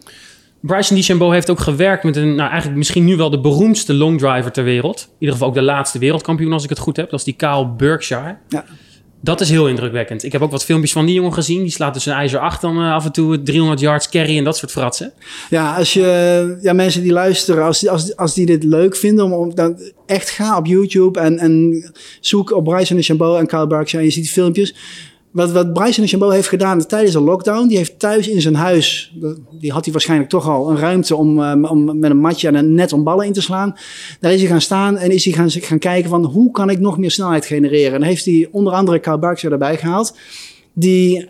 Bryson 0.62 0.96
DeChambeau 0.96 1.34
heeft 1.34 1.50
ook 1.50 1.60
gewerkt 1.60 2.04
met 2.04 2.16
een, 2.16 2.34
nou 2.34 2.48
eigenlijk 2.48 2.76
misschien 2.76 3.04
nu 3.04 3.16
wel 3.16 3.30
de 3.30 3.40
beroemdste 3.40 3.94
longdriver 3.94 4.52
ter 4.52 4.64
wereld. 4.64 5.00
In 5.00 5.14
ieder 5.18 5.34
geval 5.34 5.48
ook 5.48 5.54
de 5.54 5.62
laatste 5.62 5.98
wereldkampioen 5.98 6.52
als 6.52 6.64
ik 6.64 6.68
het 6.68 6.78
goed 6.78 6.96
heb. 6.96 7.10
Dat 7.10 7.18
is 7.18 7.24
die 7.24 7.34
Kyle 7.36 7.68
Berkshire. 7.68 8.36
Ja. 8.48 8.64
Dat 9.24 9.40
is 9.40 9.50
heel 9.50 9.68
indrukwekkend. 9.68 10.24
Ik 10.24 10.32
heb 10.32 10.42
ook 10.42 10.50
wat 10.50 10.64
filmpjes 10.64 10.92
van 10.92 11.06
die 11.06 11.14
jongen 11.14 11.32
gezien. 11.32 11.62
Die 11.62 11.70
slaat 11.70 11.94
dus 11.94 12.06
een 12.06 12.12
ijzer 12.12 12.38
8 12.38 12.60
dan 12.60 12.76
eh, 12.76 12.92
af 12.92 13.04
en 13.04 13.12
toe 13.12 13.42
300 13.42 13.80
yards 13.80 14.08
carry 14.08 14.38
en 14.38 14.44
dat 14.44 14.56
soort 14.56 14.70
fratsen. 14.70 15.12
Ja, 15.50 15.76
als 15.76 15.92
je, 15.92 16.58
ja, 16.62 16.72
mensen 16.72 17.02
die 17.02 17.12
luisteren, 17.12 17.64
als 17.64 17.80
die, 17.80 17.90
als, 17.90 18.16
als 18.16 18.34
die 18.34 18.46
dit 18.46 18.64
leuk 18.64 18.96
vinden, 18.96 19.32
om, 19.32 19.54
dan 19.54 19.80
echt 20.06 20.30
ga 20.30 20.56
op 20.56 20.66
YouTube 20.66 21.20
en, 21.20 21.38
en 21.38 21.84
zoek 22.20 22.52
op 22.52 22.64
Bryson 22.64 22.96
de 22.96 23.02
Chambeau 23.02 23.38
en 23.38 23.46
Kyle 23.46 23.66
Berkshire 23.66 24.04
en 24.04 24.10
je 24.10 24.14
ziet 24.14 24.30
filmpjes. 24.30 24.74
Wat, 25.32 25.52
wat 25.52 25.72
Bryson 25.72 26.06
Chambeau 26.06 26.34
heeft 26.34 26.48
gedaan 26.48 26.86
tijdens 26.86 27.12
de 27.12 27.20
lockdown, 27.20 27.68
die 27.68 27.76
heeft 27.76 27.98
thuis 27.98 28.28
in 28.28 28.40
zijn 28.40 28.54
huis, 28.54 29.14
die 29.50 29.72
had 29.72 29.84
hij 29.84 29.92
waarschijnlijk 29.92 30.30
toch 30.30 30.48
al, 30.48 30.70
een 30.70 30.78
ruimte 30.78 31.16
om, 31.16 31.38
um, 31.38 31.64
om 31.64 31.98
met 31.98 32.10
een 32.10 32.18
matje 32.18 32.48
en 32.48 32.54
een 32.54 32.74
net 32.74 32.92
om 32.92 33.04
ballen 33.04 33.26
in 33.26 33.32
te 33.32 33.42
slaan. 33.42 33.76
Daar 34.20 34.32
is 34.32 34.40
hij 34.40 34.50
gaan 34.50 34.60
staan 34.60 34.96
en 34.96 35.10
is 35.10 35.24
hij 35.24 35.34
gaan, 35.34 35.50
gaan 35.50 35.78
kijken 35.78 36.10
van 36.10 36.24
hoe 36.24 36.50
kan 36.50 36.70
ik 36.70 36.78
nog 36.78 36.98
meer 36.98 37.10
snelheid 37.10 37.46
genereren. 37.46 37.94
En 37.94 38.02
heeft 38.02 38.24
hij 38.24 38.48
onder 38.50 38.72
andere 38.72 39.18
Berkshire 39.18 39.54
erbij 39.54 39.76
gehaald, 39.76 40.16
die 40.72 41.28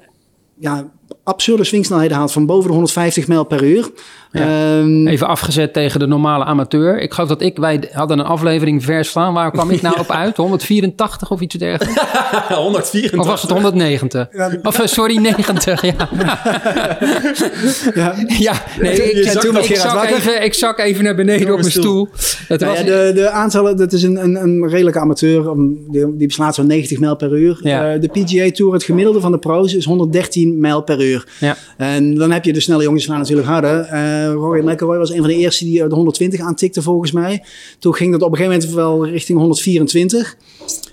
ja, 0.59 0.91
absurde 1.25 1.65
swingsnelheden 1.65 2.17
haalt 2.17 2.33
van 2.33 2.47
boven 2.47 2.67
de 2.67 2.73
150 2.73 3.27
mijl 3.27 3.45
per 3.45 3.65
uur. 3.65 3.91
Ja. 4.33 4.41
Ehm, 4.41 5.07
Even 5.07 5.27
afgezet 5.27 5.73
tegen 5.73 6.01
de 6.01 6.07
normale 6.07 6.45
amateur. 6.45 7.01
Ik 7.01 7.13
geloof 7.13 7.29
dat 7.29 7.43
ik, 7.43 7.57
wij 7.57 7.89
hadden 7.93 8.19
een 8.19 8.25
aflevering 8.25 8.85
vers 8.85 9.11
slaan. 9.11 9.35
Waar 9.35 9.51
kwam 9.51 9.71
ik 9.71 9.83
nou 9.83 9.99
op 10.01 10.11
uit? 10.11 10.37
184 10.37 11.31
of 11.31 11.41
iets 11.41 11.55
dergelijks? 11.55 12.01
184. 12.49 13.21
Of 13.21 13.27
was 13.27 13.43
het 13.43 13.51
190? 13.51 14.29
Of 14.63 14.79
eh, 14.79 14.87
sorry, 14.87 15.17
90. 15.17 15.83
Ja, 15.83 15.93
ja. 15.93 16.09
ja 18.39 18.53
nee, 18.81 19.13
ik, 19.13 19.29
zakt 19.29 19.71
ik, 19.71 19.77
zak 19.77 19.93
wakker. 19.95 20.17
even, 20.17 20.45
ik 20.45 20.55
zak 20.55 20.79
even 20.79 21.05
naar 21.05 21.15
beneden 21.15 21.53
op 21.53 21.59
mijn 21.59 21.71
stoel. 21.71 22.09
Het 22.49 22.61
Nou 22.61 22.73
was, 22.73 22.81
ja, 22.81 22.87
de, 22.87 23.11
de 23.15 23.31
aantallen, 23.31 23.77
dat 23.77 23.93
is 23.93 24.03
een, 24.03 24.25
een, 24.25 24.43
een 24.43 24.69
redelijke 24.69 24.99
amateur. 24.99 25.55
Die, 25.91 26.17
die 26.17 26.27
beslaat 26.27 26.55
zo'n 26.55 26.67
90 26.67 26.99
mijl 26.99 27.17
per 27.17 27.39
uur. 27.39 27.59
Ja. 27.63 27.93
Eh, 27.93 28.01
de 28.01 28.09
PGA 28.09 28.51
Tour, 28.51 28.73
het 28.73 28.85
gemiddelde 28.85 29.21
van 29.21 29.33
de 29.33 29.39
pro's, 29.39 29.75
is 29.75 29.85
113 29.85 30.61
mijl 30.61 30.83
per 30.83 31.01
uur. 31.05 31.12
Ja. 31.41 31.57
En 31.77 32.15
dan 32.15 32.31
heb 32.31 32.45
je 32.45 32.53
de 32.53 32.61
snelle 32.61 32.83
jongens 32.83 33.05
slaan 33.05 33.19
natuurlijk 33.19 33.49
harder. 33.49 33.81
Eh 33.81 34.33
Rory 34.33 34.69
McIlroy 34.69 34.99
was 34.99 35.11
een 35.11 35.19
van 35.19 35.27
de 35.29 35.37
eerste 35.37 35.65
die 35.65 35.89
de 35.89 35.95
120 35.95 36.41
aantikte 36.41 36.83
volgens 36.83 37.13
mij. 37.13 37.45
Toen 37.79 37.95
ging 37.95 38.13
dat 38.13 38.23
op 38.23 38.31
een 38.31 38.37
gegeven 38.37 38.59
moment 38.59 38.75
wel 38.77 39.07
richting 39.07 39.39
124. 39.39 40.37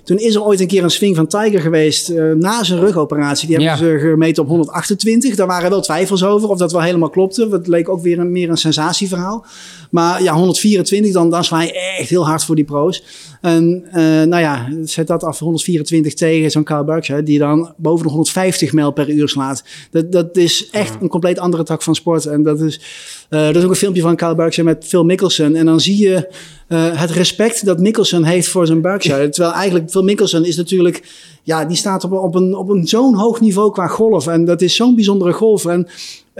Toen 0.03 0.17
is 0.17 0.35
er 0.35 0.43
ooit 0.43 0.59
een 0.59 0.67
keer 0.67 0.83
een 0.83 0.89
swing 0.89 1.15
van 1.15 1.27
Tiger 1.27 1.61
geweest 1.61 2.09
eh, 2.09 2.31
na 2.31 2.63
zijn 2.63 2.79
rugoperatie. 2.79 3.47
Die 3.47 3.55
hebben 3.57 3.88
Ja. 3.88 3.99
ze 3.99 4.07
gemeten 4.09 4.43
op 4.43 4.49
128. 4.49 5.35
Daar 5.35 5.47
waren 5.47 5.69
wel 5.69 5.81
twijfels 5.81 6.23
over 6.23 6.49
of 6.49 6.57
dat 6.57 6.71
wel 6.71 6.81
helemaal 6.81 7.09
klopte. 7.09 7.47
Dat 7.49 7.67
leek 7.67 7.89
ook 7.89 8.01
weer 8.01 8.19
een, 8.19 8.31
meer 8.31 8.49
een 8.49 8.57
sensatieverhaal. 8.57 9.45
Maar 9.91 10.23
ja, 10.23 10.33
124, 10.33 11.13
dan, 11.13 11.29
dan 11.29 11.43
je 11.65 11.95
echt 11.99 12.09
heel 12.09 12.25
hard 12.27 12.43
voor 12.43 12.55
die 12.55 12.63
pro's. 12.65 13.03
En 13.41 13.86
eh, 13.91 14.03
nou 14.03 14.39
ja, 14.39 14.67
zet 14.84 15.08
dat 15.08 15.24
af 15.24 15.39
124 15.39 16.13
tegen 16.13 16.51
zo'n 16.51 16.63
Carl 16.63 16.84
Berkshire, 16.84 17.24
die 17.24 17.39
dan 17.39 17.74
boven 17.77 18.05
de 18.05 18.10
150 18.12 18.74
mijl 18.74 18.91
per 18.91 19.10
uur 19.10 19.29
slaat. 19.29 19.63
Dat, 19.91 20.12
dat 20.12 20.38
is 20.38 20.69
echt 20.72 21.01
een 21.01 21.08
compleet 21.08 21.39
andere 21.39 21.63
tak 21.63 21.81
van 21.81 21.96
sport. 21.96 22.25
En 22.25 22.43
dat 22.43 22.62
is, 22.62 22.81
eh 23.29 23.48
er 23.48 23.55
is 23.55 23.63
ook 23.63 23.69
een 23.69 23.75
filmpje 23.75 24.01
van 24.01 24.15
Carl 24.15 24.36
Berkshire 24.36 24.69
met 24.69 24.86
Phil 24.86 25.03
Mickelson. 25.03 25.55
En 25.55 25.65
dan 25.65 25.79
zie 25.79 25.98
je 25.98 26.29
eh, 26.67 27.00
het 27.00 27.12
respect 27.12 27.65
dat 27.65 27.79
Mickelson 27.79 28.24
heeft 28.24 28.48
voor 28.48 28.65
zijn 28.65 28.81
Berkshire. 28.81 29.29
Terwijl 29.29 29.53
eigenlijk 29.53 29.89
Phil 29.89 30.03
Mickelson 30.03 30.46
is 30.46 30.55
natuurlijk, 30.55 31.03
ja, 31.43 31.65
die 31.65 31.77
staat 31.77 32.03
op, 32.03 32.12
op 32.12 32.36
een, 32.36 32.55
op 32.55 32.69
een 32.69 32.88
zo'n 32.88 33.15
hoog 33.15 33.41
niveau 33.41 33.72
qua 33.72 33.88
golf. 33.88 34.27
En 34.27 34.46
dat 34.46 34.62
is 34.62 34.75
zo'n 34.75 34.96
bijzondere 34.96 35.34
golf. 35.34 35.65
En 35.65 35.88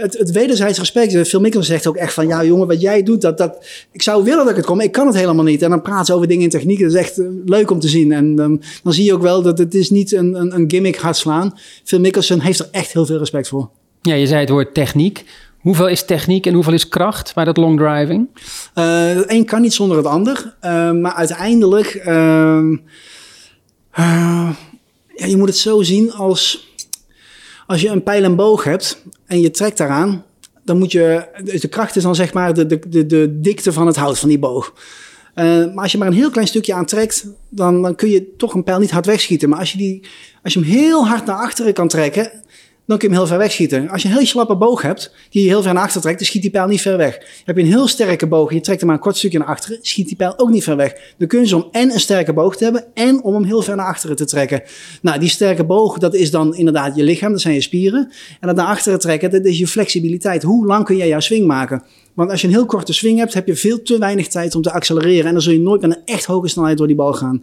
het, 0.00 0.18
het 0.18 0.30
wederzijds 0.30 0.78
respect. 0.78 1.14
eh, 1.14 1.24
Phil 1.24 1.40
Mickelson 1.40 1.72
zegt 1.72 1.86
ook 1.86 1.96
echt 1.96 2.14
van, 2.14 2.26
ja 2.26 2.44
jongen, 2.44 2.66
wat 2.66 2.80
jij 2.80 3.02
doet, 3.02 3.20
dat, 3.20 3.38
dat, 3.38 3.66
ik 3.92 4.02
zou 4.02 4.24
willen 4.24 4.38
dat 4.38 4.50
ik 4.50 4.56
het 4.56 4.66
kom, 4.66 4.76
maar 4.76 4.84
ik 4.84 4.92
kan 4.92 5.06
het 5.06 5.16
helemaal 5.16 5.44
niet. 5.44 5.62
En 5.62 5.70
dan 5.70 5.82
praat 5.82 6.06
ze 6.06 6.14
over 6.14 6.28
dingen 6.28 6.44
in 6.44 6.50
techniek. 6.50 6.80
Dat 6.80 6.90
is 6.90 6.96
echt 6.96 7.18
eh, 7.18 7.26
leuk 7.44 7.70
om 7.70 7.80
te 7.80 7.88
zien. 7.88 8.12
En 8.12 8.34
dan, 8.34 8.62
dan 8.82 8.92
zie 8.92 9.04
je 9.04 9.14
ook 9.14 9.22
wel 9.22 9.42
dat 9.42 9.58
het 9.58 9.74
is 9.74 9.90
niet 9.90 10.12
een, 10.12 10.34
een, 10.40 10.54
een 10.54 10.70
gimmick 10.70 10.96
hard 10.96 11.16
slaan. 11.16 11.58
Phil 11.84 12.00
Mickelson 12.00 12.40
heeft 12.40 12.58
er 12.58 12.68
echt 12.70 12.92
heel 12.92 13.06
veel 13.06 13.18
respect 13.18 13.48
voor. 13.48 13.70
ja, 14.02 14.14
je 14.14 14.26
zei 14.26 14.40
het 14.40 14.48
woord 14.48 14.74
techniek. 14.74 15.24
Hoeveel 15.60 15.88
is 15.88 16.04
techniek 16.04 16.46
en 16.46 16.54
hoeveel 16.54 16.72
is 16.72 16.88
kracht 16.88 17.34
bij 17.34 17.44
dat 17.44 17.56
long 17.56 17.78
driving? 17.78 18.28
Eh, 18.74 19.14
het 19.14 19.30
een 19.30 19.44
kan 19.44 19.60
niet 19.60 19.72
zonder 19.74 19.96
het 19.96 20.06
ander. 20.06 20.56
Eh, 20.60 20.92
maar 20.92 21.12
uiteindelijk, 21.12 21.94
ehm, 21.94 22.76
eh, 23.90 24.50
ja, 25.14 25.26
je 25.26 25.36
moet 25.36 25.48
het 25.48 25.58
zo 25.58 25.82
zien 25.82 26.12
als, 26.12 26.69
als 27.70 27.80
je 27.80 27.88
een 27.88 28.02
pijl 28.02 28.24
en 28.24 28.36
boog 28.36 28.64
hebt 28.64 29.02
en 29.26 29.40
je 29.40 29.50
trekt 29.50 29.78
daaraan, 29.78 30.24
dan 30.64 30.78
moet 30.78 30.92
je, 30.92 31.28
de 31.60 31.68
kracht 31.68 31.96
is 31.96 32.02
dan 32.02 32.14
zeg 32.14 32.32
maar 32.32 32.54
de, 32.54 32.66
de, 32.66 32.88
de, 32.88 33.06
de 33.06 33.40
dikte 33.40 33.72
van 33.72 33.86
het 33.86 33.96
hout 33.96 34.18
van 34.18 34.28
die 34.28 34.38
boog. 34.38 34.74
Eh, 35.34 35.44
maar 35.44 35.82
als 35.82 35.92
je 35.92 35.98
maar 35.98 36.06
een 36.06 36.12
heel 36.12 36.30
klein 36.30 36.46
stukje 36.46 36.74
aantrekt, 36.74 37.26
dan, 37.48 37.82
dan 37.82 37.94
kun 37.94 38.10
je 38.10 38.36
toch 38.36 38.54
een 38.54 38.64
pijl 38.64 38.78
niet 38.78 38.90
hard 38.90 39.06
wegschieten. 39.06 39.48
Maar 39.48 39.58
als 39.58 39.72
je, 39.72 39.78
die, 39.78 40.02
als 40.42 40.52
je 40.52 40.60
hem 40.60 40.68
heel 40.68 41.06
hard 41.06 41.26
naar 41.26 41.36
achteren 41.36 41.72
kan 41.72 41.88
trekken, 41.88 42.30
dan 42.90 42.98
kun 42.98 43.08
je 43.08 43.14
hem 43.14 43.24
heel 43.24 43.32
ver 43.32 43.38
wegschieten. 43.38 43.88
Als 43.88 44.02
je 44.02 44.08
een 44.08 44.14
heel 44.14 44.26
slappe 44.26 44.56
boog 44.56 44.82
hebt, 44.82 45.14
die 45.30 45.42
je 45.42 45.48
heel 45.48 45.62
ver 45.62 45.74
naar 45.74 45.82
achter 45.82 46.00
trekt, 46.00 46.18
dan 46.18 46.26
schiet 46.26 46.42
die 46.42 46.50
pijl 46.50 46.66
niet 46.66 46.80
ver 46.80 46.96
weg. 46.96 47.42
Heb 47.44 47.56
je 47.56 47.62
een 47.62 47.68
heel 47.68 47.88
sterke 47.88 48.26
boog 48.26 48.48
en 48.48 48.54
je 48.54 48.60
trekt 48.60 48.78
hem 48.78 48.88
maar 48.88 48.96
een 48.96 49.02
kort 49.02 49.16
stukje 49.16 49.38
naar 49.38 49.46
achteren, 49.46 49.78
schiet 49.82 50.06
die 50.06 50.16
pijl 50.16 50.38
ook 50.38 50.50
niet 50.50 50.64
ver 50.64 50.76
weg. 50.76 51.14
Dan 51.18 51.28
kun 51.28 51.46
je 51.46 51.56
om 51.56 51.68
en 51.70 51.92
een 51.92 52.00
sterke 52.00 52.32
boog 52.32 52.56
te 52.56 52.64
hebben 52.64 52.84
en 52.94 53.22
om 53.22 53.34
hem 53.34 53.44
heel 53.44 53.62
ver 53.62 53.76
naar 53.76 53.86
achteren 53.86 54.16
te 54.16 54.24
trekken. 54.24 54.62
Nou, 55.02 55.18
die 55.18 55.28
sterke 55.28 55.64
boog, 55.64 55.98
dat 55.98 56.14
is 56.14 56.30
dan 56.30 56.56
inderdaad 56.56 56.96
je 56.96 57.02
lichaam, 57.02 57.32
dat 57.32 57.40
zijn 57.40 57.54
je 57.54 57.60
spieren. 57.60 58.10
En 58.40 58.46
dat 58.46 58.56
naar 58.56 58.66
achteren 58.66 58.98
trekken, 58.98 59.30
dat 59.30 59.44
is 59.44 59.58
je 59.58 59.66
flexibiliteit. 59.66 60.42
Hoe 60.42 60.66
lang 60.66 60.84
kun 60.84 60.96
jij 60.96 61.08
jouw 61.08 61.20
swing 61.20 61.46
maken? 61.46 61.82
Want 62.14 62.30
als 62.30 62.40
je 62.40 62.46
een 62.46 62.52
heel 62.52 62.66
korte 62.66 62.92
swing 62.92 63.18
hebt, 63.18 63.34
heb 63.34 63.46
je 63.46 63.56
veel 63.56 63.82
te 63.82 63.98
weinig 63.98 64.28
tijd 64.28 64.54
om 64.54 64.62
te 64.62 64.72
accelereren. 64.72 65.26
En 65.26 65.32
dan 65.32 65.42
zul 65.42 65.52
je 65.52 65.60
nooit 65.60 65.80
met 65.80 65.90
een 65.90 66.02
echt 66.04 66.24
hoge 66.24 66.48
snelheid 66.48 66.78
door 66.78 66.86
die 66.86 66.96
bal 66.96 67.12
gaan. 67.12 67.42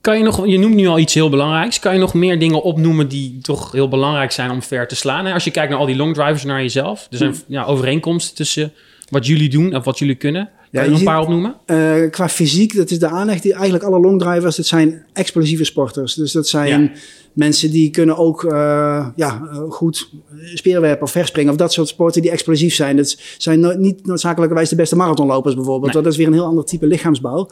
Kan 0.00 0.18
je 0.18 0.24
nog, 0.24 0.46
je 0.46 0.58
noemt 0.58 0.74
nu 0.74 0.86
al 0.86 0.98
iets 0.98 1.14
heel 1.14 1.30
belangrijks. 1.30 1.78
Kan 1.78 1.92
je 1.92 1.98
nog 1.98 2.14
meer 2.14 2.38
dingen 2.38 2.62
opnoemen 2.62 3.08
die 3.08 3.38
toch 3.42 3.72
heel 3.72 3.88
belangrijk 3.88 4.32
zijn 4.32 4.50
om 4.50 4.62
ver 4.62 4.88
te 4.88 4.96
slaan? 4.96 5.26
Als 5.26 5.44
je 5.44 5.50
kijkt 5.50 5.70
naar 5.70 5.78
al 5.78 5.86
die 5.86 5.96
long 5.96 6.14
drivers 6.14 6.44
naar 6.44 6.62
jezelf, 6.62 7.06
er 7.10 7.16
zijn 7.16 7.34
ja, 7.46 7.64
overeenkomsten 7.64 8.34
tussen 8.36 8.72
wat 9.08 9.26
jullie 9.26 9.48
doen 9.48 9.72
en 9.72 9.82
wat 9.82 9.98
jullie 9.98 10.14
kunnen. 10.14 10.44
Kan 10.44 10.80
Ja, 10.82 10.82
je 10.82 10.90
je 10.90 10.98
een 10.98 11.04
paar 11.04 11.20
opnoemen? 11.20 11.54
Eh, 11.66 11.94
qua 12.10 12.28
fysiek, 12.28 12.76
dat 12.76 12.90
is 12.90 12.98
de 12.98 13.08
aanleg 13.08 13.40
die 13.40 13.52
eigenlijk 13.52 13.84
alle 13.84 14.00
longdrivers, 14.00 14.56
dat 14.56 14.66
zijn 14.66 15.04
explosieve 15.12 15.64
sporters. 15.64 16.14
Dus 16.14 16.32
dat 16.32 16.48
zijn 16.48 16.82
Ja. 16.82 16.90
mensen 17.32 17.70
die 17.70 17.90
kunnen 17.90 18.16
ook 18.16 18.44
eh, 18.44 19.06
ja, 19.16 19.42
eh, 19.52 19.58
goed 19.68 20.10
speerwerpen 20.54 21.02
of 21.02 21.10
verspringen 21.10 21.52
of 21.52 21.58
dat 21.58 21.72
soort 21.72 21.88
sporten 21.88 22.22
die 22.22 22.30
explosief 22.30 22.74
zijn. 22.74 22.96
Dat 22.96 23.16
zijn 23.38 23.60
no- 23.60 23.74
niet 23.76 24.06
noodzakelijkerwijs 24.06 24.68
de 24.68 24.76
beste 24.76 24.96
marathonlopers 24.96 25.54
bijvoorbeeld. 25.54 25.92
Nee. 25.92 26.02
Dat 26.02 26.12
is 26.12 26.18
weer 26.18 26.26
een 26.26 26.32
heel 26.32 26.44
ander 26.44 26.64
type 26.64 26.86
lichaamsbouw. 26.86 27.48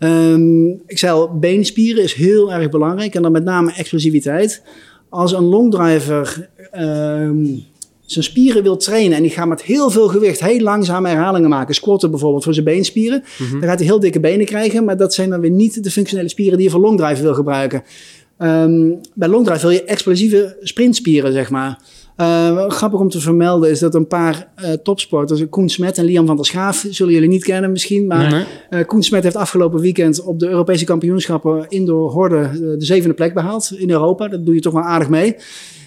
Ehm, 0.00 0.68
ik 0.68 0.98
zei 0.98 1.12
al, 1.12 1.38
beenspieren 1.38 2.02
is 2.02 2.14
heel 2.14 2.52
erg 2.52 2.68
belangrijk 2.68 3.14
en 3.14 3.22
dan 3.22 3.32
met 3.32 3.44
name 3.44 3.72
explosiviteit. 3.72 4.62
Als 5.08 5.32
een 5.32 5.44
longdriver 5.44 6.48
ehm, 6.70 7.44
zijn 8.00 8.24
spieren 8.24 8.62
wil 8.62 8.76
trainen 8.76 9.16
en 9.16 9.22
die 9.22 9.30
gaat 9.30 9.48
met 9.48 9.62
heel 9.62 9.90
veel 9.90 10.08
gewicht 10.08 10.40
heel 10.40 10.60
langzaam 10.60 11.04
herhalingen 11.04 11.48
maken, 11.48 11.74
squatten 11.74 12.10
bijvoorbeeld 12.10 12.44
voor 12.44 12.52
zijn 12.54 12.64
beenspieren, 12.64 13.24
dan 13.50 13.62
gaat 13.62 13.78
hij 13.78 13.86
heel 13.86 14.00
dikke 14.00 14.20
benen 14.20 14.46
krijgen, 14.46 14.84
maar 14.84 14.96
dat 14.96 15.14
zijn 15.14 15.30
dan 15.30 15.40
weer 15.40 15.50
niet 15.50 15.84
de 15.84 15.90
functionele 15.90 16.28
spieren 16.28 16.56
die 16.56 16.66
je 16.66 16.72
voor 16.72 16.80
longdrive 16.80 17.22
wil 17.22 17.34
gebruiken. 17.34 17.82
Ehm, 18.38 18.92
bij 19.14 19.28
longdrive 19.28 19.60
wil 19.60 19.70
je 19.70 19.84
explosieve 19.84 20.56
sprintspieren, 20.60 21.32
zeg 21.32 21.50
maar. 21.50 21.78
Eh, 22.20 22.68
grappig 22.70 23.00
om 23.00 23.08
te 23.08 23.20
vermelden 23.20 23.70
is 23.70 23.78
dat 23.78 23.94
een 23.94 24.06
paar 24.06 24.48
eh, 24.54 24.72
topsporters, 24.72 25.48
Koen 25.48 25.68
Smet 25.68 25.98
en 25.98 26.04
Liam 26.04 26.26
van 26.26 26.36
der 26.36 26.44
Schaaf, 26.44 26.86
zullen 26.90 27.12
jullie 27.12 27.28
niet 27.28 27.44
kennen 27.44 27.72
misschien, 27.72 28.06
maar 28.06 28.30
Nee. 28.30 28.44
eh, 28.70 28.86
Koen 28.86 29.02
Smet 29.02 29.22
heeft 29.22 29.36
afgelopen 29.36 29.80
weekend 29.80 30.22
op 30.22 30.38
de 30.38 30.48
Europese 30.48 30.84
kampioenschappen 30.84 31.66
indoor 31.68 32.10
horde 32.10 32.50
de 32.78 32.84
zevende 32.84 33.14
plek 33.14 33.34
behaald 33.34 33.72
in 33.76 33.90
Europa. 33.90 34.28
Dat 34.28 34.46
doe 34.46 34.54
je 34.54 34.60
toch 34.60 34.72
wel 34.72 34.82
aardig 34.82 35.08
mee. 35.08 35.36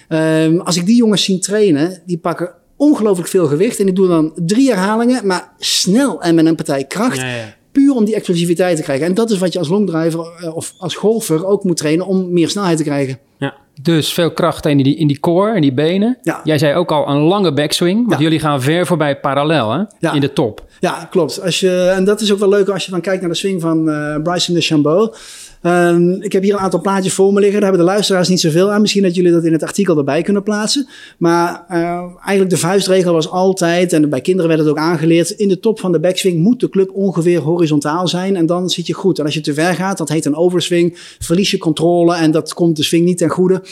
Ehm, 0.08 0.58
als 0.58 0.76
ik 0.76 0.86
die 0.86 0.96
jongens 0.96 1.24
zie 1.24 1.38
trainen, 1.38 2.02
die 2.06 2.18
pakken 2.18 2.54
ongelooflijk 2.76 3.28
veel 3.28 3.46
gewicht 3.46 3.78
en 3.78 3.84
die 3.84 3.94
doen 3.94 4.08
dan 4.08 4.32
drie 4.34 4.68
herhalingen, 4.70 5.26
maar 5.26 5.52
snel 5.58 6.22
en 6.22 6.34
met 6.34 6.46
een 6.46 6.54
partij 6.54 6.84
kracht. 6.84 7.16
Ja, 7.20 7.34
ja. 7.34 7.54
Puur 7.74 7.94
om 7.94 8.04
die 8.04 8.14
explosiviteit 8.14 8.76
te 8.76 8.82
krijgen. 8.82 9.06
En 9.06 9.14
dat 9.14 9.30
is 9.30 9.38
wat 9.38 9.52
je 9.52 9.58
als 9.58 9.68
longdriver 9.68 10.26
eh, 10.40 10.56
of 10.56 10.74
als 10.78 10.94
golfer 10.94 11.46
ook 11.46 11.64
moet 11.64 11.76
trainen 11.76 12.06
om 12.06 12.32
meer 12.32 12.48
snelheid 12.48 12.76
te 12.76 12.82
krijgen. 12.84 13.18
ja. 13.38 13.54
Dus 13.82 14.12
veel 14.12 14.30
kracht 14.32 14.66
in 14.66 14.76
die, 14.76 14.96
in 14.96 15.06
die 15.06 15.20
core 15.20 15.54
en 15.54 15.60
die 15.60 15.72
benen. 15.72 16.18
Ja. 16.22 16.40
Jij 16.44 16.58
zei 16.58 16.74
ook 16.74 16.92
al 16.92 17.08
een 17.08 17.20
lange 17.20 17.52
backswing. 17.52 17.98
Want 18.06 18.12
Ja. 18.18 18.24
jullie 18.24 18.38
gaan 18.40 18.62
ver 18.62 18.86
voorbij 18.86 19.20
parallel 19.20 19.70
hè? 19.72 19.82
Ja. 19.98 20.12
in 20.12 20.20
de 20.20 20.32
top. 20.32 20.64
Ja, 20.80 21.08
klopt. 21.10 21.42
Als 21.42 21.60
je, 21.60 21.92
en 21.96 22.04
dat 22.04 22.20
is 22.20 22.32
ook 22.32 22.38
wel 22.38 22.48
leuk 22.48 22.68
als 22.68 22.84
je 22.84 22.90
dan 22.90 23.00
kijkt 23.00 23.20
naar 23.20 23.30
de 23.30 23.36
swing 23.36 23.60
van 23.60 23.90
eh 23.90 24.22
Bryson 24.22 24.54
DeChambeau. 24.54 25.14
Ehm, 25.64 26.10
ik 26.10 26.32
heb 26.32 26.42
hier 26.42 26.52
een 26.52 26.58
aantal 26.60 26.80
plaatjes 26.80 27.12
voor 27.12 27.32
me 27.32 27.40
liggen. 27.40 27.60
Daar 27.60 27.68
hebben 27.70 27.86
de 27.86 27.92
luisteraars 27.92 28.28
niet 28.28 28.40
zoveel 28.40 28.72
aan. 28.72 28.80
Misschien 28.80 29.02
dat 29.02 29.14
jullie 29.14 29.32
dat 29.32 29.44
in 29.44 29.52
het 29.52 29.62
artikel 29.62 29.98
erbij 29.98 30.22
kunnen 30.22 30.42
plaatsen. 30.42 30.88
Maar 31.18 31.64
eh, 31.68 31.78
eigenlijk 32.20 32.50
de 32.50 32.56
vuistregel 32.56 33.12
was 33.12 33.28
altijd, 33.30 33.92
en 33.92 34.08
bij 34.10 34.20
kinderen 34.20 34.48
werd 34.48 34.60
het 34.60 34.70
ook 34.70 34.78
aangeleerd, 34.78 35.30
in 35.30 35.48
de 35.48 35.60
top 35.60 35.80
van 35.80 35.92
de 35.92 36.00
backswing 36.00 36.38
moet 36.42 36.60
de 36.60 36.68
club 36.68 36.90
ongeveer 36.94 37.40
horizontaal 37.40 38.08
zijn 38.08 38.36
en 38.36 38.46
dan 38.46 38.70
zit 38.70 38.86
je 38.86 38.92
goed. 38.92 39.18
En 39.18 39.24
als 39.24 39.34
je 39.34 39.40
te 39.40 39.54
ver 39.54 39.74
gaat, 39.74 39.98
dat 39.98 40.08
heet 40.08 40.24
een 40.24 40.36
overswing, 40.36 41.16
verlies 41.18 41.50
je 41.50 41.58
controle 41.58 42.14
en 42.14 42.30
dat 42.30 42.54
komt 42.54 42.76
de 42.76 42.82
swing 42.82 43.04
niet 43.04 43.18
ten 43.18 43.28
goede. 43.30 43.62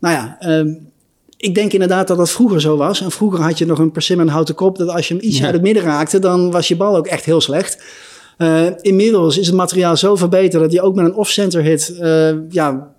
Nou 0.00 0.14
ja, 0.14 0.36
ehm, 0.40 0.74
ik 1.36 1.54
denk 1.54 1.72
inderdaad 1.72 2.08
dat 2.08 2.16
dat 2.16 2.30
vroeger 2.30 2.60
zo 2.60 2.76
was. 2.76 3.00
En 3.00 3.10
vroeger 3.10 3.40
had 3.40 3.58
je 3.58 3.66
nog 3.66 3.78
een 3.78 3.92
persimmon 3.92 4.28
houten 4.28 4.54
kop. 4.54 4.78
Dat 4.78 4.88
als 4.88 5.08
je 5.08 5.14
hem 5.14 5.22
iets 5.24 5.38
Ja. 5.38 5.44
uit 5.44 5.52
het 5.52 5.62
midden 5.62 5.82
raakte, 5.82 6.18
dan 6.18 6.50
was 6.50 6.68
je 6.68 6.76
bal 6.76 6.96
ook 6.96 7.06
echt 7.06 7.24
heel 7.24 7.40
slecht. 7.40 7.82
Eh, 8.36 8.66
inmiddels 8.80 9.38
is 9.38 9.46
het 9.46 9.56
materiaal 9.56 9.96
zo 9.96 10.16
verbeterd 10.16 10.62
dat 10.62 10.72
je 10.72 10.82
ook 10.82 10.94
met 10.94 11.04
een 11.04 11.14
off-center 11.14 11.62
hit 11.62 11.96
eh, 12.00 12.30
ja, 12.48 12.94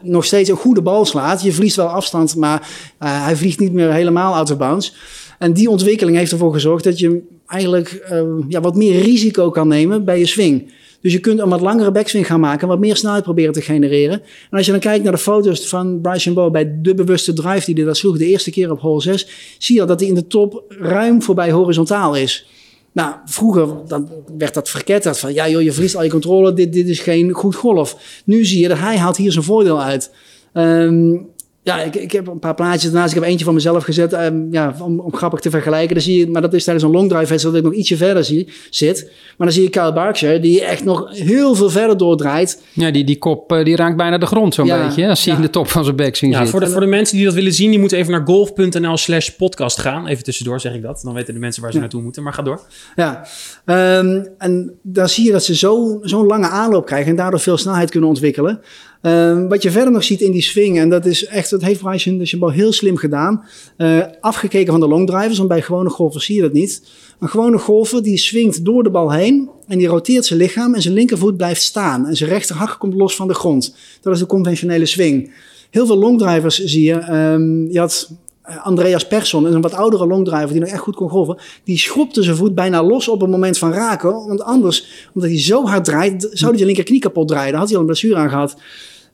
nog 0.00 0.24
steeds 0.24 0.48
een 0.48 0.56
goede 0.56 0.82
bal 0.82 1.04
slaat. 1.04 1.42
Je 1.42 1.52
verliest 1.52 1.76
wel 1.76 1.86
afstand, 1.86 2.36
maar 2.36 2.68
eh, 2.98 3.24
hij 3.24 3.36
vliegt 3.36 3.58
niet 3.58 3.72
meer 3.72 3.92
helemaal 3.92 4.34
out 4.34 4.50
of 4.50 4.56
bounds. 4.56 4.94
En 5.38 5.52
die 5.52 5.70
ontwikkeling 5.70 6.16
heeft 6.16 6.32
ervoor 6.32 6.52
gezorgd 6.52 6.84
dat 6.84 6.98
je 6.98 7.22
eigenlijk 7.46 8.06
ja, 8.48 8.60
wat 8.60 8.74
meer 8.74 9.00
risico 9.00 9.50
kan 9.50 9.68
nemen 9.68 10.04
bij 10.04 10.18
je 10.18 10.26
swing. 10.26 10.72
Dus 11.04 11.12
je 11.12 11.20
kunt 11.20 11.40
een 11.40 11.48
wat 11.48 11.60
langere 11.60 11.90
backswing 11.90 12.26
gaan 12.26 12.40
maken, 12.40 12.68
wat 12.68 12.78
meer 12.78 12.96
snelheid 12.96 13.22
proberen 13.22 13.52
te 13.52 13.60
genereren. 13.60 14.20
En 14.50 14.56
als 14.56 14.66
je 14.66 14.72
dan 14.72 14.80
kijkt 14.80 15.02
naar 15.02 15.12
de 15.12 15.18
foto's 15.18 15.68
van 15.68 16.00
Bryson 16.00 16.34
Bow 16.34 16.52
bij 16.52 16.80
de 16.82 16.94
bewuste 16.94 17.32
drive 17.32 17.64
die 17.66 17.74
hij 17.74 17.84
dat 17.84 17.96
sloeg 17.96 18.18
de 18.18 18.26
eerste 18.26 18.50
keer 18.50 18.70
op 18.70 18.80
hole 18.80 19.00
6, 19.00 19.28
zie 19.58 19.80
je 19.80 19.86
dat 19.86 20.00
hij 20.00 20.08
in 20.08 20.14
de 20.14 20.26
top 20.26 20.64
ruim 20.68 21.22
voorbij 21.22 21.50
horizontaal 21.50 22.16
is. 22.16 22.46
Nou, 22.94 23.14
vroeger 23.24 23.68
dan 23.86 24.08
werd 24.38 24.54
dat 24.54 24.68
verketterd 24.68 25.18
van 25.18 25.34
ja 25.34 25.48
joh, 25.48 25.62
je 25.62 25.72
verliest 25.72 25.96
al 25.96 26.02
je 26.02 26.10
controle, 26.10 26.52
dit, 26.52 26.72
dit 26.72 26.88
is 26.88 27.00
geen 27.00 27.32
goed 27.32 27.54
golf. 27.54 28.20
Nu 28.24 28.44
zie 28.44 28.60
je 28.60 28.68
dat 28.68 28.78
hij 28.78 28.98
haalt 28.98 29.16
hier 29.16 29.32
zijn 29.32 29.44
voordeel 29.44 29.82
uit. 29.82 30.10
Ehm, 30.52 31.16
Ja, 31.64 31.82
ik, 31.82 31.94
ik 31.94 32.12
heb 32.12 32.26
een 32.26 32.38
paar 32.38 32.54
plaatjes 32.54 32.90
ernaast. 32.90 33.14
Ik 33.14 33.20
heb 33.20 33.28
eentje 33.28 33.44
van 33.44 33.54
mezelf 33.54 33.84
gezet 33.84 34.12
ehm, 34.12 34.42
ja, 34.50 34.74
om, 34.82 35.00
om 35.00 35.14
grappig 35.16 35.40
te 35.40 35.50
vergelijken. 35.50 35.94
Dan 35.94 36.02
zie 36.04 36.18
je, 36.18 36.30
maar 36.30 36.42
dat 36.42 36.52
is 36.54 36.64
tijdens 36.64 36.84
een 36.86 36.92
long 36.92 37.08
drive 37.10 37.42
dat 37.42 37.54
ik 37.54 37.62
nog 37.62 37.72
ietsje 37.74 37.96
verder 37.96 38.24
zie, 38.24 38.52
zit. 38.70 39.02
Maar 39.36 39.46
dan 39.46 39.52
zie 39.56 39.62
je 39.62 39.68
Kyle 39.70 39.92
Berkshire, 39.92 40.40
die 40.40 40.64
echt 40.64 40.84
nog 40.84 41.08
heel 41.10 41.54
veel 41.54 41.70
verder 41.70 41.96
doordraait. 41.96 42.62
Ja, 42.72 42.90
die, 42.90 43.04
die 43.04 43.18
kop 43.18 43.52
eh, 43.52 43.64
die 43.64 43.76
raakt 43.76 43.96
bijna 43.96 44.18
de 44.18 44.26
grond 44.26 44.54
zo'n 44.54 44.66
Ja, 44.66 44.86
beetje. 44.86 45.02
hè, 45.02 45.08
Als 45.08 45.22
zie 45.22 45.32
je 45.32 45.38
ja. 45.38 45.44
in 45.44 45.50
de 45.50 45.52
top 45.58 45.68
van 45.68 45.84
zijn 45.84 45.96
bek 45.96 46.16
zien 46.16 46.30
Ja, 46.30 46.34
zitten. 46.36 46.52
voor 46.58 46.66
de, 46.66 46.72
voor 46.72 46.80
de 46.80 46.86
mensen 46.86 47.16
die 47.16 47.24
dat 47.26 47.34
willen 47.34 47.52
zien, 47.52 47.70
die 47.70 47.78
moeten 47.78 47.98
even 47.98 48.12
naar 48.12 48.22
golf.nl 48.24 48.96
slash 48.96 49.28
podcast 49.28 49.78
gaan. 49.80 50.06
Even 50.06 50.24
tussendoor 50.24 50.60
zeg 50.60 50.74
ik 50.74 50.82
dat. 50.82 51.00
Dan 51.04 51.14
weten 51.14 51.34
de 51.34 51.40
mensen 51.40 51.62
waar 51.62 51.70
ze 51.70 51.76
Ja. 51.76 51.82
naartoe 51.82 52.02
moeten. 52.02 52.22
Maar 52.22 52.32
ga 52.32 52.42
door. 52.42 52.60
Ja, 52.96 53.26
Ehm, 53.64 54.24
en 54.38 54.78
dan 54.82 55.08
zie 55.08 55.24
je 55.24 55.32
dat 55.32 55.44
ze 55.44 55.54
zo- 55.56 55.98
zo'n 56.02 56.26
lange 56.26 56.48
aanloop 56.48 56.86
krijgen 56.86 57.10
en 57.10 57.16
daardoor 57.16 57.40
veel 57.40 57.56
snelheid 57.58 57.90
kunnen 57.90 58.08
ontwikkelen. 58.08 58.60
Ehm, 59.04 59.48
wat 59.48 59.62
je 59.62 59.70
verder 59.70 59.92
nog 59.92 60.04
ziet 60.04 60.20
in 60.20 60.32
die 60.32 60.42
swing, 60.42 60.78
en 60.78 60.88
dat 60.88 61.06
is 61.06 61.26
echt, 61.26 61.50
dat 61.50 61.62
heeft 61.62 61.80
Bryson 61.80 62.18
DeChambeau 62.18 62.54
heel 62.54 62.72
slim 62.72 62.96
gedaan. 62.96 63.44
Eh, 63.76 63.98
afgekeken 64.20 64.72
van 64.72 64.80
de 64.80 64.88
longdrivers, 64.88 65.36
want 65.36 65.48
bij 65.48 65.62
gewone 65.62 65.90
golfers 65.90 66.24
zie 66.24 66.36
je 66.36 66.42
dat 66.42 66.52
niet. 66.52 66.82
Een 67.20 67.28
gewone 67.28 67.58
golfer 67.58 68.02
die 68.02 68.16
swingt 68.16 68.64
door 68.64 68.82
de 68.82 68.90
bal 68.90 69.12
heen 69.12 69.48
en 69.66 69.78
die 69.78 69.86
roteert 69.86 70.24
zijn 70.24 70.38
lichaam 70.38 70.74
en 70.74 70.82
zijn 70.82 70.94
linkervoet 70.94 71.36
blijft 71.36 71.62
staan. 71.62 72.06
En 72.06 72.16
zijn 72.16 72.30
rechterhak 72.30 72.78
komt 72.78 72.94
los 72.94 73.16
van 73.16 73.28
de 73.28 73.34
grond. 73.34 73.76
Dat 74.00 74.14
is 74.14 74.18
de 74.18 74.26
conventionele 74.26 74.86
swing. 74.86 75.32
Heel 75.70 75.86
veel 75.86 75.98
longdrivers 75.98 76.58
zie 76.64 76.84
je. 76.84 76.94
ehm, 76.94 77.66
je 77.70 77.78
had 77.78 78.10
eh, 78.42 78.66
Andreas 78.66 79.06
Persson, 79.06 79.44
een 79.44 79.60
wat 79.60 79.74
oudere 79.74 80.06
longdriver 80.06 80.52
die 80.52 80.60
nog 80.60 80.68
echt 80.68 80.80
goed 80.82 80.96
kon 80.96 81.08
golven. 81.08 81.38
Die 81.64 81.78
schopte 81.78 82.22
zijn 82.22 82.36
voet 82.36 82.54
bijna 82.54 82.82
los 82.82 83.08
op 83.08 83.20
het 83.20 83.30
moment 83.30 83.58
van 83.58 83.72
raken. 83.72 84.12
Want 84.12 84.42
anders, 84.42 85.08
omdat 85.14 85.30
hij 85.30 85.40
zo 85.40 85.66
hard 85.66 85.84
draait, 85.84 86.22
zou 86.22 86.46
hij 86.48 86.54
zijn 86.54 86.66
linkerknie 86.66 87.00
kapot 87.00 87.28
draaien. 87.28 87.50
Daar 87.50 87.60
had 87.60 87.68
hij 87.68 87.76
al 87.76 87.82
een 87.82 87.88
blessure 87.88 88.16
aan 88.16 88.28
gehad. 88.28 88.56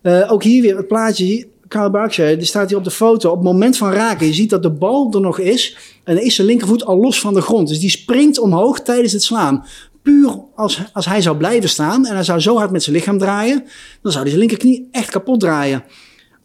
Eh, 0.02 0.32
ook 0.32 0.42
hier 0.42 0.62
weer 0.62 0.76
het 0.76 0.88
plaatje. 0.88 1.48
Carl 1.68 1.90
Berkshire, 1.90 2.36
die 2.36 2.46
staat 2.46 2.68
hier 2.68 2.78
op 2.78 2.84
de 2.84 2.90
foto. 2.90 3.30
Op 3.30 3.36
het 3.36 3.44
moment 3.44 3.76
van 3.76 3.92
raken, 3.92 4.26
je 4.26 4.32
ziet 4.32 4.50
dat 4.50 4.62
de 4.62 4.70
bal 4.70 5.12
er 5.12 5.20
nog 5.20 5.38
is. 5.38 5.76
En 6.04 6.14
dan 6.14 6.24
is 6.24 6.34
zijn 6.34 6.46
linkervoet 6.46 6.84
al 6.84 6.96
los 6.96 7.20
van 7.20 7.34
de 7.34 7.40
grond. 7.40 7.68
Dus 7.68 7.78
die 7.80 7.90
springt 7.90 8.38
omhoog 8.38 8.80
tijdens 8.80 9.12
het 9.12 9.22
slaan. 9.22 9.64
Puur 10.02 10.42
als, 10.54 10.82
als 10.92 11.06
hij 11.06 11.20
zou 11.20 11.36
blijven 11.36 11.68
staan 11.68 12.06
en 12.06 12.14
hij 12.14 12.24
zou 12.24 12.40
zo 12.40 12.56
hard 12.56 12.70
met 12.70 12.82
zijn 12.82 12.96
lichaam 12.96 13.18
draaien, 13.18 13.64
dan 14.02 14.12
zou 14.12 14.24
hij 14.24 14.32
zijn 14.32 14.38
linkerknie 14.38 14.88
echt 14.92 15.10
kapot 15.10 15.40
draaien. 15.40 15.84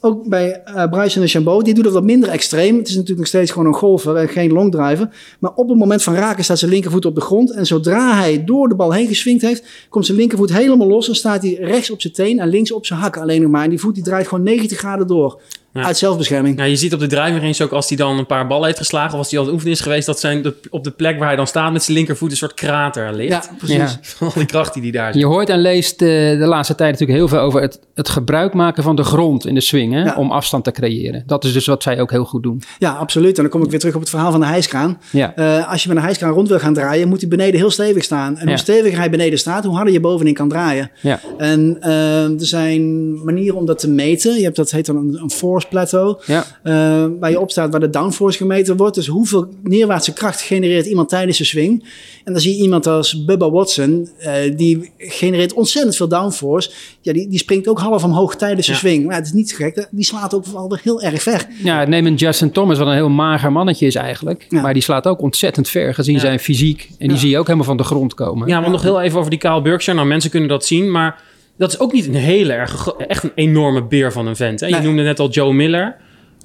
Ook 0.06 0.28
bij 0.28 0.62
eh 0.64 0.90
Bryson 0.90 1.22
de 1.22 1.28
Chambeau, 1.28 1.64
die 1.64 1.74
doet 1.74 1.86
het 1.86 1.94
wat 1.94 2.04
minder 2.04 2.30
extreem. 2.30 2.78
Het 2.78 2.88
is 2.88 2.94
natuurlijk 2.94 3.20
nog 3.20 3.28
steeds 3.28 3.52
gewoon 3.52 3.68
een 3.68 3.74
golfer 3.74 4.16
en 4.16 4.28
geen 4.28 4.52
longdriver. 4.52 5.10
Maar 5.40 5.54
op 5.56 5.70
het 5.70 5.78
moment 5.78 6.04
van 6.04 6.16
raken 6.16 6.44
staat 6.44 6.60
zijn 6.60 6.72
linkervoet 6.72 7.06
op 7.06 7.16
de 7.16 7.22
grond. 7.22 7.52
En 7.52 7.66
zodra 7.66 8.16
hij 8.16 8.44
door 8.44 8.70
de 8.70 8.76
bal 8.76 8.92
heen 8.92 9.08
geswingd 9.08 9.42
heeft, 9.42 9.64
komt 9.90 10.06
zijn 10.06 10.18
linkervoet 10.18 10.54
helemaal 10.54 10.88
los. 10.88 11.08
En 11.08 11.16
staat 11.16 11.42
hij 11.42 11.54
rechts 11.54 11.92
op 11.92 12.02
zijn 12.02 12.14
teen 12.14 12.40
en 12.40 12.48
links 12.48 12.72
op 12.72 12.86
zijn 12.86 13.00
hak 13.00 13.18
alleen 13.18 13.42
nog 13.42 13.52
maar. 13.52 13.64
En 13.64 13.70
die 13.70 13.80
voet 13.80 13.96
die 13.96 14.04
draait 14.04 14.28
gewoon 14.28 14.44
90 14.44 14.78
graden 14.78 15.08
door. 15.08 15.42
Ja. 15.76 15.84
Uit 15.84 15.98
zelfbescherming. 15.98 16.56
Nou, 16.58 16.70
je 16.70 16.76
ziet 16.76 16.94
op 16.94 17.00
de 17.00 17.08
driving 17.08 17.40
range 17.42 17.64
ook 17.64 17.72
als 17.72 17.88
hij 17.88 17.98
dan 17.98 18.18
een 18.18 18.26
paar 18.26 18.48
ballen 18.48 18.66
heeft 18.66 18.78
geslagen... 18.78 19.12
of 19.14 19.18
als 19.18 19.30
hij 19.30 19.40
al 19.40 19.46
het 19.46 19.54
oefenen 19.54 19.74
is 19.74 19.82
geweest... 19.82 20.06
dat 20.06 20.20
zijn 20.20 20.42
de, 20.42 20.54
op 20.70 20.84
de 20.84 20.92
plek 20.92 21.18
waar 21.18 21.28
hij 21.28 21.36
dan 21.36 21.48
staat 21.48 21.72
met 21.72 21.84
zijn 21.84 21.98
linkervoet... 21.98 22.32
een 22.32 22.38
soort 22.38 22.54
krater 22.54 23.14
ligt. 23.16 23.30
Ja, 23.32 23.44
precies. 23.58 23.76
Ja. 23.78 23.98
Van 24.02 24.28
al 24.28 24.34
die 24.36 24.46
kracht 24.46 24.74
die 24.74 24.82
hij 24.82 24.92
daar 24.92 25.12
zit. 25.14 25.22
Je 25.22 25.28
hoort 25.28 25.50
en 25.50 25.60
leest 25.62 26.02
eh, 26.02 26.08
de 26.40 26.46
laatste 26.46 26.76
tijd 26.76 26.92
natuurlijk 26.92 27.20
heel 27.20 27.28
veel 27.28 27.40
over 27.40 27.62
het, 27.62 27.80
het 27.94 28.10
gebruik 28.10 28.54
maken 28.54 28.84
van 28.84 28.96
de 28.96 29.04
grond 29.04 29.46
in 29.46 29.54
de 29.54 29.62
swing. 29.62 29.94
Hè, 29.94 30.04
Ja. 30.04 30.16
Om 30.18 30.32
afstand 30.32 30.64
te 30.64 30.72
creëren. 30.72 31.24
Dat 31.26 31.44
is 31.44 31.54
dus 31.54 31.66
wat 31.66 31.84
zij 31.84 32.02
ook 32.02 32.12
heel 32.12 32.26
goed 32.26 32.44
doen. 32.44 32.62
Ja, 32.80 32.92
absoluut. 32.92 33.36
En 33.36 33.42
dan 33.44 33.52
kom 33.52 33.64
ik 33.64 33.70
weer 33.70 33.80
terug 33.80 33.96
op 33.96 34.02
het 34.02 34.10
verhaal 34.10 34.32
van 34.32 34.40
de 34.40 34.46
hijskraan. 34.46 35.00
Ja. 35.12 35.36
Eh, 35.36 35.72
als 35.72 35.82
je 35.84 35.88
met 35.88 35.98
een 35.98 36.04
hijskraan 36.04 36.34
rond 36.34 36.48
wil 36.48 36.60
gaan 36.60 36.74
draaien, 36.74 37.08
moet 37.08 37.20
hij 37.20 37.30
beneden 37.30 37.60
heel 37.60 37.72
stevig 37.72 38.04
staan. 38.04 38.38
En 38.38 38.44
Ja. 38.44 38.48
hoe 38.50 38.58
steviger 38.58 38.98
hij 38.98 39.10
beneden 39.10 39.40
staat, 39.40 39.64
hoe 39.66 39.76
harder 39.76 39.94
je 39.94 40.00
bovenin 40.00 40.34
kan 40.34 40.50
draaien. 40.50 40.92
Ja. 41.02 41.20
En 41.38 41.78
eh, 41.82 42.24
er 42.24 42.46
zijn 42.46 43.14
manieren 43.24 43.56
om 43.58 43.66
dat 43.66 43.80
te 43.80 43.90
meten. 43.90 44.36
Je 44.38 44.44
hebt 44.44 44.56
dat 44.56 44.72
heet 44.72 44.86
dan 44.86 44.96
een, 44.98 45.20
een 45.22 45.32
force 45.32 45.65
plateau. 45.70 46.18
Ja. 46.26 46.46
eh, 46.64 47.06
waar 47.20 47.30
je 47.32 47.40
op 47.40 47.52
staat 47.52 47.72
waar 47.72 47.80
de 47.80 47.90
downforce 47.90 48.38
gemeten 48.38 48.78
wordt. 48.78 48.96
Dus 48.96 49.08
hoeveel 49.08 49.48
neerwaartse 49.64 50.14
kracht 50.14 50.42
genereert 50.42 50.86
iemand 50.86 51.10
tijdens 51.10 51.38
de 51.38 51.44
swing. 51.44 51.84
En 52.24 52.34
dan 52.34 52.42
zie 52.42 52.56
je 52.56 52.62
iemand 52.64 52.88
als 52.88 53.26
Bubba 53.26 53.50
Watson. 53.52 54.10
eh, 54.20 54.34
die 54.58 54.92
genereert 54.98 55.54
ontzettend 55.54 55.96
veel 55.96 56.08
downforce. 56.08 56.72
Ja, 57.02 57.14
die, 57.14 57.28
die 57.30 57.40
springt 57.40 57.68
ook 57.68 57.80
half 57.80 58.04
omhoog 58.04 58.36
tijdens 58.36 58.66
de 58.66 58.72
Ja. 58.72 58.78
swing. 58.78 59.06
Maar 59.06 59.16
het 59.16 59.26
is 59.26 59.32
niet 59.32 59.50
zo 59.50 59.56
gek. 59.56 59.88
Die 59.92 60.06
slaat 60.06 60.34
ook 60.34 60.46
wel 60.46 60.78
heel 60.84 61.02
erg 61.02 61.22
ver. 61.22 61.46
Ja, 61.64 61.84
neem 61.86 62.06
een 62.06 62.16
Justin 62.16 62.52
Thomas, 62.52 62.78
wat 62.78 62.88
een 62.88 62.94
heel 62.94 63.10
mager 63.10 63.52
mannetje 63.52 63.86
is 63.86 63.96
eigenlijk. 63.96 64.46
Ja. 64.50 64.62
Maar 64.62 64.74
die 64.74 64.82
slaat 64.84 65.08
ook 65.08 65.22
ontzettend 65.22 65.70
ver 65.70 65.94
gezien 65.94 66.14
Ja. 66.16 66.20
zijn 66.20 66.40
fysiek. 66.40 66.88
En 66.90 66.96
die 66.98 67.10
Ja. 67.10 67.16
zie 67.18 67.30
je 67.30 67.38
ook 67.38 67.46
helemaal 67.46 67.66
van 67.68 67.78
de 67.78 67.84
grond 67.84 68.14
komen. 68.14 68.48
Ja, 68.48 68.60
maar 68.60 68.70
nog 68.70 68.82
heel 68.82 69.02
even 69.02 69.18
over 69.20 69.30
die 69.30 69.40
Kyle 69.40 69.62
Berkshire. 69.62 69.98
Nou, 69.98 70.08
mensen 70.12 70.30
kunnen 70.32 70.50
dat 70.50 70.66
zien, 70.66 70.92
maar 70.92 71.22
dat 71.58 71.72
is 71.74 71.80
ook 71.80 71.94
niet 71.94 72.08
een 72.08 72.16
hele 72.16 72.54
erg... 72.54 72.88
Echt 72.98 73.24
een 73.24 73.32
enorme 73.36 73.84
beer 73.84 74.12
van 74.12 74.28
een 74.28 74.36
vent. 74.36 74.60
Hè? 74.60 74.66
Je 74.68 74.74
Nee. 74.74 74.82
noemde 74.84 75.04
net 75.04 75.20
al 75.20 75.30
Joe 75.30 75.54
Miller. 75.54 75.96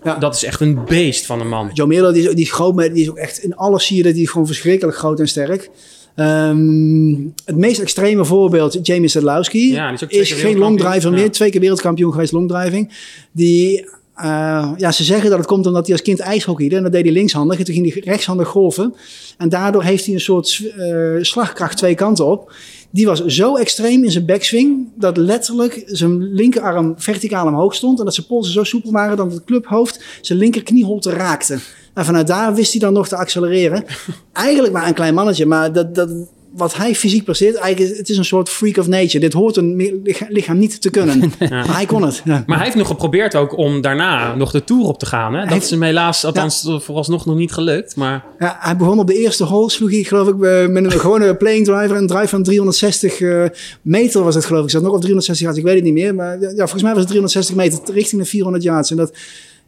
Ja. 0.04 0.14
Dat 0.14 0.34
is 0.34 0.44
echt 0.44 0.60
een 0.60 0.84
beest 0.84 1.26
van 1.26 1.40
een 1.40 1.48
man. 1.48 1.70
Joe 1.74 1.86
Miller, 1.86 2.12
die 2.12 2.28
is, 2.28 2.34
die 2.34 2.44
is 2.44 2.52
groot, 2.52 2.74
maar 2.74 2.92
die 2.92 3.02
is 3.02 3.10
ook 3.10 3.16
echt 3.16 3.38
in 3.38 3.56
alles 3.56 3.86
zie 3.86 3.96
je 3.96 4.02
dat 4.02 4.14
hij 4.14 4.24
gewoon 4.24 4.46
verschrikkelijk 4.46 4.96
groot 4.98 5.20
en 5.20 5.28
sterk. 5.28 5.70
Ehm, 6.14 7.14
het 7.44 7.56
meest 7.56 7.80
extreme 7.80 8.24
voorbeeld, 8.24 8.78
Jamie 8.82 9.08
Sadlowski, 9.08 9.72
Ja, 9.72 9.92
die 9.96 10.08
is 10.08 10.30
is 10.32 10.40
geen 10.40 10.58
longdriver 10.58 11.10
Ja. 11.10 11.16
meer. 11.16 11.30
Twee 11.30 11.50
keer 11.50 11.60
wereldkampioen 11.60 12.12
geweest 12.12 12.32
longdriving. 12.32 12.92
Die, 13.32 13.88
eh, 14.22 14.72
ja, 14.76 14.92
ze 14.92 15.04
zeggen 15.04 15.30
dat 15.30 15.38
het 15.38 15.48
komt 15.48 15.66
omdat 15.66 15.84
hij 15.86 15.92
als 15.92 16.02
kind 16.02 16.20
ijshockeyde. 16.20 16.76
En 16.76 16.82
dat 16.82 16.92
deed 16.92 17.04
hij 17.04 17.12
linkshandig. 17.12 17.58
En 17.58 17.64
toen 17.64 17.74
ging 17.74 17.92
hij 17.92 18.02
rechtshandig 18.04 18.48
golven. 18.48 18.94
En 19.38 19.48
daardoor 19.48 19.82
heeft 19.82 20.04
hij 20.04 20.14
een 20.14 20.20
soort 20.20 20.62
eh, 20.76 21.16
slagkracht 21.20 21.76
twee 21.76 21.94
kanten 21.94 22.26
op. 22.26 22.52
Die 22.90 23.06
was 23.06 23.24
zo 23.24 23.56
extreem 23.56 24.04
in 24.04 24.10
zijn 24.10 24.26
backswing 24.26 24.88
dat 24.94 25.16
letterlijk 25.16 25.82
zijn 25.86 26.32
linkerarm 26.32 26.94
verticaal 26.96 27.46
omhoog 27.46 27.74
stond. 27.74 27.98
En 27.98 28.04
dat 28.04 28.14
zijn 28.14 28.26
polsen 28.26 28.52
zo 28.52 28.64
soepel 28.64 28.92
waren 28.92 29.16
dat 29.16 29.32
het 29.32 29.44
clubhoofd 29.44 30.04
zijn 30.20 30.38
linkerknieholte 30.38 31.10
raakte. 31.10 31.58
En 31.94 32.04
vanuit 32.04 32.26
daar 32.26 32.54
wist 32.54 32.70
hij 32.70 32.80
dan 32.80 32.92
nog 32.92 33.08
te 33.08 33.16
accelereren. 33.16 33.84
Eigenlijk 34.32 34.72
maar 34.72 34.86
een 34.86 34.94
klein 34.94 35.14
mannetje, 35.14 35.46
maar 35.46 35.72
dat, 35.72 35.94
dat, 35.94 36.10
wat 36.56 36.76
hij 36.76 36.94
fysiek 36.94 37.24
presteert, 37.24 37.54
eigenlijk 37.56 37.92
is, 37.92 37.98
het 37.98 38.08
is 38.08 38.16
een 38.16 38.24
soort 38.24 38.48
freak 38.48 38.76
of 38.76 38.86
nature. 38.88 39.18
Dit 39.18 39.32
hoort 39.32 39.56
een 39.56 40.00
lichaam 40.28 40.58
niet 40.58 40.80
te 40.80 40.90
kunnen. 40.90 41.32
Maar 41.50 41.74
hij 41.76 41.86
kon 41.86 42.02
het. 42.02 42.22
Ja. 42.24 42.42
Maar 42.46 42.56
hij 42.56 42.64
heeft 42.64 42.78
nog 42.78 42.86
geprobeerd 42.86 43.34
ook 43.34 43.56
om 43.56 43.80
daarna 43.80 44.34
nog 44.34 44.50
de 44.50 44.64
Tour 44.64 44.84
op 44.86 44.98
te 44.98 45.06
gaan. 45.06 45.34
Hè? 45.34 45.40
Dat 45.40 45.48
heeft- 45.52 45.64
is 45.64 45.70
hem 45.70 45.82
helaas, 45.82 46.24
althans 46.24 46.68
vooralsnog 46.78 47.26
nog 47.26 47.36
niet 47.36 47.52
gelukt. 47.52 47.96
Maar 47.96 48.24
Ja, 48.38 48.56
hij 48.60 48.76
begon 48.76 48.98
op 48.98 49.06
de 49.06 49.18
eerste 49.18 49.44
hole, 49.44 49.70
sloeg 49.70 49.90
hij 49.90 50.02
geloof 50.02 50.28
ik 50.28 50.42
eh, 50.42 50.66
met 50.66 50.84
een 50.84 50.90
gewone 50.90 51.36
playing 51.42 51.66
driver. 51.66 51.96
Een 51.96 52.06
drive 52.06 52.28
van 52.28 52.42
360 52.42 53.20
eh, 53.20 53.44
meter 53.82 54.22
was 54.24 54.34
het 54.34 54.44
geloof 54.44 54.60
ik. 54.60 54.66
Ik 54.66 54.72
zat 54.72 54.82
nog 54.82 54.92
op 54.92 55.00
360 55.00 55.44
yards, 55.46 55.58
ik 55.60 55.64
weet 55.66 55.74
het 55.74 55.84
niet 55.84 55.94
meer. 56.04 56.14
Maar 56.14 56.40
ja, 56.40 56.48
volgens 56.56 56.82
mij 56.82 56.90
was 56.90 57.00
het 57.00 57.08
360 57.08 57.54
meter 57.56 57.78
richting 57.94 58.22
de 58.22 58.28
400 58.28 58.64
yards. 58.64 58.90
En 58.90 58.96
dat, 58.96 59.12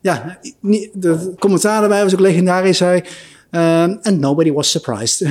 ja, 0.00 0.38
niet- 0.60 0.90
de 0.92 1.34
commentaar 1.38 1.82
erbij 1.82 2.02
was 2.02 2.12
ook 2.12 2.20
legendarisch. 2.20 2.78
Hij, 2.78 3.04
ehm, 3.50 3.96
and 4.02 4.20
nobody 4.20 4.52
was 4.52 4.70
surprised. 4.70 5.26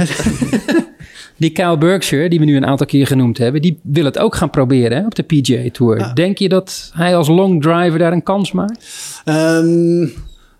Die 1.41 1.49
Kyle 1.49 1.77
Berkshire, 1.77 2.29
die 2.29 2.39
we 2.39 2.45
nu 2.45 2.55
een 2.55 2.65
aantal 2.65 2.87
keer 2.87 3.07
genoemd 3.07 3.37
hebben, 3.37 3.61
die 3.61 3.79
wil 3.83 4.05
het 4.05 4.17
ook 4.17 4.35
gaan 4.35 4.49
proberen 4.49 4.97
hè, 4.97 5.05
op 5.05 5.15
de 5.15 5.23
PGA 5.23 5.69
Tour. 5.71 5.97
Ja. 5.97 6.13
Denk 6.13 6.37
je 6.37 6.49
dat 6.49 6.91
hij 6.93 7.15
als 7.15 7.27
long 7.27 7.61
driver 7.61 7.99
daar 7.99 8.11
een 8.11 8.23
kans 8.23 8.51
maakt? 8.51 8.85
Ehm, 9.25 9.99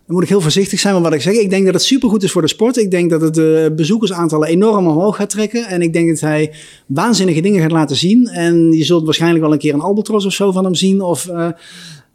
dan 0.05 0.15
moet 0.15 0.23
ik 0.23 0.29
heel 0.29 0.41
voorzichtig 0.41 0.79
zijn 0.79 0.93
met 0.93 1.03
wat 1.03 1.13
ik 1.13 1.21
zeg. 1.21 1.33
Ik 1.33 1.49
denk 1.49 1.65
dat 1.65 1.73
het 1.73 1.83
supergoed 1.83 2.23
is 2.23 2.31
voor 2.31 2.41
de 2.41 2.47
sport. 2.47 2.77
Ik 2.77 2.91
denk 2.91 3.09
dat 3.09 3.21
het 3.21 3.33
de 3.33 3.73
bezoekersaantallen 3.75 4.47
enorm 4.47 4.87
omhoog 4.87 5.15
gaat 5.15 5.29
trekken. 5.29 5.65
En 5.65 5.81
ik 5.81 5.93
denk 5.93 6.09
dat 6.09 6.19
hij 6.19 6.53
waanzinnige 6.85 7.41
dingen 7.41 7.61
gaat 7.61 7.71
laten 7.71 7.95
zien. 7.95 8.27
En 8.27 8.71
je 8.71 8.83
zult 8.83 9.05
waarschijnlijk 9.05 9.43
wel 9.43 9.53
een 9.53 9.59
keer 9.59 9.73
een 9.73 9.81
albatros 9.81 10.25
of 10.25 10.33
zo 10.33 10.51
van 10.51 10.63
hem 10.63 10.75
zien. 10.75 11.01
Of, 11.01 11.27
eh, 11.27 11.47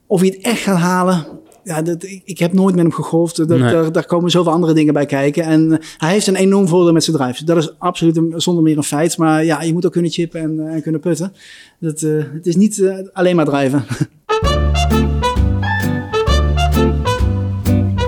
of 0.06 0.20
hij 0.20 0.28
het 0.28 0.44
echt 0.44 0.60
gaat 0.60 0.78
halen. 0.78 1.26
Ja, 1.66 1.82
dat, 1.82 2.02
ik, 2.02 2.22
ik 2.24 2.38
heb 2.38 2.52
nooit 2.52 2.74
met 2.74 2.84
hem 2.84 2.92
gegolfd. 2.92 3.36
Dat, 3.36 3.48
Nee. 3.48 3.58
daar, 3.58 3.92
daar 3.92 4.06
komen 4.06 4.30
zoveel 4.30 4.52
andere 4.52 4.72
dingen 4.72 4.92
bij 4.94 5.06
kijken. 5.06 5.44
En 5.44 5.72
eh, 5.72 5.78
hij 5.98 6.12
heeft 6.12 6.26
een 6.26 6.36
enorm 6.36 6.68
voordeel 6.68 6.92
met 6.92 7.04
zijn 7.04 7.16
drives. 7.16 7.38
Dat 7.38 7.56
is 7.56 7.78
absoluut 7.78 8.16
een, 8.16 8.32
zonder 8.36 8.62
meer 8.62 8.76
een 8.76 8.82
feit. 8.82 9.18
Maar 9.18 9.44
ja, 9.44 9.62
je 9.62 9.72
moet 9.72 9.86
ook 9.86 9.92
kunnen 9.92 10.10
chippen 10.10 10.40
en, 10.40 10.60
eh, 10.60 10.74
en 10.74 10.82
kunnen 10.82 11.00
putten. 11.00 11.32
Dat, 11.80 12.02
eh, 12.02 12.10
het 12.32 12.46
is 12.46 12.56
niet 12.56 12.90
alleen 13.12 13.36
maar 13.36 13.44
drijven. 13.44 13.84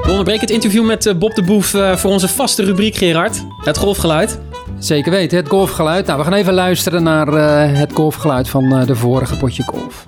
we 0.03 0.14
onderbreken 0.14 0.40
het 0.40 0.51
interview 0.51 0.85
met 0.85 1.14
Bob 1.18 1.35
de 1.35 1.42
Boef 1.42 1.75
eh, 1.75 1.97
voor 1.97 2.11
onze 2.11 2.29
vaste 2.29 2.64
rubriek, 2.64 2.94
Gerard. 2.97 3.44
Het 3.64 3.79
golfgeluid. 3.79 4.38
Zeker 4.79 5.11
weten, 5.11 5.38
het 5.38 5.49
golfgeluid. 5.49 6.07
Nou, 6.07 6.18
we 6.18 6.25
gaan 6.25 6.33
even 6.33 6.55
luisteren 6.55 7.03
naar 7.03 7.29
eh, 7.29 7.79
het 7.79 7.92
golfgeluid 7.92 8.49
van 8.49 8.73
eh, 8.77 8.87
de 8.87 8.94
vorige 8.94 9.37
potje 9.37 9.62
golf. 9.62 10.05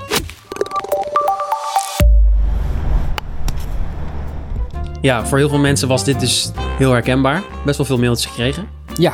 Ja, 5.00 5.26
voor 5.26 5.38
heel 5.38 5.48
veel 5.48 5.58
mensen 5.58 5.88
was 5.88 6.04
dit 6.04 6.20
dus 6.20 6.50
heel 6.78 6.92
herkenbaar. 6.92 7.42
Best 7.64 7.76
wel 7.76 7.86
veel 7.86 7.98
mailtjes 7.98 8.26
gekregen. 8.30 8.68
Ja, 8.98 9.12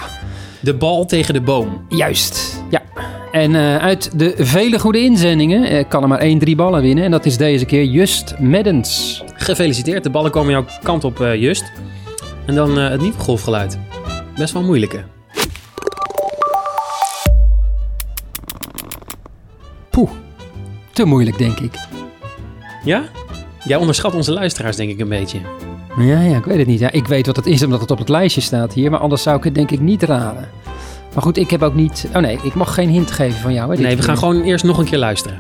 De 0.61 0.75
bal 0.75 1.05
tegen 1.07 1.35
de 1.35 1.41
boom. 1.41 1.85
juist. 1.89 2.63
Ja. 2.71 2.83
En 3.33 3.55
eh, 3.55 3.77
uit 3.77 4.19
de 4.19 4.35
vele 4.39 4.79
goede 4.79 4.99
inzendingen 5.01 5.65
eh, 5.65 5.85
kan 5.89 6.03
er 6.03 6.09
maar 6.09 6.19
één 6.19 6.39
drie 6.39 6.57
ballen 6.57 6.83
winnen. 6.83 7.05
En 7.05 7.11
dat 7.11 7.27
is 7.27 7.37
deze 7.37 7.65
keer 7.65 7.85
Just 7.85 8.39
Maddens. 8.39 9.23
Gefeliciteerd, 9.35 10.03
de 10.03 10.11
ballen 10.11 10.31
komen 10.31 10.51
jouw 10.53 10.65
kant 10.83 11.05
op, 11.05 11.21
eh, 11.21 11.35
Just. 11.35 11.73
En 12.47 12.55
dan 12.55 12.79
het 12.79 13.01
nieuwe 13.01 13.19
golfgeluid. 13.19 13.79
Best 14.37 14.53
wel 14.53 14.63
moeilijke. 14.63 15.05
Poeh, 19.91 20.11
te 20.93 21.05
moeilijk 21.05 21.39
denk 21.39 21.59
ik. 21.59 21.73
Ja? 22.85 23.03
Jij 23.65 23.77
onderschat 23.77 24.15
onze 24.15 24.33
luisteraars 24.33 24.77
denk 24.77 24.91
ik 24.91 25.01
een 25.01 25.09
beetje. 25.09 25.39
Ja, 25.99 26.21
ja, 26.21 26.37
ik 26.37 26.45
weet 26.45 26.59
het 26.59 26.67
niet. 26.67 26.79
Ja, 26.79 26.91
ik 26.93 27.07
weet 27.07 27.27
wat 27.27 27.37
het 27.37 27.47
is 27.47 27.63
omdat 27.63 27.81
het 27.81 27.91
op 27.91 27.99
het 27.99 28.09
lijstje 28.09 28.41
staat 28.41 28.73
hier, 28.73 28.91
maar 28.91 29.01
anders 29.01 29.23
zou 29.23 29.37
ik 29.37 29.45
het 29.45 29.55
denk 29.55 29.71
ik 29.71 29.81
niet 29.81 30.03
raden. 30.03 30.49
Maar 31.15 31.23
goed, 31.23 31.37
ik 31.37 31.51
heb 31.51 31.63
ook 31.63 31.75
niet... 31.75 32.09
Oh 32.15 32.21
nee, 32.23 32.39
ik 32.43 32.55
mag 32.55 32.75
geen 32.75 32.89
hint 32.89 33.11
geven 33.11 33.41
van 33.41 33.53
jou. 33.53 33.71
Hè, 33.75 33.77
Nee, 33.81 33.91
we 33.91 33.95
keer. 33.95 34.05
gaan 34.05 34.19
gewoon 34.19 34.43
eerst 34.43 34.65
nog 34.65 34.79
een 34.79 34.85
keer 34.85 34.99
luisteren. 34.99 35.39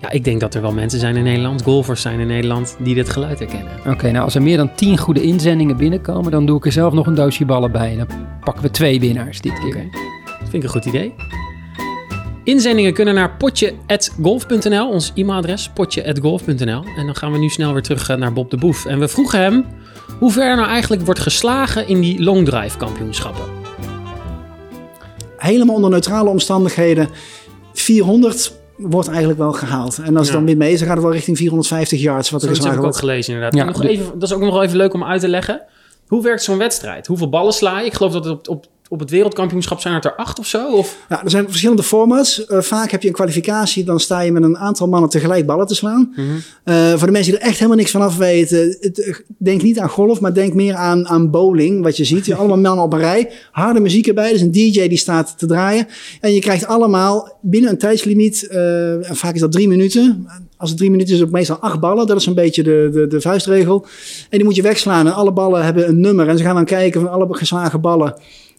Ja, 0.00 0.10
ik 0.10 0.24
denk 0.24 0.40
dat 0.40 0.54
er 0.54 0.62
wel 0.62 0.72
mensen 0.72 1.00
zijn 1.00 1.16
in 1.16 1.22
Nederland, 1.22 1.62
golfers 1.62 2.00
zijn 2.02 2.20
in 2.20 2.26
Nederland, 2.26 2.76
die 2.78 2.94
dit 2.94 3.08
geluid 3.10 3.38
herkennen. 3.38 3.72
Oké, 3.86 4.10
nou 4.10 4.24
als 4.24 4.34
er 4.34 4.42
meer 4.42 4.56
dan 4.56 4.74
tien 4.74 4.98
goede 4.98 5.22
inzendingen 5.22 5.76
binnenkomen, 5.76 6.30
dan 6.30 6.46
doe 6.46 6.56
ik 6.56 6.66
er 6.66 6.72
zelf 6.72 6.92
nog 6.92 7.06
een 7.06 7.14
doosje 7.14 7.44
ballen 7.44 7.72
bij. 7.72 7.90
En 7.90 7.96
dan 7.98 8.06
pakken 8.44 8.62
we 8.62 8.70
twee 8.70 9.00
winnaars 9.00 9.40
dit 9.40 9.52
keer. 9.58 9.66
Oké. 9.76 9.88
Dat 10.24 10.38
vind 10.50 10.54
ik 10.54 10.62
een 10.62 10.68
goed 10.68 10.84
idee. 10.84 11.14
Inzendingen 12.44 12.92
kunnen 12.94 13.14
naar 13.14 13.36
potje.golf.nl, 13.36 14.88
ons 14.88 15.12
e-mailadres 15.14 15.70
potje.golf.nl. 15.74 16.82
En 16.96 17.06
dan 17.06 17.16
gaan 17.16 17.32
we 17.32 17.38
nu 17.38 17.48
snel 17.48 17.72
weer 17.72 17.82
terug 17.82 18.08
eh, 18.08 18.16
naar 18.16 18.32
Bob 18.32 18.50
de 18.50 18.56
Boef. 18.56 18.86
En 18.86 18.98
we 18.98 19.08
vroegen 19.08 19.38
hem 19.38 19.64
hoe 20.18 20.30
ver 20.32 20.42
er 20.50 20.56
nou 20.56 20.68
eigenlijk 20.68 21.04
wordt 21.04 21.20
geslagen 21.20 21.88
in 21.88 22.00
die 22.00 22.22
long 22.22 22.44
drive 22.44 22.76
kampioenschappen. 22.78 23.44
Helemaal 25.36 25.74
onder 25.74 25.90
neutrale 25.90 26.28
omstandigheden. 26.28 27.08
400 27.72 28.58
wordt 28.76 29.08
eigenlijk 29.08 29.38
wel 29.38 29.52
gehaald. 29.52 29.98
En 29.98 30.16
als 30.16 30.26
het 30.26 30.36
dan 30.36 30.44
weer 30.46 30.56
mee 30.56 30.72
is, 30.72 30.78
dan 30.78 30.86
gaat 30.86 30.96
het 30.96 31.04
wel 31.04 31.14
richting 31.14 31.36
450 31.36 32.00
yards 32.00 32.30
wat 32.30 32.40
er 32.42 32.46
Zoiets 32.48 32.66
heb 32.66 32.74
ik 32.78 32.84
ook 32.84 32.96
gelezen 32.96 33.34
inderdaad. 33.34 33.54
Ja, 33.58 33.66
En 33.66 33.72
nog 33.72 33.80
de- 33.82 33.88
even, 33.88 34.18
dat 34.18 34.22
is 34.28 34.34
ook 34.34 34.40
nog 34.40 34.52
wel 34.52 34.62
even 34.62 34.76
leuk 34.76 34.94
om 34.94 35.04
uit 35.04 35.20
te 35.20 35.28
leggen. 35.28 35.62
Hoe 36.06 36.22
werkt 36.22 36.42
zo'n 36.42 36.58
wedstrijd? 36.58 37.06
Hoeveel 37.06 37.28
ballen 37.28 37.52
sla 37.52 37.80
je? 37.80 37.86
Ik 37.86 37.94
geloof 37.94 38.12
dat 38.12 38.24
het 38.24 38.48
op, 38.48 38.48
op, 38.56 38.66
op 38.88 39.00
het 39.00 39.10
wereldkampioenschap 39.10 39.80
zijn 39.80 39.94
het 39.94 40.04
er 40.04 40.14
acht 40.14 40.38
of 40.38 40.46
zo. 40.46 40.72
Of... 40.72 40.96
Ja, 41.08 41.24
er 41.24 41.30
zijn 41.30 41.44
verschillende 41.48 41.82
formats. 41.82 42.46
Eh, 42.46 42.60
vaak 42.60 42.90
heb 42.90 43.02
je 43.02 43.08
een 43.08 43.14
kwalificatie, 43.14 43.84
dan 43.84 44.00
sta 44.00 44.20
je 44.20 44.32
met 44.32 44.42
een 44.42 44.58
aantal 44.58 44.88
mannen 44.88 45.10
tegelijk 45.10 45.46
ballen 45.46 45.66
te 45.66 45.74
slaan. 45.74 46.12
Mhm. 46.16 46.26
Eh, 46.64 46.90
voor 46.90 47.06
de 47.06 47.12
mensen 47.12 47.32
die 47.32 47.40
er 47.40 47.46
echt 47.46 47.56
helemaal 47.56 47.76
niks 47.76 47.90
van 47.90 48.00
af 48.00 48.16
weten, 48.16 48.76
het, 48.80 49.04
eh, 49.04 49.14
denk 49.38 49.62
niet 49.62 49.78
aan 49.78 49.88
golf, 49.88 50.20
maar 50.20 50.34
denk 50.34 50.54
meer 50.54 50.74
aan, 50.74 51.08
aan 51.08 51.30
bowling. 51.30 51.82
Wat 51.82 51.96
je 51.96 52.04
ziet, 52.04 52.26
je 52.26 52.34
allemaal 52.34 52.58
mannen 52.58 52.84
op 52.84 52.92
een 52.92 52.98
rij, 52.98 53.30
harde 53.50 53.80
muziek 53.80 54.06
erbij, 54.06 54.32
dus 54.32 54.40
een 54.40 54.52
DJ 54.52 54.88
die 54.88 54.98
staat 54.98 55.38
te 55.38 55.46
draaien. 55.46 55.86
En 56.20 56.34
je 56.34 56.40
krijgt 56.40 56.66
allemaal 56.66 57.38
binnen 57.40 57.70
een 57.70 57.78
tijdslimiet, 57.78 58.46
en 58.46 59.16
vaak 59.16 59.34
is 59.34 59.40
dat 59.40 59.52
drie 59.52 59.68
minuten. 59.68 60.26
Als 60.56 60.70
het 60.70 60.78
drie 60.78 60.90
minuten 60.90 61.12
is, 61.12 61.18
is 61.20 61.24
het 61.24 61.34
meestal 61.34 61.56
acht 61.56 61.80
ballen. 61.80 62.06
Dat 62.06 62.16
is 62.16 62.26
een 62.26 62.34
beetje 62.34 62.62
de, 62.62 62.90
de, 62.92 63.06
de 63.06 63.20
vuistregel. 63.20 63.86
En 64.30 64.38
die 64.38 64.44
moet 64.44 64.54
je 64.54 64.62
wegslaan. 64.62 65.06
En 65.06 65.14
alle 65.14 65.32
ballen 65.32 65.64
hebben 65.64 65.88
een 65.88 66.00
nummer. 66.00 66.28
En 66.28 66.38
ze 66.38 66.44
gaan 66.44 66.54
dan 66.54 66.64
kijken 66.64 67.00
van 67.00 67.10
alle 67.10 67.26
geslagen 67.30 67.80
ballen. 67.80 68.14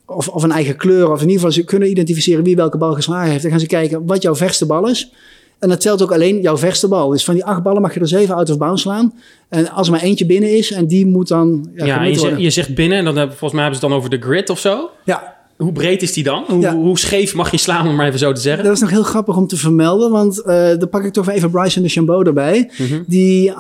Of, 0.05 0.27
of 0.27 0.43
een 0.43 0.51
eigen 0.51 0.75
kleur. 0.75 1.11
Of 1.11 1.15
in 1.21 1.21
ieder 1.29 1.35
geval 1.35 1.51
ze 1.51 1.63
kunnen 1.63 1.89
identificeren 1.89 2.43
wie 2.43 2.55
welke 2.55 2.77
bal 2.77 2.93
geslagen 2.93 3.29
heeft. 3.29 3.41
Dan 3.41 3.51
gaan 3.51 3.59
ze 3.59 3.65
kijken 3.67 4.05
wat 4.05 4.21
jouw 4.21 4.35
verste 4.35 4.65
bal 4.65 4.89
is. 4.89 5.11
En 5.59 5.69
dat 5.69 5.81
telt 5.81 6.01
ook 6.01 6.11
alleen 6.11 6.41
jouw 6.41 6.57
verste 6.57 6.87
bal. 6.87 7.09
Dus 7.09 7.23
van 7.23 7.33
die 7.33 7.45
acht 7.45 7.63
ballen 7.63 7.81
mag 7.81 7.93
je 7.93 7.99
er 7.99 8.07
zeven 8.07 8.35
out 8.35 8.49
of 8.49 8.57
bounds 8.57 8.81
slaan. 8.81 9.13
En 9.49 9.71
als 9.71 9.87
er 9.87 9.93
maar 9.93 10.01
eentje 10.01 10.25
binnen 10.25 10.57
is, 10.57 10.71
en 10.71 10.87
die 10.87 11.05
moet 11.05 11.27
dan 11.27 11.69
ja, 11.75 11.85
Ja, 11.85 12.03
je, 12.03 12.09
zegt, 12.09 12.21
worden. 12.21 12.41
je 12.41 12.49
zegt 12.49 12.75
binnen, 12.75 12.97
en 12.97 13.05
dan 13.05 13.15
hebben, 13.17 13.35
volgens 13.37 13.53
mij 13.53 13.61
hebben 13.61 13.79
ze 13.79 13.85
het 13.85 13.93
dan 13.95 14.03
over 14.03 14.19
de 14.19 14.25
grid 14.27 14.49
of 14.49 14.59
zo. 14.59 14.89
Ja, 15.05 15.33
Hoe 15.55 15.71
breed 15.71 16.01
is 16.01 16.13
die 16.13 16.23
dan? 16.23 16.43
Hoe, 16.47 16.59
Ja. 16.61 16.75
hoe 16.75 16.99
scheef 16.99 17.35
mag 17.35 17.51
je 17.51 17.57
slaan, 17.57 17.87
om 17.87 17.95
maar 17.95 18.07
even 18.07 18.19
zo 18.19 18.31
te 18.31 18.41
zeggen? 18.41 18.63
dat 18.63 18.73
is 18.73 18.79
nog 18.79 18.89
heel 18.89 19.03
grappig 19.03 19.37
om 19.37 19.47
te 19.47 19.57
vermelden. 19.57 20.11
Want 20.11 20.41
eh 20.41 20.77
dan 20.77 20.89
pak 20.89 21.03
ik 21.03 21.13
toch 21.13 21.29
even 21.29 21.49
Bryson 21.51 21.83
de 21.83 21.89
Chambeau 21.89 22.25
erbij. 22.25 22.69
Mhm. 22.77 23.01
Die 23.07 23.53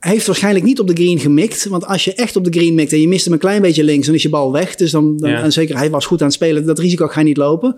heeft 0.00 0.26
waarschijnlijk 0.26 0.64
niet 0.64 0.80
op 0.80 0.86
de 0.86 0.94
green 0.94 1.18
gemikt. 1.18 1.66
Want 1.68 1.86
als 1.86 2.04
je 2.04 2.14
echt 2.14 2.36
op 2.36 2.44
de 2.44 2.50
green 2.58 2.74
mikt 2.74 2.92
en 2.92 3.00
je 3.00 3.08
mist 3.08 3.24
hem 3.24 3.32
een 3.32 3.38
klein 3.38 3.62
beetje 3.62 3.84
links, 3.84 4.06
dan 4.06 4.14
is 4.14 4.22
je 4.22 4.28
bal 4.28 4.52
weg. 4.52 4.74
Dus 4.74 4.90
dan, 4.90 5.16
dan 5.16 5.30
Ja. 5.30 5.42
en 5.42 5.52
zeker 5.52 5.76
hij 5.76 5.90
was 5.90 6.06
goed 6.06 6.20
aan 6.20 6.26
het 6.26 6.34
spelen, 6.34 6.66
dat 6.66 6.78
risico 6.78 7.06
ga 7.06 7.20
je 7.20 7.26
niet 7.26 7.36
lopen. 7.36 7.76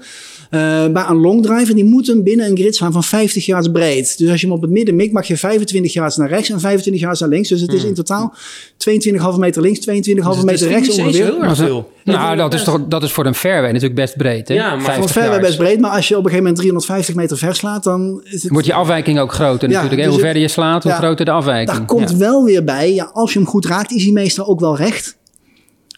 Eh, 0.50 0.60
maar 0.86 1.10
een 1.10 1.16
long 1.16 1.42
driver, 1.42 1.74
die 1.74 1.84
moet 1.84 2.06
hem 2.06 2.22
binnen 2.22 2.46
een 2.50 2.56
grid 2.56 2.76
slaan 2.76 2.92
van 2.92 3.04
50 3.04 3.46
yards 3.46 3.68
breed. 3.70 4.18
Dus 4.18 4.30
als 4.30 4.40
je 4.40 4.46
hem 4.46 4.56
op 4.56 4.62
het 4.62 4.70
midden 4.70 4.96
mikt, 4.96 5.12
mag 5.12 5.26
je 5.26 5.36
25 5.36 5.92
yards 5.92 6.16
naar 6.16 6.28
rechts 6.28 6.50
en 6.50 6.60
25 6.60 7.02
yards 7.02 7.20
naar 7.20 7.28
links. 7.28 7.48
Dus 7.48 7.60
het 7.60 7.72
is 7.72 7.84
in 7.84 7.94
totaal 7.94 8.34
22,5 8.76 9.38
meter 9.38 9.62
links, 9.62 9.78
22,5 9.78 10.22
Hmm. 10.22 10.34
Dus 10.34 10.44
meter 10.44 10.68
rechts 10.68 10.98
ongeveer. 10.98 11.24
heel 11.24 11.42
erg 11.42 11.56
veel. 11.56 11.92
Nou, 12.04 12.36
dat 12.36 12.54
is, 12.54 12.64
toch, 12.64 12.80
dat 12.88 13.02
is 13.02 13.12
voor 13.12 13.26
een 13.26 13.34
fairway 13.34 13.66
natuurlijk 13.72 13.94
best 14.00 14.16
breed, 14.16 14.48
hè? 14.48 14.54
Ja, 14.54 14.68
maar 14.74 14.80
50 14.84 14.94
Voor 14.96 15.08
fairway 15.08 15.38
yards. 15.40 15.46
best 15.56 15.58
breed, 15.68 15.80
maar 15.80 15.90
als 15.90 16.08
je 16.08 16.14
op 16.16 16.24
een 16.24 16.30
gegeven 16.30 16.42
moment 16.44 16.56
350 16.60 17.14
meter 17.14 17.38
verslaat, 17.38 17.84
dan 17.84 18.20
is 18.24 18.42
het... 18.42 18.52
Wordt 18.52 18.66
je 18.66 18.74
afwijking 18.74 19.18
ook 19.18 19.32
groter 19.32 19.68
Ja, 19.68 19.74
natuurlijk. 19.74 20.02
dus 20.02 20.10
hoe 20.12 20.20
verder 20.24 20.42
je 20.42 20.48
slaat, 20.48 20.82
hoe 20.82 20.92
ja, 20.92 20.98
groter 20.98 21.24
de 21.24 21.30
afwijking. 21.30 21.76
Daar 21.76 21.86
komt 21.86 22.07
Ja. 22.10 22.16
wel 22.16 22.44
weer 22.44 22.64
bij, 22.64 22.94
ja, 22.94 23.10
als 23.12 23.32
je 23.32 23.38
hem 23.38 23.48
goed 23.48 23.66
raakt, 23.66 23.92
is 23.92 24.02
hij 24.02 24.12
meestal 24.12 24.46
ook 24.46 24.60
wel 24.60 24.76
recht. 24.76 25.16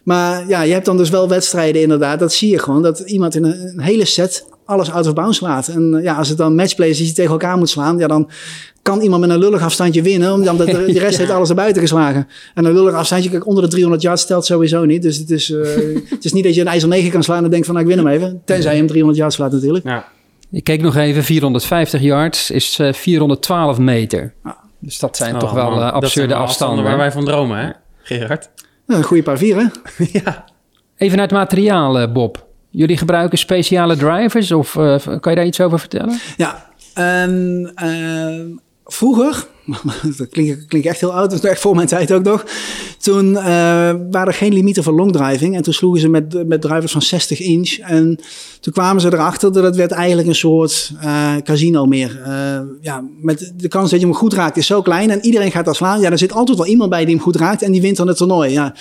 Maar 0.03 0.49
ja, 0.49 0.63
je 0.63 0.73
hebt 0.73 0.85
dan 0.85 0.97
dus 0.97 1.11
wel 1.11 1.29
wedstrijden 1.29 1.83
inderdaad. 1.83 2.19
Dat 2.19 2.33
zie 2.33 2.51
je 2.51 2.59
gewoon, 2.59 2.83
dat 2.83 2.99
iemand 2.99 3.35
in 3.35 3.45
een, 3.45 3.61
een 3.61 3.81
hele 3.81 4.05
set 4.05 4.47
alles 4.71 4.91
out 4.91 5.07
of 5.07 5.15
bounds 5.15 5.39
slaat. 5.39 5.69
En 5.69 5.95
eh, 5.95 6.03
ja, 6.03 6.15
als 6.15 6.29
het 6.29 6.39
dan 6.39 6.55
matchplay 6.55 6.89
is 6.89 6.97
die 6.97 7.07
je 7.07 7.13
tegen 7.13 7.31
elkaar 7.31 7.59
moet 7.59 7.69
slaan, 7.69 7.99
ja, 7.99 8.07
dan 8.07 8.31
kan 8.83 9.01
iemand 9.01 9.21
met 9.21 9.31
een 9.31 9.39
lullig 9.39 9.63
afstandje 9.63 10.03
winnen, 10.03 10.33
omdat 10.33 10.57
de, 10.59 10.85
de 10.93 10.99
rest 10.99 11.19
heeft 11.19 11.31
alles 11.31 11.49
erbuiten 11.49 11.83
geslagen. 11.83 12.29
En 12.55 12.65
een 12.65 12.73
lullig 12.73 12.95
afstandje, 12.95 13.31
kijk, 13.31 13.47
onder 13.47 13.63
de 13.63 13.69
300 13.69 14.03
yards 14.03 14.23
stelt 14.23 14.45
sowieso 14.45 14.85
niet. 14.85 15.03
Dus 15.03 15.17
het 15.17 15.31
is, 15.31 15.51
eh, 15.51 15.61
het 16.15 16.25
is 16.25 16.33
niet 16.33 16.45
dat 16.45 16.55
je 16.55 16.61
een 16.61 16.67
ijzer 16.67 16.89
9 16.89 17.11
kan 17.11 17.23
slaan 17.23 17.45
en 17.45 17.51
denkt 17.51 17.67
van, 17.67 17.75
nou, 17.75 17.89
ik 17.89 17.95
win 17.95 18.05
hem 18.05 18.15
even. 18.15 18.43
Tenzij 18.45 18.73
je 18.73 18.79
hem 18.79 18.87
300 18.87 19.19
yards 19.19 19.37
slaat 19.37 19.53
natuurlijk. 19.53 19.85
Ja. 19.85 20.09
Ik 20.51 20.65
keek 20.65 20.83
nog 20.83 20.97
even, 20.97 21.25
450 21.25 22.01
yards 22.01 22.51
is 22.51 22.79
eh, 22.79 22.93
412 22.93 23.79
meter. 23.79 24.35
Dus 24.81 24.99
dat 24.99 25.17
zijn 25.17 25.39
toch 25.39 25.49
Oh, 25.51 25.55
wel 25.55 25.71
man. 25.71 25.83
eh, 25.83 25.93
absurde 25.93 26.35
wel 26.35 26.43
afstanden. 26.43 26.85
waar 26.85 26.97
wij 26.97 27.13
van 27.13 27.25
dromen, 27.25 27.59
hè? 27.59 27.71
Gerard. 28.03 28.51
Ja, 28.87 28.97
een 28.97 29.03
goede 29.03 29.23
paar 29.23 29.39
vier, 29.39 29.57
hè? 29.57 29.65
ja. 30.25 30.45
Even 30.97 31.17
naar 31.17 31.27
het 31.27 31.35
materiaal, 31.37 31.99
eh, 31.99 32.13
Bob. 32.13 32.47
Jullie 32.71 32.97
gebruiken 32.97 33.39
speciale 33.39 33.97
drivers 33.97 34.53
of 34.53 34.77
eh, 34.77 34.97
kan 35.21 35.33
je 35.33 35.35
daar 35.39 35.45
iets 35.47 35.61
over 35.61 35.79
vertellen? 35.79 36.19
Ja, 36.37 36.67
en 36.95 37.73
eh, 37.75 38.57
vroeger, 38.85 39.47
dat 40.19 40.29
klinkt, 40.31 40.67
klinkt 40.67 40.87
echt 40.89 41.01
heel 41.01 41.13
oud, 41.13 41.31
dat 41.31 41.45
is 41.45 41.51
echt 41.51 41.61
voor 41.61 41.75
mijn 41.75 41.89
tijd 41.89 42.13
ook 42.13 42.23
nog. 42.23 42.45
Toen 42.99 43.37
eh, 43.37 43.43
waren 44.11 44.27
er 44.27 44.35
geen 44.35 44.53
limieten 44.53 44.83
voor 44.83 44.93
long 44.93 45.13
driving. 45.13 45.57
En 45.57 45.63
toen 45.63 45.73
sloegen 45.73 46.01
ze 46.01 46.09
met, 46.09 46.47
met 46.49 46.61
drivers 46.61 46.93
van 46.93 47.03
60 47.03 47.41
inch. 47.41 47.79
En 47.79 48.19
toen 48.61 48.73
kwamen 48.73 49.01
ze 49.01 49.13
erachter 49.13 49.53
dat 49.53 49.65
het 49.65 49.77
werd 49.77 49.91
eigenlijk 49.91 50.29
een 50.29 50.35
soort 50.35 50.93
eh, 51.01 51.37
casino 51.45 51.87
meer. 51.87 52.21
Eh, 52.25 52.61
ja, 52.81 53.05
met 53.21 53.53
de 53.57 53.69
kans 53.69 53.91
dat 53.91 54.01
je 54.01 54.07
hem 54.07 54.15
goed 54.15 54.33
raakt 54.35 54.57
is 54.57 54.67
zo 54.67 54.83
klein. 54.83 55.11
En 55.11 55.25
iedereen 55.25 55.51
gaat 55.51 55.65
daar 55.65 55.75
slaan. 55.75 56.01
Ja, 56.01 56.11
er 56.11 56.19
zit 56.19 56.33
altijd 56.33 56.59
wel 56.59 56.67
iemand 56.67 56.91
bij 56.91 57.05
die 57.05 57.15
hem 57.15 57.23
goed 57.25 57.37
raakt. 57.37 57.63
En 57.63 57.73
die 57.73 57.81
wint 57.81 57.97
dan 57.97 58.09
het 58.09 58.17
toernooi. 58.17 58.51
Ja. 58.51 58.75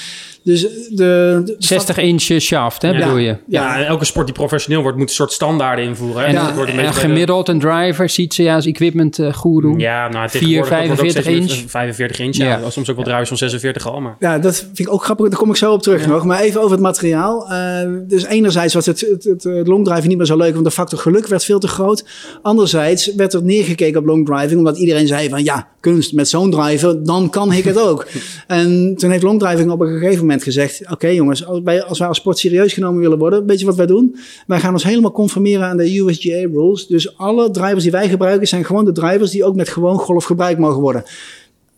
Dus 0.44 0.62
de, 0.62 1.42
de, 1.46 1.56
60 1.58 1.98
inch 1.98 2.22
shaft, 2.22 2.82
hè, 2.82 2.90
Ja. 2.90 2.98
bedoel 3.00 3.18
je? 3.18 3.38
Ja, 3.48 3.84
elke 3.84 4.06
sport 4.06 4.26
die 4.26 4.36
professioneel 4.36 4.82
wordt, 4.82 4.98
moet 4.98 5.10
een 5.10 5.16
soort 5.16 5.32
standaarden 5.32 5.86
invoeren. 5.86 6.22
hè? 6.22 6.28
En, 6.28 6.34
Ja, 6.34 6.46
het 6.46 6.56
wordt 6.56 6.72
een 6.72 6.80
en 6.80 6.94
gemiddeld 6.94 7.48
een 7.48 7.60
driver 7.60 8.10
ziet 8.10 8.34
ze 8.34 8.44
ja, 8.44 8.56
als 8.56 8.66
equipment 8.66 9.20
guru. 9.32 9.78
Ja, 9.78 10.08
nou, 10.08 10.30
4, 10.30 10.66
tegenwoordig 10.70 11.14
dat 11.14 11.14
wordt 11.14 11.18
ook 11.18 11.24
45 11.24 11.24
steeds 11.24 11.52
inch. 11.52 11.62
meer 11.62 11.70
45 11.70 12.20
inch, 12.20 12.36
ja. 12.36 12.60
Ja. 12.60 12.70
Soms 12.70 12.90
ook 12.90 12.96
wel 12.96 13.06
drivers 13.06 13.28
van 13.28 13.38
46 13.38 13.88
al, 13.88 14.02
maar... 14.02 14.16
Ja, 14.20 14.40
dat 14.40 14.56
vind 14.56 14.80
ik 14.80 14.94
ook 14.94 15.04
grappig. 15.04 15.30
Daar 15.30 15.40
kom 15.40 15.50
ik 15.50 15.56
zo 15.56 15.74
op 15.74 15.82
terug 15.82 16.08
nog. 16.08 16.26
Maar 16.26 16.40
even 16.40 16.60
over 16.60 16.72
het 16.72 16.82
materiaal. 16.82 17.50
Eh, 17.50 17.90
dus 18.08 18.26
enerzijds 18.26 18.74
was 18.74 18.86
het, 18.86 19.00
het, 19.02 19.24
het, 19.24 19.44
het 19.44 19.68
longdriving 19.68 20.08
niet 20.08 20.18
meer 20.18 20.26
zo 20.26 20.38
leuk, 20.38 20.54
want 20.54 20.66
de 20.66 20.72
factor 20.72 21.00
geluk 21.00 21.28
werd 21.28 21.46
veel 21.46 21.60
te 21.60 21.68
groot. 21.68 22.06
Anderzijds 22.42 23.16
werd 23.16 23.34
er 23.34 23.44
neergekeken 23.44 24.00
op 24.00 24.06
longdriving, 24.06 24.58
omdat 24.58 24.78
iedereen 24.78 25.08
zei 25.08 25.30
van 25.30 25.44
ja, 25.44 25.68
kunst 25.80 26.14
met 26.14 26.30
zo'n 26.30 26.52
driver, 26.52 27.04
dan 27.04 27.30
kan 27.30 27.52
ik 27.52 27.64
het 27.64 27.80
ook. 27.80 28.08
en 28.48 28.96
toen 28.98 29.12
heeft 29.12 29.24
longdriving 29.24 29.72
op 29.72 29.82
een 29.82 30.00
gegeven 30.00 30.20
moment 30.20 30.44
gezegd, 30.44 30.82
oké 30.92 31.08
jongens, 31.08 31.46
als 31.46 31.60
wij, 31.64 31.84
als 31.84 32.00
wij 32.00 32.08
als 32.08 32.18
sport 32.18 32.38
serieus 32.38 32.74
genomen 32.74 33.02
willen 33.02 33.18
worden, 33.18 33.46
weet 33.46 33.60
je 33.60 33.66
wat 33.66 33.76
wij 33.76 33.86
doen? 33.86 34.16
Wij 34.48 34.60
gaan 34.60 34.74
ons 34.74 34.84
helemaal 34.84 35.12
conformeren 35.12 35.68
aan 35.68 35.78
de 35.78 36.00
USGA 36.00 36.48
rules. 36.54 36.88
Dus 36.88 37.18
alle 37.18 37.52
drivers 37.52 37.84
die 37.84 37.92
wij 37.92 38.10
gebruiken 38.10 38.48
zijn 38.48 38.66
gewoon 38.66 38.86
de 38.86 38.92
drivers 38.92 39.32
die 39.32 39.44
ook 39.44 39.56
met 39.56 39.70
gewoon 39.70 39.98
golf 40.00 40.24
gebruikt 40.24 40.59
mogen 40.60 40.82
worden. 40.82 41.04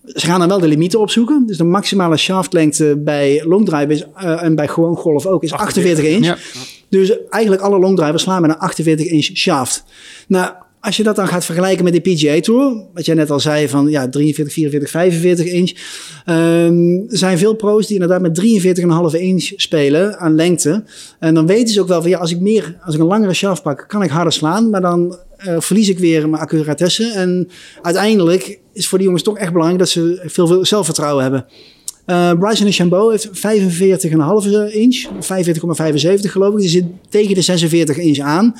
Ze 0.05 0.25
gaan 0.25 0.39
dan 0.39 0.47
wel 0.47 0.59
de 0.59 0.67
limieten 0.67 0.99
opzoeken. 0.99 1.43
Dus 1.47 1.57
de 1.57 1.63
maximale 1.63 2.17
shaftlengte 2.17 2.97
bij 2.97 3.43
longdrive 3.45 3.93
is, 3.93 4.05
eh, 4.15 4.43
en 4.43 4.55
bij 4.55 4.67
gewoon 4.67 4.95
golf 4.95 5.25
ook 5.25 5.43
is 5.43 5.53
48 5.53 6.05
inch. 6.05 6.25
Ja. 6.25 6.37
Dus 6.89 7.17
eigenlijk 7.29 7.63
alle 7.63 7.79
longdrivers 7.79 8.23
slaan 8.23 8.41
met 8.41 8.51
een 8.51 8.57
48 8.57 9.05
inch 9.05 9.25
shaft. 9.25 9.83
Nou, 10.27 10.51
als 10.81 10.97
je 10.97 11.03
dat 11.03 11.15
dan 11.15 11.27
gaat 11.27 11.45
vergelijken 11.45 11.83
met 11.83 11.93
de 11.93 11.99
PGA 11.99 12.39
Tour, 12.39 12.85
wat 12.93 13.05
jij 13.05 13.15
net 13.15 13.31
al 13.31 13.39
zei 13.39 13.67
van 13.69 13.89
ja, 13.89 14.09
43, 14.09 14.53
44, 14.53 14.89
45 14.89 15.45
inch. 15.45 15.71
ehm, 16.25 16.99
zijn 17.07 17.37
veel 17.37 17.55
pro's 17.55 17.87
die 17.87 17.93
inderdaad 17.93 18.21
met 18.21 18.35
43,5 18.35 19.13
inch 19.13 19.51
spelen 19.55 20.17
aan 20.17 20.35
lengte. 20.35 20.83
En 21.19 21.33
dan 21.33 21.47
weten 21.47 21.73
ze 21.73 21.81
ook 21.81 21.87
wel 21.87 22.01
van 22.01 22.09
ja, 22.09 22.19
als 22.19 22.31
ik 22.31 22.39
meer, 22.39 22.77
als 22.85 22.95
ik 22.95 23.01
een 23.01 23.07
langere 23.07 23.33
shaft 23.33 23.63
pak, 23.63 23.85
kan 23.87 24.03
ik 24.03 24.09
harder 24.09 24.33
slaan. 24.33 24.69
Maar 24.69 24.81
dan 24.81 25.17
eh, 25.37 25.59
verlies 25.59 25.89
ik 25.89 25.99
weer 25.99 26.29
mijn 26.29 26.41
accuratesse. 26.41 27.11
En 27.11 27.49
uiteindelijk 27.81 28.59
is 28.73 28.87
voor 28.87 28.97
die 28.97 29.07
jongens 29.07 29.23
toch 29.25 29.37
echt 29.37 29.51
belangrijk 29.51 29.79
dat 29.79 29.89
ze 29.89 30.21
veel, 30.25 30.47
veel 30.47 30.65
zelfvertrouwen 30.65 31.23
hebben. 31.23 31.45
Eh 32.05 32.31
Bryson 32.39 32.65
DeChambeau 32.65 33.11
heeft 33.11 33.27
45,5 33.27 34.73
inch, 34.73 35.05
45,75 36.25 36.31
geloof 36.31 36.53
ik. 36.53 36.59
Die 36.59 36.69
zit 36.69 36.85
tegen 37.09 37.35
de 37.35 37.41
46 37.41 37.97
inch 37.97 38.17
aan. 38.19 38.55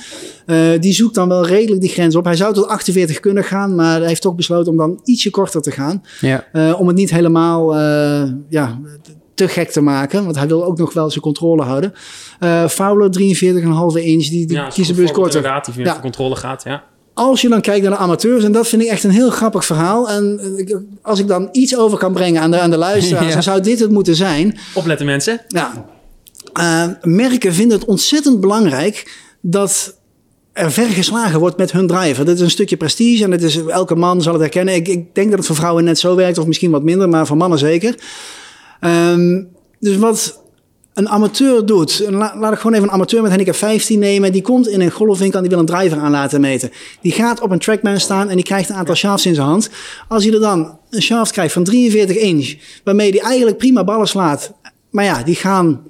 Eh, 0.46 0.58
die 0.80 0.94
zoekt 0.94 1.16
dan 1.16 1.28
wel 1.28 1.46
redelijk 1.46 1.82
die 1.82 1.90
grens 1.90 2.16
op. 2.16 2.26
Hij 2.26 2.36
zou 2.36 2.54
tot 2.54 2.68
48 2.68 3.20
kunnen 3.20 3.44
gaan, 3.44 3.76
maar 3.76 4.00
hij 4.00 4.08
heeft 4.08 4.22
toch 4.22 4.36
besloten 4.36 4.72
om 4.72 4.78
dan 4.78 5.00
ietsje 5.04 5.30
korter 5.30 5.62
te 5.62 5.72
gaan. 5.72 6.04
Ja. 6.22 6.46
Eh, 6.52 6.80
om 6.80 6.88
het 6.88 6.96
niet 6.96 7.12
helemaal 7.12 7.76
eh, 7.76 8.32
ja, 8.50 8.80
te 9.34 9.48
gek 9.48 9.70
te 9.72 9.82
maken, 9.82 10.24
want 10.24 10.36
hij 10.36 10.48
wil 10.48 10.66
ook 10.66 10.78
nog 10.78 10.94
wel 10.94 11.10
zijn 11.10 11.22
controle 11.24 11.62
houden. 11.64 11.94
Eh 12.40 12.68
Fowler 12.68 13.10
43,5 13.10 14.02
inch, 14.04 14.28
die, 14.28 14.48
die 14.48 14.58
Ja, 14.58 14.68
kiezen 14.68 14.96
bewust 14.96 15.14
korter. 15.14 15.36
Inderdaad, 15.36 15.74
die 15.74 15.84
Ja. 15.84 15.92
voor 15.92 16.02
controle 16.02 16.36
gaat, 16.36 16.64
ja. 16.64 16.84
Als 17.14 17.42
je 17.42 17.50
dan 17.50 17.62
kijkt 17.62 17.82
naar 17.82 17.92
de 17.92 17.98
amateurs, 17.98 18.44
en 18.44 18.52
dat 18.52 18.68
vind 18.68 18.82
ik 18.82 18.88
echt 18.88 19.04
een 19.04 19.12
heel 19.12 19.30
grappig 19.30 19.66
verhaal. 19.66 20.10
En 20.10 20.40
eh, 20.68 20.76
als 21.02 21.20
ik 21.20 21.28
dan 21.28 21.50
iets 21.52 21.78
over 21.78 21.98
kan 21.98 22.14
brengen 22.14 22.42
aan 22.42 22.52
de, 22.52 22.60
aan 22.60 22.70
de 22.70 22.78
luisteraars, 22.78 23.28
Ja. 23.30 23.34
dan 23.34 23.44
zou 23.44 23.62
dit 23.62 23.80
het 23.80 23.92
moeten 23.92 24.16
zijn. 24.16 24.58
Opletten 24.74 25.06
mensen. 25.06 25.42
Ja, 25.48 25.86
eh, 26.54 26.88
merken 27.02 27.54
vinden 27.54 27.80
het 27.80 27.88
ontzettend 27.88 28.40
belangrijk 28.42 29.20
dat 29.42 29.96
er 30.54 30.72
ver 30.72 30.88
geslagen 30.88 31.40
wordt 31.40 31.58
met 31.58 31.72
hun 31.72 31.88
driver. 31.88 32.26
Dat 32.26 32.36
is 32.36 32.42
een 32.42 32.50
stukje 32.50 32.78
prestige 32.78 33.24
en 33.24 33.32
het 33.32 33.44
is, 33.44 33.66
elke 33.66 33.96
man 33.96 34.22
zal 34.22 34.34
het 34.34 34.42
herkennen. 34.42 34.76
Ik, 34.76 34.88
ik 34.88 35.16
denk 35.16 35.30
dat 35.30 35.38
het 35.38 35.48
voor 35.48 35.56
vrouwen 35.56 35.84
net 35.84 36.00
zo 36.00 36.16
werkt, 36.16 36.38
of 36.38 36.46
misschien 36.46 36.72
wat 36.72 36.84
minder, 36.84 37.10
maar 37.10 37.28
voor 37.28 37.38
mannen 37.38 37.60
zeker. 37.60 37.96
Ehm, 38.80 39.44
dus 39.80 39.98
wat 39.98 40.41
een 40.94 41.10
amateur 41.10 41.66
doet, 41.66 42.04
la- 42.10 42.36
laat 42.38 42.54
ik 42.54 42.58
gewoon 42.60 42.74
even 42.76 42.88
een 42.88 42.94
amateur 42.94 43.22
met 43.22 43.32
handicap 43.32 43.56
15 43.56 44.00
nemen, 44.00 44.32
die 44.32 44.42
komt 44.42 44.68
in 44.68 44.82
een 44.82 44.92
golfwinkel 44.92 45.38
en 45.38 45.48
die 45.48 45.58
wil 45.58 45.60
een 45.60 45.76
driver 45.76 45.98
aan 45.98 46.12
laten 46.12 46.42
meten. 46.42 46.72
Die 47.02 47.12
gaat 47.12 47.42
op 47.42 47.52
een 47.52 47.60
trackman 47.60 48.00
staan 48.00 48.30
en 48.30 48.36
die 48.36 48.46
krijgt 48.46 48.70
een 48.70 48.76
aantal 48.76 48.96
shafts 48.96 49.26
in 49.26 49.36
zijn 49.36 49.48
hand. 49.48 49.70
Als 50.08 50.24
hij 50.24 50.34
er 50.34 50.40
dan 50.40 50.78
een 50.90 51.02
shaft 51.02 51.32
krijgt 51.32 51.54
van 51.54 51.64
43 51.64 52.18
inch, 52.18 52.56
waarmee 52.84 53.12
hij 53.12 53.20
eigenlijk 53.20 53.58
prima 53.58 53.84
ballen 53.84 54.08
slaat, 54.08 54.54
maar 54.90 55.04
ja, 55.06 55.24
die 55.24 55.36
gaan 55.36 55.82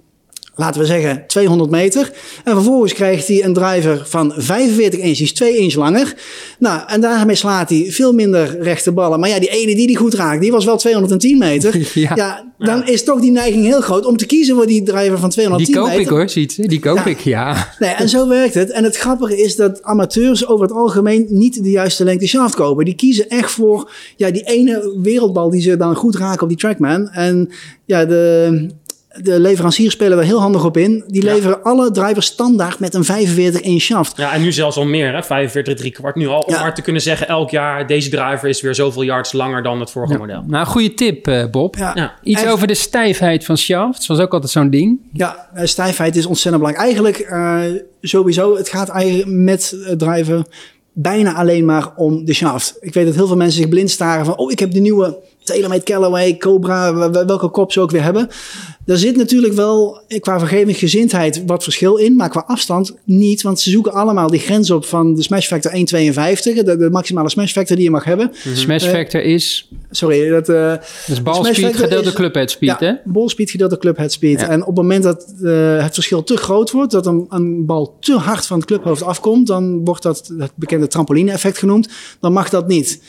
laten 0.55 0.81
we 0.81 0.87
zeggen 0.87 1.23
200 1.27 1.69
meter. 1.69 2.11
En 2.43 2.53
vervolgens 2.53 2.93
krijgt 2.93 3.27
hij 3.27 3.43
een 3.43 3.53
driver 3.53 4.01
van 4.05 4.33
45 4.37 4.99
inch, 4.99 5.15
die 5.17 5.25
is 5.25 5.33
2 5.33 5.57
inch 5.57 5.73
langer. 5.73 6.13
Nou, 6.59 6.81
en 6.87 7.01
daarmee 7.01 7.35
slaat 7.35 7.69
hij 7.69 7.87
veel 7.89 8.13
minder 8.13 8.59
rechte 8.61 8.91
ballen. 8.91 9.19
Maar 9.19 9.29
ja, 9.29 9.39
die 9.39 9.49
ene 9.49 9.75
die 9.75 9.87
die 9.87 9.97
goed 9.97 10.13
raakt, 10.13 10.41
die 10.41 10.51
was 10.51 10.65
wel 10.65 10.77
210 10.77 11.37
meter. 11.37 11.79
Ja. 11.93 12.11
ja. 12.15 12.51
dan 12.57 12.87
is 12.87 13.03
toch 13.03 13.19
die 13.19 13.31
neiging 13.31 13.65
heel 13.65 13.81
groot 13.81 14.05
om 14.05 14.17
te 14.17 14.25
kiezen 14.25 14.55
voor 14.55 14.67
die 14.67 14.83
driver 14.83 15.17
van 15.19 15.29
210 15.29 15.65
Die 15.65 15.75
koop 15.75 15.87
meter. 15.87 16.01
ik 16.01 16.09
hoor, 16.09 16.29
ziet 16.29 16.69
Die 16.69 16.79
koop 16.79 16.95
Ja. 16.97 17.05
ik, 17.05 17.19
ja. 17.19 17.73
Nee, 17.79 17.89
en 17.89 18.09
zo 18.09 18.27
werkt 18.27 18.53
het. 18.53 18.71
En 18.71 18.83
het 18.83 18.97
grappige 18.97 19.41
is 19.41 19.55
dat 19.55 19.83
amateurs 19.83 20.47
over 20.47 20.65
het 20.65 20.75
algemeen 20.75 21.25
niet 21.29 21.63
de 21.63 21.69
juiste 21.69 22.03
lengte 22.03 22.27
shaft 22.27 22.55
kopen. 22.55 22.85
Die 22.85 22.95
kiezen 22.95 23.29
echt 23.29 23.51
voor 23.51 23.91
ja, 24.17 24.31
die 24.31 24.43
ene 24.43 24.99
wereldbal 25.01 25.49
die 25.49 25.61
ze 25.61 25.77
dan 25.77 25.95
goed 25.95 26.15
raken 26.15 26.41
op 26.41 26.49
die 26.49 26.57
trackman. 26.57 27.09
En 27.09 27.49
ja, 27.85 28.05
de, 28.05 28.67
de 29.21 29.39
leveranciers 29.39 29.93
spelen 29.93 30.17
er 30.17 30.24
heel 30.24 30.39
handig 30.39 30.65
op 30.65 30.78
in. 30.78 31.04
Die 31.08 31.24
Ja. 31.26 31.34
leveren 31.34 31.63
alle 31.63 31.91
drivers 31.91 32.26
standaard 32.26 32.80
met 32.80 32.93
een 32.93 33.04
45 33.04 33.62
inch 33.62 33.82
shaft. 33.82 34.17
Ja, 34.17 34.34
en 34.34 34.41
nu 34.41 34.52
zelfs 34.52 34.78
al 34.78 34.86
meer, 34.86 35.13
hè? 35.13 35.24
45, 35.24 35.76
drie 35.76 35.91
kwart. 35.91 36.15
Nu 36.15 36.28
al 36.28 36.39
om 36.39 36.54
Ja. 36.54 36.60
maar 36.62 36.76
te 36.76 36.82
kunnen 36.82 37.02
zeggen, 37.02 37.28
elk 37.28 37.50
jaar, 37.50 37.88
deze 37.88 38.10
driver 38.10 38.50
is 38.50 38.62
weer 38.62 38.76
zoveel 38.76 39.04
yards 39.04 39.32
langer 39.32 39.63
dan 39.63 39.80
het 39.80 39.91
vorige 39.91 40.17
model. 40.17 40.43
Nou, 40.47 40.65
goede 40.65 40.93
tip, 40.93 41.28
eh, 41.28 41.45
Bob. 41.52 41.76
Ja, 41.76 41.91
Ja. 41.95 42.13
Iets 42.24 42.41
echt. 42.41 42.52
over 42.52 42.67
de 42.67 42.74
stijfheid 42.74 43.45
van 43.45 43.58
shafts. 43.58 44.08
was 44.08 44.19
ook 44.19 44.34
altijd 44.34 44.52
zo'n 44.52 44.69
ding. 44.69 45.00
Ja, 45.13 45.50
eh, 45.54 45.65
stijfheid 45.65 46.15
is 46.15 46.26
ontzettend 46.26 46.63
belangrijk. 46.63 46.95
Eigenlijk 46.95 47.17
eh, 47.19 47.82
sowieso, 48.02 48.56
het 48.58 48.69
gaat 48.69 48.89
eigenlijk 48.89 49.30
met 49.30 49.76
het 49.86 50.00
driven 50.00 50.45
bijna 50.93 51.34
alleen 51.34 51.65
maar 51.65 51.91
om 51.95 52.26
de 52.26 52.34
shaft. 52.34 52.78
Ik 52.80 52.93
weet 52.93 53.06
dat 53.06 53.15
heel 53.15 53.28
veel 53.28 53.36
mensen 53.36 53.60
zich 53.62 53.69
blind 53.69 53.89
staren 53.89 54.26
van... 54.26 54.38
oh, 54.38 54.52
ik 54.52 54.60
heb 54.60 54.71
de 54.71 54.80
nieuwe 54.80 55.17
TaylorMade 55.51 55.83
Callaway, 55.83 56.37
Cobra, 56.37 57.09
welke 57.25 57.49
kop 57.49 57.71
ze 57.71 57.79
ook 57.79 57.91
weer 57.91 58.03
hebben. 58.03 58.29
Daar 58.85 58.97
zit 58.97 59.15
natuurlijk 59.15 59.53
wel 59.53 60.01
eh, 60.07 60.19
qua 60.19 60.39
vergevingsgezindheid 60.39 61.43
wat 61.45 61.63
verschil 61.63 61.95
in... 61.95 62.15
maar 62.15 62.29
qua 62.29 62.43
afstand 62.47 62.95
niet, 63.03 63.41
want 63.41 63.59
ze 63.59 63.69
zoeken 63.69 63.93
allemaal 63.93 64.27
die 64.27 64.39
grens 64.39 64.71
op... 64.71 64.85
van 64.85 65.15
de 65.15 65.21
smash 65.21 65.47
factor 65.47 65.71
1,52, 65.71 65.77
de, 65.83 66.75
de 66.77 66.89
maximale 66.91 67.29
smash 67.29 67.51
factor 67.51 67.75
die 67.75 67.85
je 67.85 67.91
mag 67.91 68.03
hebben. 68.03 68.31
Smash 68.53 68.85
Eh, 68.85 68.91
factor 68.91 69.21
is, 69.21 69.69
Sorry, 69.91 70.29
dat... 70.29 70.49
eh, 70.49 70.73
dus 71.07 71.21
ball 71.21 71.53
speed 71.53 71.75
gedeeld 71.75 72.03
door 72.03 72.13
clubhead 72.13 72.51
speed, 72.51 72.79
hè? 72.79 72.85
ja, 72.85 73.01
ballspeed 73.05 73.51
gedeeld 73.51 73.69
door 73.69 73.79
clubhead 73.79 74.11
speed. 74.11 74.39
Ja. 74.39 74.49
En 74.49 74.61
op 74.61 74.67
het 74.67 74.75
moment 74.75 75.03
dat 75.03 75.25
het 75.81 75.93
verschil 75.93 76.23
te 76.23 76.37
groot 76.37 76.71
wordt, 76.71 76.91
dat 76.91 77.05
een, 77.05 77.25
een 77.29 77.65
bal 77.65 77.97
te 77.99 78.13
hard 78.13 78.45
van 78.45 78.57
het 78.57 78.67
clubhoofd 78.67 79.03
afkomt, 79.03 79.47
dan 79.47 79.85
wordt 79.85 80.03
dat 80.03 80.31
het 80.37 80.51
bekende 80.55 80.87
trampoline-effect 80.87 81.57
genoemd. 81.57 81.89
Dan 82.19 82.33
mag 82.33 82.49
dat 82.49 82.67
niet. 82.67 83.01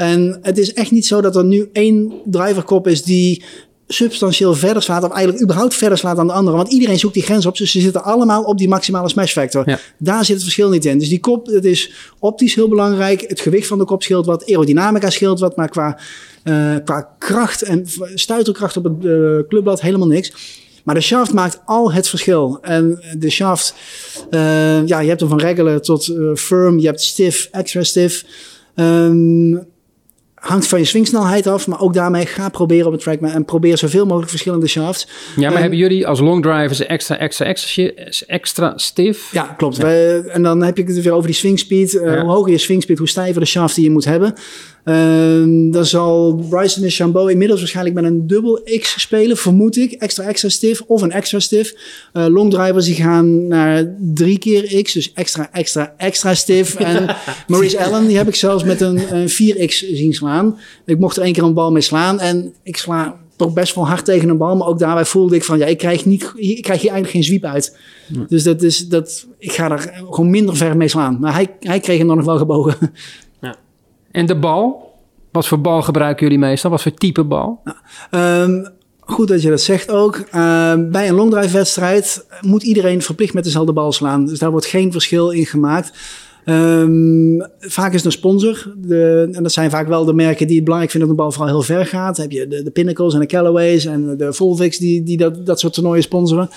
En 0.00 0.38
het 0.42 0.58
is 0.58 0.72
echt 0.72 0.90
niet 0.90 1.06
zo 1.06 1.20
dat 1.20 1.36
er 1.36 1.44
nu 1.44 1.68
één 1.72 2.12
driverkop 2.24 2.86
is 2.86 3.02
die 3.02 3.42
substantieel 3.86 4.54
verder 4.54 4.82
slaat, 4.82 5.04
of 5.04 5.10
eigenlijk 5.10 5.42
überhaupt 5.42 5.74
verder 5.74 5.98
slaat 5.98 6.16
dan 6.16 6.26
de 6.26 6.32
andere. 6.32 6.56
Want 6.56 6.72
iedereen 6.72 6.98
zoekt 6.98 7.14
die 7.14 7.22
grens 7.22 7.46
op, 7.46 7.56
dus 7.56 7.70
ze 7.70 7.80
zitten 7.80 8.04
allemaal 8.04 8.42
op 8.42 8.58
die 8.58 8.68
maximale 8.68 9.08
smash 9.08 9.32
factor. 9.32 9.68
Ja. 9.68 9.78
Daar 9.98 10.24
zit 10.24 10.34
het 10.34 10.42
verschil 10.42 10.70
niet 10.70 10.84
in. 10.84 10.98
Dus 10.98 11.08
die 11.08 11.20
kop, 11.20 11.46
het 11.46 11.64
is 11.64 11.92
optisch 12.18 12.54
heel 12.54 12.68
belangrijk. 12.68 13.20
Het 13.20 13.40
gewicht 13.40 13.66
van 13.66 13.78
de 13.78 13.84
kop 13.84 14.02
scheelt 14.02 14.26
wat, 14.26 14.46
aerodynamica 14.46 15.10
scheelt 15.10 15.40
wat, 15.40 15.56
maar 15.56 15.68
qua, 15.68 15.98
eh, 16.42 16.74
qua 16.84 17.14
kracht 17.18 17.62
en 17.62 17.86
stuiterkracht 18.14 18.76
op 18.76 18.84
het 18.84 19.04
eh, 19.04 19.48
clubblad 19.48 19.80
helemaal 19.80 20.08
niks. 20.08 20.32
Maar 20.84 20.94
de 20.94 21.00
shaft 21.00 21.32
maakt 21.32 21.60
al 21.64 21.92
het 21.92 22.08
verschil. 22.08 22.58
En 22.62 23.02
de 23.18 23.30
shaft, 23.30 23.74
eh, 24.30 24.86
ja, 24.86 25.00
je 25.00 25.08
hebt 25.08 25.20
hem 25.20 25.28
van 25.28 25.40
regular 25.40 25.80
tot 25.80 26.14
firm, 26.34 26.78
je 26.78 26.86
hebt 26.86 27.00
stiff, 27.00 27.48
extra 27.52 27.82
stiff. 27.82 28.24
Ehm, 28.74 29.56
hangt 30.40 30.66
van 30.66 30.78
je 30.78 30.84
swingsnelheid 30.84 31.46
af, 31.46 31.66
maar 31.66 31.80
ook 31.80 31.94
daarmee 31.94 32.26
ga 32.26 32.48
proberen 32.48 32.86
op 32.86 32.92
het 32.92 33.00
trackman 33.02 33.30
en 33.30 33.44
probeer 33.44 33.78
zoveel 33.78 34.04
mogelijk 34.06 34.30
verschillende 34.30 34.66
shafts. 34.66 35.06
Ja, 35.36 35.42
maar 35.46 35.52
En- 35.54 35.60
hebben 35.60 35.78
jullie 35.78 36.06
als 36.06 36.20
long 36.20 36.42
drivers 36.42 36.86
extra, 36.86 37.16
extra, 37.18 37.46
extra, 37.46 37.90
extra 38.26 38.72
stiff? 38.76 39.32
Ja, 39.32 39.42
klopt. 39.42 39.76
Wij- 39.76 40.20
en 40.20 40.42
dan 40.42 40.62
heb 40.62 40.76
je 40.76 40.82
het 40.84 41.02
weer 41.02 41.12
over 41.12 41.26
die 41.26 41.36
swing 41.36 41.58
speed. 41.58 41.94
Eh, 41.96 42.14
Ja. 42.14 42.20
Hoe 42.20 42.30
hoger 42.30 42.50
je 42.50 42.58
swing 42.58 42.82
speed, 42.82 42.98
hoe 42.98 43.08
stijver 43.08 43.40
de 43.40 43.46
shaft 43.46 43.74
die 43.74 43.84
je 43.84 43.90
moet 43.90 44.04
hebben. 44.04 44.34
Ehm 44.90 45.70
dan 45.70 45.86
zal 45.86 46.44
Bryson 46.48 46.82
de 46.82 46.90
Chambeau 46.90 47.30
inmiddels 47.30 47.60
waarschijnlijk 47.60 47.96
met 47.96 48.04
een 48.04 48.26
dubbel 48.26 48.62
X 48.80 49.00
spelen, 49.00 49.36
vermoed 49.36 49.76
ik. 49.76 49.92
Extra 49.92 50.24
extra 50.24 50.48
stiff 50.48 50.82
of 50.86 51.02
een 51.02 51.12
extra 51.12 51.38
stiff. 51.38 51.74
Eh 52.12 52.26
long 52.26 52.50
drivers 52.50 52.84
die 52.84 52.94
gaan 52.94 53.46
naar 53.46 53.94
drie 54.14 54.38
keer 54.38 54.82
X, 54.82 54.92
dus 54.92 55.12
extra 55.12 55.48
extra 55.52 55.94
extra 55.96 56.34
stiff. 56.34 56.74
En 56.90 57.16
Maurice 57.46 57.84
Allen, 57.84 58.06
die 58.06 58.16
heb 58.16 58.28
ik 58.28 58.34
zelfs 58.34 58.64
met 58.64 58.80
een, 58.80 59.14
een 59.14 59.28
4X 59.28 59.92
zien 59.92 60.12
slaan. 60.12 60.58
Ik 60.86 60.98
mocht 60.98 61.16
er 61.16 61.22
één 61.22 61.32
keer 61.32 61.42
een 61.42 61.54
bal 61.54 61.72
mee 61.72 61.82
slaan 61.82 62.20
en 62.20 62.54
ik 62.62 62.76
sla 62.76 63.16
toch 63.36 63.52
best 63.52 63.74
wel 63.74 63.86
hard 63.86 64.04
tegen 64.04 64.28
een 64.28 64.36
bal. 64.38 64.56
Maar 64.56 64.66
ook 64.66 64.78
daarbij 64.78 65.04
voelde 65.04 65.34
ik 65.34 65.44
van, 65.44 65.58
ja, 65.58 65.66
ik 65.66 65.78
krijg, 65.78 66.04
niet, 66.04 66.32
ik 66.36 66.62
krijg 66.62 66.80
hier 66.80 66.90
eigenlijk 66.90 67.10
geen 67.10 67.24
sweep 67.24 67.44
uit. 67.44 67.76
Dus 68.28 68.42
dat 68.42 68.62
is, 68.62 68.88
dat, 68.88 69.26
ik 69.38 69.52
ga 69.52 69.70
er 69.70 70.02
gewoon 70.10 70.30
minder 70.30 70.56
ver 70.56 70.76
mee 70.76 70.88
slaan. 70.88 71.16
Maar 71.20 71.32
hij, 71.32 71.56
hij 71.60 71.80
kreeg 71.80 71.98
hem 71.98 72.06
dan 72.06 72.16
nog 72.16 72.26
wel 72.26 72.38
gebogen. 72.38 72.76
En 74.10 74.26
de 74.26 74.38
bal? 74.38 74.88
Wat 75.32 75.46
voor 75.46 75.60
bal 75.60 75.82
gebruiken 75.82 76.22
jullie 76.22 76.38
meestal? 76.38 76.70
Wat 76.70 76.82
voor 76.82 76.94
type 76.94 77.24
bal? 77.24 77.60
Ehm, 78.10 78.64
goed 79.00 79.28
dat 79.28 79.42
je 79.42 79.48
dat 79.48 79.60
zegt 79.60 79.90
ook. 79.90 80.16
Ehm, 80.30 80.90
bij 80.90 81.08
een 81.08 81.14
longdrive 81.14 81.52
wedstrijd 81.52 82.26
moet 82.40 82.62
iedereen 82.62 83.02
verplicht 83.02 83.34
met 83.34 83.44
dezelfde 83.44 83.72
bal 83.72 83.92
slaan. 83.92 84.26
Dus 84.26 84.38
daar 84.38 84.50
wordt 84.50 84.66
geen 84.66 84.92
verschil 84.92 85.30
in 85.30 85.46
gemaakt. 85.46 85.92
Ehm, 86.44 87.40
vaak 87.58 87.88
is 87.88 87.96
het 87.96 88.04
een 88.04 88.12
sponsor. 88.18 88.74
De, 88.76 89.28
en 89.32 89.42
dat 89.42 89.52
zijn 89.52 89.70
vaak 89.70 89.88
wel 89.88 90.04
de 90.04 90.12
merken 90.12 90.46
die 90.46 90.56
het 90.56 90.64
belangrijk 90.64 90.92
vinden 90.92 91.08
dat 91.08 91.18
de 91.18 91.24
bal 91.24 91.32
vooral 91.32 91.54
heel 91.54 91.76
ver 91.76 91.86
gaat. 91.86 92.16
Dan 92.16 92.24
heb 92.24 92.34
je 92.34 92.62
de, 92.62 92.70
Pinnacles 92.70 93.14
en 93.14 93.20
de 93.20 93.26
Callaways 93.26 93.84
en 93.84 94.16
de 94.16 94.32
Volvics 94.32 94.78
die, 94.78 95.02
die 95.02 95.16
dat, 95.16 95.46
dat 95.46 95.60
soort 95.60 95.72
toernooien 95.72 96.02
sponsoren. 96.02 96.48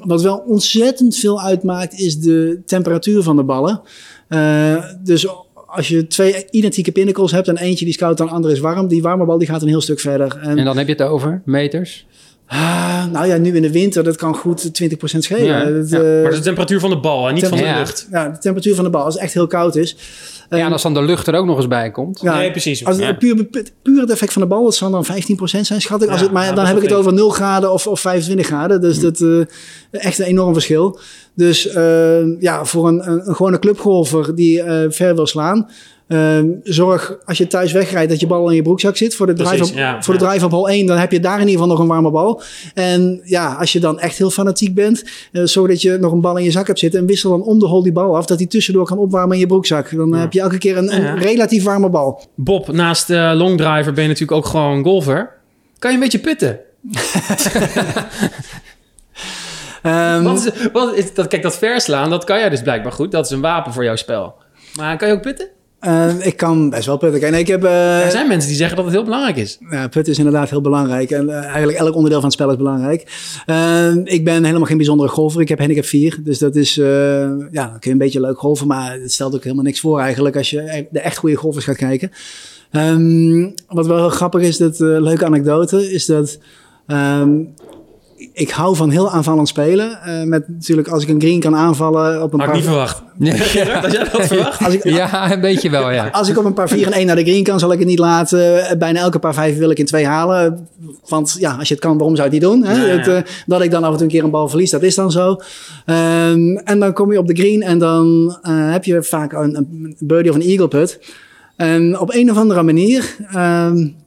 Wat 0.00 0.22
wel 0.22 0.36
ontzettend 0.46 1.16
veel 1.16 1.40
uitmaakt 1.40 2.00
is 2.00 2.18
de 2.18 2.62
temperatuur 2.66 3.22
van 3.22 3.36
de 3.36 3.44
ballen. 3.44 3.82
Eh, 4.30 4.84
dus 5.02 5.26
als 5.70 5.88
je 5.88 6.06
twee 6.06 6.46
identieke 6.50 6.92
pinnacles 6.92 7.32
hebt 7.32 7.48
en 7.48 7.56
eentje 7.56 7.84
die 7.84 7.94
is 7.94 8.00
koud 8.00 8.20
en 8.20 8.26
de 8.26 8.32
andere 8.32 8.52
is 8.52 8.60
warm, 8.60 8.88
die 8.88 9.02
warme 9.02 9.24
bal 9.24 9.38
die 9.38 9.48
gaat 9.48 9.62
een 9.62 9.68
heel 9.68 9.80
stuk 9.80 10.00
verder. 10.00 10.38
En, 10.42 10.58
En 10.58 10.64
dan 10.64 10.76
heb 10.76 10.86
je 10.86 10.92
het 10.92 11.02
over 11.02 11.42
meters? 11.44 12.06
Ah, 12.52 13.04
nou 13.12 13.26
ja, 13.26 13.36
nu 13.36 13.56
in 13.56 13.62
de 13.62 13.72
winter, 13.72 14.04
dat 14.04 14.16
kan 14.16 14.34
goed 14.34 14.82
20% 14.82 14.94
schelen. 15.18 15.44
Ja, 15.44 15.64
Dat, 15.64 15.90
ja. 15.90 15.98
eh, 16.00 16.22
Maar 16.22 16.30
de 16.30 16.40
temperatuur 16.40 16.80
van 16.80 16.90
de 16.90 16.98
bal 17.00 17.28
en 17.28 17.34
niet 17.34 17.46
van 17.46 17.58
de 17.58 17.64
Ja. 17.64 17.78
lucht. 17.78 18.08
ja, 18.10 18.28
de 18.28 18.38
temperatuur 18.38 18.74
van 18.74 18.84
de 18.84 18.90
bal, 18.90 19.04
als 19.04 19.14
het 19.14 19.22
echt 19.22 19.34
heel 19.34 19.46
koud 19.46 19.76
is. 19.76 19.96
Ja, 20.50 20.58
En- 20.58 20.72
als 20.72 20.82
dan 20.82 20.94
de 20.94 21.02
lucht 21.02 21.26
er 21.26 21.34
ook 21.34 21.46
nog 21.46 21.56
eens 21.56 21.68
bij 21.68 21.90
komt. 21.90 22.20
ja, 22.22 22.36
Nee, 22.36 22.50
precies. 22.50 22.84
Als 22.84 22.96
het 22.96 23.04
Ja. 23.04 23.12
puur, 23.12 23.44
puur 23.82 24.00
het 24.00 24.10
effect 24.10 24.32
van 24.32 24.42
de 24.42 24.48
bal, 24.48 24.64
dat 24.64 24.74
zal 24.74 24.90
dan 24.90 25.04
15% 25.04 25.66
zijn, 25.66 25.80
schat 25.80 26.02
ik. 26.02 26.08
Als 26.08 26.18
Ja, 26.18 26.24
het, 26.24 26.34
maar 26.34 26.44
ja, 26.44 26.52
dan 26.52 26.64
heb 26.66 26.76
ik 26.76 26.82
het 26.82 26.92
over 26.92 27.12
0 27.12 27.30
graden 27.30 27.72
of, 27.72 27.86
of 27.86 28.00
25 28.00 28.46
graden. 28.46 28.80
Dus 28.80 28.98
dat 29.00 29.20
eh 29.20 29.40
echt 29.90 30.18
een 30.18 30.24
enorm 30.26 30.52
verschil. 30.52 30.98
Dus 31.34 31.68
eh, 31.68 32.40
ja, 32.40 32.64
voor 32.64 32.88
een, 32.88 33.10
een, 33.10 33.28
een 33.28 33.34
gewone 33.34 33.58
clubgolfer 33.58 34.34
die 34.34 34.62
eh, 34.62 34.90
ver 34.90 35.14
wil 35.14 35.26
slaan. 35.26 35.68
Eh, 36.10 36.38
zorg 36.62 37.16
als 37.24 37.38
je 37.38 37.46
thuis 37.46 37.72
wegrijdt 37.72 38.10
dat 38.10 38.20
je 38.20 38.26
bal 38.26 38.48
in 38.48 38.54
je 38.54 38.62
broekzak 38.62 38.96
zit. 38.96 39.14
Voor 39.14 39.26
de 39.26 39.32
drive, 39.32 39.54
Precies, 39.54 39.70
op, 39.70 39.78
ja, 39.78 40.02
voor 40.02 40.18
de 40.18 40.24
drive 40.24 40.44
op 40.44 40.50
hol 40.50 40.68
1, 40.68 40.86
dan 40.86 40.96
heb 40.98 41.12
je 41.12 41.20
daar 41.20 41.40
in 41.40 41.48
ieder 41.48 41.52
geval 41.52 41.68
nog 41.68 41.78
een 41.78 41.86
warme 41.86 42.10
bal. 42.10 42.42
En 42.74 43.20
ja, 43.24 43.54
als 43.54 43.72
je 43.72 43.80
dan 43.80 44.00
echt 44.00 44.18
heel 44.18 44.30
fanatiek 44.30 44.74
bent, 44.74 45.04
eh, 45.32 45.42
zodat 45.44 45.82
je 45.82 45.98
nog 46.00 46.12
een 46.12 46.20
bal 46.20 46.36
in 46.36 46.44
je 46.44 46.50
zak 46.50 46.66
hebt 46.66 46.78
zitten. 46.78 47.00
En 47.00 47.06
wissel 47.06 47.30
dan 47.30 47.42
om 47.42 47.58
de 47.58 47.66
hol 47.66 47.82
die 47.82 47.92
bal 47.92 48.16
af, 48.16 48.26
dat 48.26 48.38
die 48.38 48.46
tussendoor 48.46 48.84
kan 48.84 48.98
opwarmen 48.98 49.34
in 49.34 49.40
je 49.40 49.46
broekzak. 49.46 49.96
Dan 49.96 50.14
heb 50.14 50.32
je 50.32 50.40
elke 50.40 50.58
keer 50.58 50.76
een, 50.76 51.18
relatief 51.18 51.64
warme 51.64 51.90
bal. 51.90 52.22
Bob, 52.34 52.72
naast 52.72 53.06
de 53.06 53.32
longdriver 53.34 53.92
ben 53.92 54.02
je 54.02 54.08
natuurlijk 54.08 54.38
ook 54.38 54.46
gewoon 54.46 54.84
golfer. 54.84 55.30
Kan 55.78 55.90
je 55.90 55.96
een 55.96 56.02
beetje 56.02 56.18
putten? 56.18 56.58
Ehm, 59.82 60.22
Wat 60.22 60.46
is, 60.46 60.68
wat 60.72 60.94
is, 60.94 61.14
dat, 61.14 61.28
kijk, 61.28 61.42
dat 61.42 61.58
verslaan, 61.58 62.10
dat 62.10 62.24
kan 62.24 62.38
jij 62.38 62.48
dus 62.48 62.62
blijkbaar 62.62 62.92
goed. 62.92 63.12
Dat 63.12 63.24
is 63.24 63.30
een 63.30 63.40
wapen 63.40 63.72
voor 63.72 63.84
jouw 63.84 63.96
spel. 63.96 64.34
Maar 64.74 64.96
kan 64.96 65.08
je 65.08 65.14
ook 65.14 65.22
putten? 65.22 65.48
Eh, 65.80 66.26
ik 66.26 66.36
kan 66.36 66.70
best 66.70 66.86
wel 66.86 66.96
putten. 66.96 67.22
En 67.22 67.34
ik 67.34 67.46
heb, 67.46 67.64
uh, 67.64 68.04
er 68.04 68.10
zijn 68.10 68.28
mensen 68.28 68.48
die 68.48 68.58
zeggen 68.58 68.76
dat 68.76 68.84
het 68.84 68.94
heel 68.94 69.04
belangrijk 69.04 69.36
is. 69.36 69.58
Ja, 69.70 69.88
putten 69.88 70.12
is 70.12 70.18
inderdaad 70.18 70.50
heel 70.50 70.60
belangrijk. 70.60 71.10
En 71.10 71.26
uh, 71.26 71.44
eigenlijk 71.44 71.78
elk 71.78 71.94
onderdeel 71.94 72.20
van 72.20 72.28
het 72.28 72.38
spel 72.38 72.50
is 72.50 72.56
belangrijk. 72.56 73.00
ik 74.04 74.24
ben 74.24 74.44
helemaal 74.44 74.66
geen 74.66 74.76
bijzondere 74.76 75.08
golfer. 75.08 75.40
Ik 75.40 75.48
heb 75.48 75.58
handicap 75.58 75.84
4. 75.84 76.18
Dus 76.22 76.38
dat 76.38 76.56
is, 76.56 76.74
ja, 76.74 77.66
dan 77.66 77.78
kun 77.78 77.78
je 77.80 77.90
een 77.90 77.98
beetje 77.98 78.20
leuk 78.20 78.38
golven. 78.38 78.66
Maar 78.66 78.92
het 78.92 79.12
stelt 79.12 79.34
ook 79.34 79.42
helemaal 79.42 79.64
niks 79.64 79.80
voor 79.80 80.00
eigenlijk 80.00 80.36
als 80.36 80.50
je 80.50 80.86
de 80.90 81.00
echt 81.00 81.16
goede 81.16 81.36
golfers 81.36 81.64
gaat 81.64 81.76
kijken. 81.76 82.10
Um, 82.72 83.54
wat 83.68 83.86
wel 83.86 83.96
heel 83.96 84.08
grappig 84.08 84.42
is, 84.42 84.56
dat 84.56 84.78
leuke 84.78 85.24
anekdote, 85.24 85.92
is 85.92 86.06
dat 86.06 86.38
um, 86.86 87.54
ik 88.40 88.50
hou 88.50 88.76
van 88.76 88.90
heel 88.90 89.10
aanvallend 89.10 89.48
spelen. 89.48 89.98
Uh, 90.06 90.22
met 90.22 90.48
natuurlijk 90.48 90.88
als 90.88 91.02
ik 91.02 91.08
een 91.08 91.20
green 91.20 91.40
kan 91.40 91.56
aanvallen 91.56 92.22
op 92.22 92.32
een 92.32 92.38
Had 92.38 92.48
paar... 92.48 92.56
ik 92.56 92.62
niet 92.62 92.70
verwacht. 92.70 93.02
Ja. 93.18 93.80
Had 93.80 93.92
jij 93.92 94.08
dat 94.12 94.26
verwacht? 94.26 94.64
Als 94.64 94.74
ik, 94.74 94.84
ja, 94.84 95.32
een 95.32 95.40
beetje 95.40 95.70
wel, 95.70 95.90
ja. 95.90 96.08
Als 96.08 96.28
ik 96.28 96.38
op 96.38 96.44
een 96.44 96.54
paar 96.54 96.68
4 96.68 96.86
en 96.86 96.92
1 96.92 97.06
naar 97.06 97.16
de 97.16 97.24
green 97.24 97.42
kan, 97.42 97.58
zal 97.58 97.72
ik 97.72 97.78
het 97.78 97.88
niet 97.88 97.98
laten. 97.98 98.78
Bijna 98.78 99.00
elke 99.00 99.18
paar 99.18 99.34
5 99.34 99.58
wil 99.58 99.70
ik 99.70 99.78
in 99.78 99.86
twee 99.86 100.06
halen. 100.06 100.68
Want 101.08 101.36
ja, 101.38 101.54
als 101.54 101.68
je 101.68 101.74
het 101.74 101.82
kan, 101.82 101.96
waarom 101.96 102.16
zou 102.16 102.30
je 102.30 102.34
het 102.34 102.44
niet 102.44 102.52
doen? 102.52 102.64
Hè? 102.64 102.80
Ja, 102.80 102.92
ja. 102.92 102.98
Het, 102.98 103.06
uh, 103.06 103.32
dat 103.46 103.62
ik 103.62 103.70
dan 103.70 103.84
af 103.84 103.90
en 103.90 103.96
toe 103.96 104.06
een 104.06 104.12
keer 104.12 104.24
een 104.24 104.30
bal 104.30 104.48
verlies, 104.48 104.70
dat 104.70 104.82
is 104.82 104.94
dan 104.94 105.10
zo. 105.10 105.30
Um, 105.86 106.56
en 106.56 106.78
dan 106.78 106.92
kom 106.92 107.12
je 107.12 107.18
op 107.18 107.26
de 107.26 107.34
green 107.34 107.62
en 107.62 107.78
dan 107.78 108.38
uh, 108.48 108.72
heb 108.72 108.84
je 108.84 109.02
vaak 109.02 109.32
een, 109.32 109.56
een 109.56 109.96
birdie 109.98 110.30
of 110.30 110.36
een 110.36 110.42
eagle 110.42 110.68
put. 110.68 110.98
En 111.56 111.98
op 111.98 112.14
een 112.14 112.30
of 112.30 112.36
andere 112.36 112.62
manier... 112.62 113.16
Um, 113.36 113.98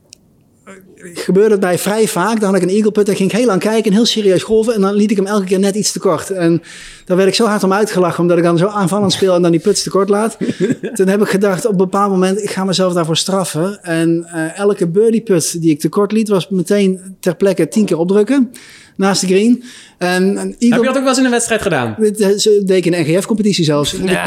gebeurde 1.13 1.51
het 1.51 1.61
mij 1.61 1.77
vrij 1.77 2.07
vaak. 2.07 2.39
Dan 2.39 2.53
had 2.53 2.61
ik 2.61 2.69
een 2.69 2.75
eagle 2.75 2.91
put 2.91 3.09
en 3.09 3.15
ging 3.15 3.31
ik 3.31 3.37
heel 3.37 3.45
lang 3.45 3.59
kijken 3.59 3.91
en 3.91 3.97
heel 3.97 4.05
serieus 4.05 4.43
golven. 4.43 4.73
En 4.73 4.81
dan 4.81 4.93
liet 4.93 5.11
ik 5.11 5.17
hem 5.17 5.25
elke 5.25 5.45
keer 5.45 5.59
net 5.59 5.75
iets 5.75 5.91
te 5.91 5.99
kort. 5.99 6.29
En 6.29 6.61
daar 7.05 7.17
werd 7.17 7.29
ik 7.29 7.35
zo 7.35 7.45
hard 7.45 7.63
om 7.63 7.73
uitgelachen, 7.73 8.21
omdat 8.21 8.37
ik 8.37 8.43
dan 8.43 8.57
zo 8.57 8.67
aanvallend 8.67 9.13
speel 9.13 9.35
en 9.35 9.41
dan 9.41 9.51
die 9.51 9.59
puts 9.59 9.83
te 9.83 9.89
kort 9.89 10.09
laat. 10.09 10.37
Toen 10.95 11.07
heb 11.07 11.21
ik 11.21 11.27
gedacht, 11.27 11.65
op 11.65 11.71
een 11.71 11.77
bepaald 11.77 12.11
moment, 12.11 12.43
ik 12.43 12.49
ga 12.49 12.63
mezelf 12.63 12.93
daarvoor 12.93 13.17
straffen. 13.17 13.83
En 13.83 14.27
uh, 14.35 14.59
elke 14.59 14.87
birdie 14.87 15.21
put 15.21 15.61
die 15.61 15.71
ik 15.71 15.79
te 15.79 15.89
kort 15.89 16.11
liet, 16.11 16.29
was 16.29 16.49
meteen 16.49 17.15
ter 17.19 17.35
plekke 17.35 17.67
tien 17.67 17.85
keer 17.85 17.97
opdrukken. 17.97 18.51
Naast 18.95 19.21
de 19.21 19.27
green. 19.27 19.63
En, 19.97 20.37
Heb 20.37 20.55
je 20.59 20.69
dat 20.69 20.87
ook 20.87 20.93
wel 20.93 21.07
eens 21.07 21.17
in 21.17 21.25
een 21.25 21.31
wedstrijd 21.31 21.61
gedaan? 21.61 21.95
Dit 21.97 22.17
deed 22.17 22.69
ik 22.69 22.85
in 22.85 22.93
een 22.93 23.01
NGF-competitie 23.01 23.63
zelfs. 23.63 23.95
Ja. 24.05 24.25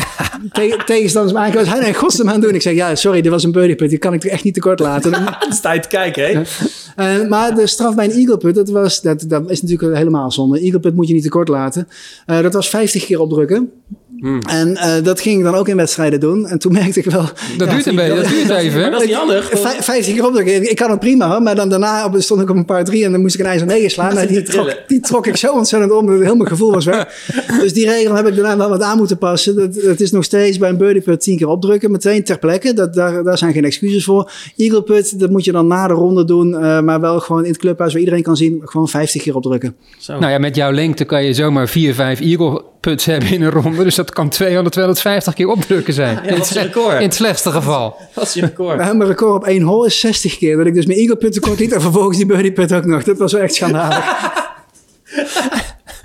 Te, 0.52 0.82
tegenstanders 0.84 1.34
me 1.34 1.40
aankomen. 1.40 1.68
Hij 1.68 1.80
nee, 1.80 1.94
godsnaam 1.94 2.28
aan 2.28 2.40
doen. 2.40 2.54
Ik 2.54 2.62
zeg, 2.62 2.74
ja, 2.74 2.94
sorry, 2.94 3.20
dit 3.20 3.30
was 3.30 3.44
een 3.44 3.52
birdie. 3.52 3.88
Die 3.88 3.98
kan 3.98 4.12
ik 4.12 4.24
echt 4.24 4.44
niet 4.44 4.54
te 4.54 4.60
kort 4.60 4.80
laten. 4.80 5.10
Dan 5.10 5.52
sta 5.52 5.72
je 5.72 5.80
te 5.80 5.88
kijken, 5.88 6.24
hè? 6.26 6.42
Uh, 6.96 7.28
maar 7.28 7.54
de 7.54 7.66
straf 7.66 7.94
bij 7.94 8.04
een 8.04 8.10
eagle 8.10 8.36
put, 8.36 8.54
dat, 8.54 8.68
was, 8.68 9.00
dat, 9.00 9.24
dat 9.28 9.50
is 9.50 9.62
natuurlijk 9.62 9.96
helemaal 9.96 10.32
zonde. 10.32 10.60
Eagle 10.60 10.80
put 10.80 10.94
moet 10.94 11.08
je 11.08 11.14
niet 11.14 11.22
te 11.22 11.28
kort 11.28 11.48
laten. 11.48 11.88
Uh, 12.26 12.42
dat 12.42 12.52
was 12.52 12.68
50 12.68 13.04
keer 13.04 13.20
opdrukken. 13.20 13.70
Hmm. 14.26 14.40
En 14.40 14.68
uh, 14.70 14.94
dat 15.02 15.20
ging 15.20 15.38
ik 15.38 15.44
dan 15.44 15.54
ook 15.54 15.68
in 15.68 15.76
wedstrijden 15.76 16.20
doen. 16.20 16.46
En 16.46 16.58
toen 16.58 16.72
merkte 16.82 16.98
ik 16.98 17.04
wel... 17.04 17.22
Dat 17.56 17.68
ja, 17.68 17.74
duurt 17.74 17.86
een 17.86 17.96
beetje, 17.96 18.14
dat 18.14 18.28
duurt 18.28 18.50
even. 18.64 18.80
Maar 18.80 18.90
dat 18.90 19.00
is 19.00 19.06
niet 19.06 19.16
handig. 19.16 19.50
50 19.80 20.14
keer 20.14 20.26
opdrukken, 20.26 20.70
ik 20.70 20.76
kan 20.76 20.90
het 20.90 21.00
prima 21.00 21.28
hoor. 21.30 21.42
Maar 21.42 21.54
dan 21.54 21.68
daarna 21.68 22.04
op, 22.04 22.14
stond 22.18 22.40
ik 22.40 22.50
op 22.50 22.56
een 22.56 22.64
paar 22.64 22.84
drie 22.84 23.04
en 23.04 23.12
dan 23.12 23.20
moest 23.20 23.34
ik 23.34 23.40
een 23.40 23.46
ijzer 23.46 23.66
9 23.66 23.90
slaan. 23.90 24.14
Nou, 24.16 24.28
die, 24.28 24.42
trok, 24.42 24.74
die 24.86 25.00
trok 25.00 25.26
ik 25.26 25.36
zo 25.36 25.52
ontzettend 25.52 25.92
om, 25.92 26.06
dat 26.06 26.20
heel 26.20 26.36
mijn 26.36 26.48
gevoel 26.48 26.72
was 26.72 26.84
weg. 26.84 27.06
dus 27.60 27.72
die 27.72 27.86
regel 27.86 28.14
heb 28.14 28.26
ik 28.26 28.34
daarna 28.34 28.56
wel 28.56 28.68
wat 28.68 28.82
aan 28.82 28.98
moeten 28.98 29.18
passen. 29.18 29.56
Dat, 29.56 29.74
dat 29.74 30.00
is 30.00 30.10
nog 30.10 30.24
steeds 30.24 30.58
bij 30.58 30.68
een 30.68 30.76
birdie 30.76 31.02
put 31.02 31.20
10 31.20 31.36
keer 31.36 31.48
opdrukken, 31.48 31.90
meteen 31.90 32.24
ter 32.24 32.38
plekke. 32.38 32.72
Dat, 32.72 32.94
daar, 32.94 33.22
daar 33.24 33.38
zijn 33.38 33.52
geen 33.52 33.64
excuses 33.64 34.04
voor. 34.04 34.30
Eagle 34.56 34.82
put, 34.82 35.20
dat 35.20 35.30
moet 35.30 35.44
je 35.44 35.52
dan 35.52 35.66
na 35.66 35.86
de 35.86 35.94
ronde 35.94 36.24
doen. 36.24 36.50
Uh, 36.50 36.80
maar 36.80 37.00
wel 37.00 37.20
gewoon 37.20 37.42
in 37.42 37.50
het 37.50 37.58
clubhuis 37.58 37.92
waar 37.92 38.00
iedereen 38.00 38.22
kan 38.22 38.36
zien, 38.36 38.60
gewoon 38.64 38.88
50 38.88 39.22
keer 39.22 39.34
opdrukken. 39.34 39.76
Zo. 39.98 40.18
Nou 40.18 40.32
ja, 40.32 40.38
met 40.38 40.56
jouw 40.56 40.72
lengte 40.72 41.04
kan 41.04 41.24
je 41.24 41.34
zomaar 41.34 41.68
4, 41.68 41.94
5 41.94 42.20
eagle 42.20 42.62
puts 42.90 43.04
hebben 43.04 43.32
in 43.32 43.42
een 43.42 43.50
ronde. 43.50 43.84
Dus 43.84 43.94
dat 43.94 44.10
kan 44.10 44.28
200, 44.28 44.72
250 44.72 45.34
keer 45.34 45.48
opdrukken 45.48 45.94
zijn. 45.94 46.18
Ja, 46.24 46.30
dat 46.30 46.38
is 46.38 46.48
je 46.48 46.60
record. 46.60 46.94
In 46.94 47.02
het 47.02 47.14
slechtste 47.14 47.50
geval. 47.50 47.96
Dat 48.14 48.24
is 48.24 48.34
je 48.34 48.40
record. 48.40 48.78
Nou, 48.86 48.96
mijn 48.96 49.08
record 49.08 49.34
op 49.34 49.44
één 49.44 49.62
hole 49.62 49.86
is 49.86 50.00
60 50.00 50.36
keer. 50.36 50.56
Dat 50.56 50.66
ik 50.66 50.74
dus 50.74 50.86
mijn 50.86 50.98
eagle 50.98 51.16
put 51.16 51.32
tekort 51.32 51.58
liet 51.58 51.72
en 51.72 51.80
vervolgens 51.80 52.16
die 52.16 52.26
birdie 52.26 52.52
put 52.52 52.72
ook 52.72 52.84
nog. 52.84 53.02
Dat 53.02 53.18
was 53.18 53.32
wel 53.32 53.42
echt 53.42 53.54
schandalig. 53.54 54.04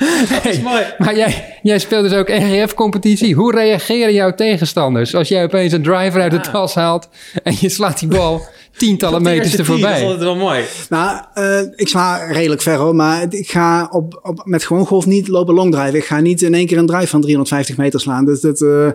dat 0.30 0.46
is 0.46 0.62
mooi. 0.62 0.84
Maar 0.98 1.16
jij, 1.16 1.60
jij 1.62 1.80
speelt 1.80 2.10
dus 2.10 2.14
ook 2.20 2.28
NGF-competitie. 2.28 3.36
Hoe 3.36 3.56
reageren 3.56 4.14
jouw 4.14 4.36
tegenstanders 4.36 5.16
als 5.16 5.28
jij 5.28 5.44
opeens 5.44 5.74
een 5.74 5.84
driver 5.84 6.22
uit 6.22 6.32
de 6.32 6.38
Ja. 6.38 6.52
tas 6.52 6.76
haalt 6.76 7.10
en 7.44 7.56
je 7.60 7.70
slaat 7.70 8.00
die 8.00 8.08
bal 8.08 8.46
tientallen 8.78 9.22
meters 9.22 9.54
er 9.54 9.66
tee, 9.66 9.66
Dat 9.66 9.76
is 9.76 9.82
voorbij? 9.82 10.02
altijd 10.04 10.24
wel 10.24 10.36
mooi. 10.36 10.64
Nou, 10.90 11.20
uh, 11.38 11.60
ik 11.76 11.88
sla 11.88 12.18
redelijk 12.32 12.62
ver 12.62 12.76
hoor, 12.78 12.96
maar 12.96 13.26
ik 13.30 13.50
ga 13.52 13.88
op, 13.92 14.20
op, 14.24 14.42
met 14.46 14.64
gewoon 14.64 14.86
golf 14.86 15.06
niet 15.06 15.28
lopen 15.28 15.54
long 15.54 15.72
drive. 15.72 15.98
Ik 15.98 16.06
ga 16.06 16.20
niet 16.20 16.42
in 16.42 16.54
één 16.54 16.66
keer 16.68 16.78
een 16.78 16.86
drive 16.86 17.08
van 17.08 17.22
350 17.22 17.78
meter 17.78 18.00
slaan. 18.00 18.26
Dus 18.26 18.42
dat, 18.42 18.62
uh, 18.62 18.70
uh, 18.70 18.86
Ja, 18.86 18.90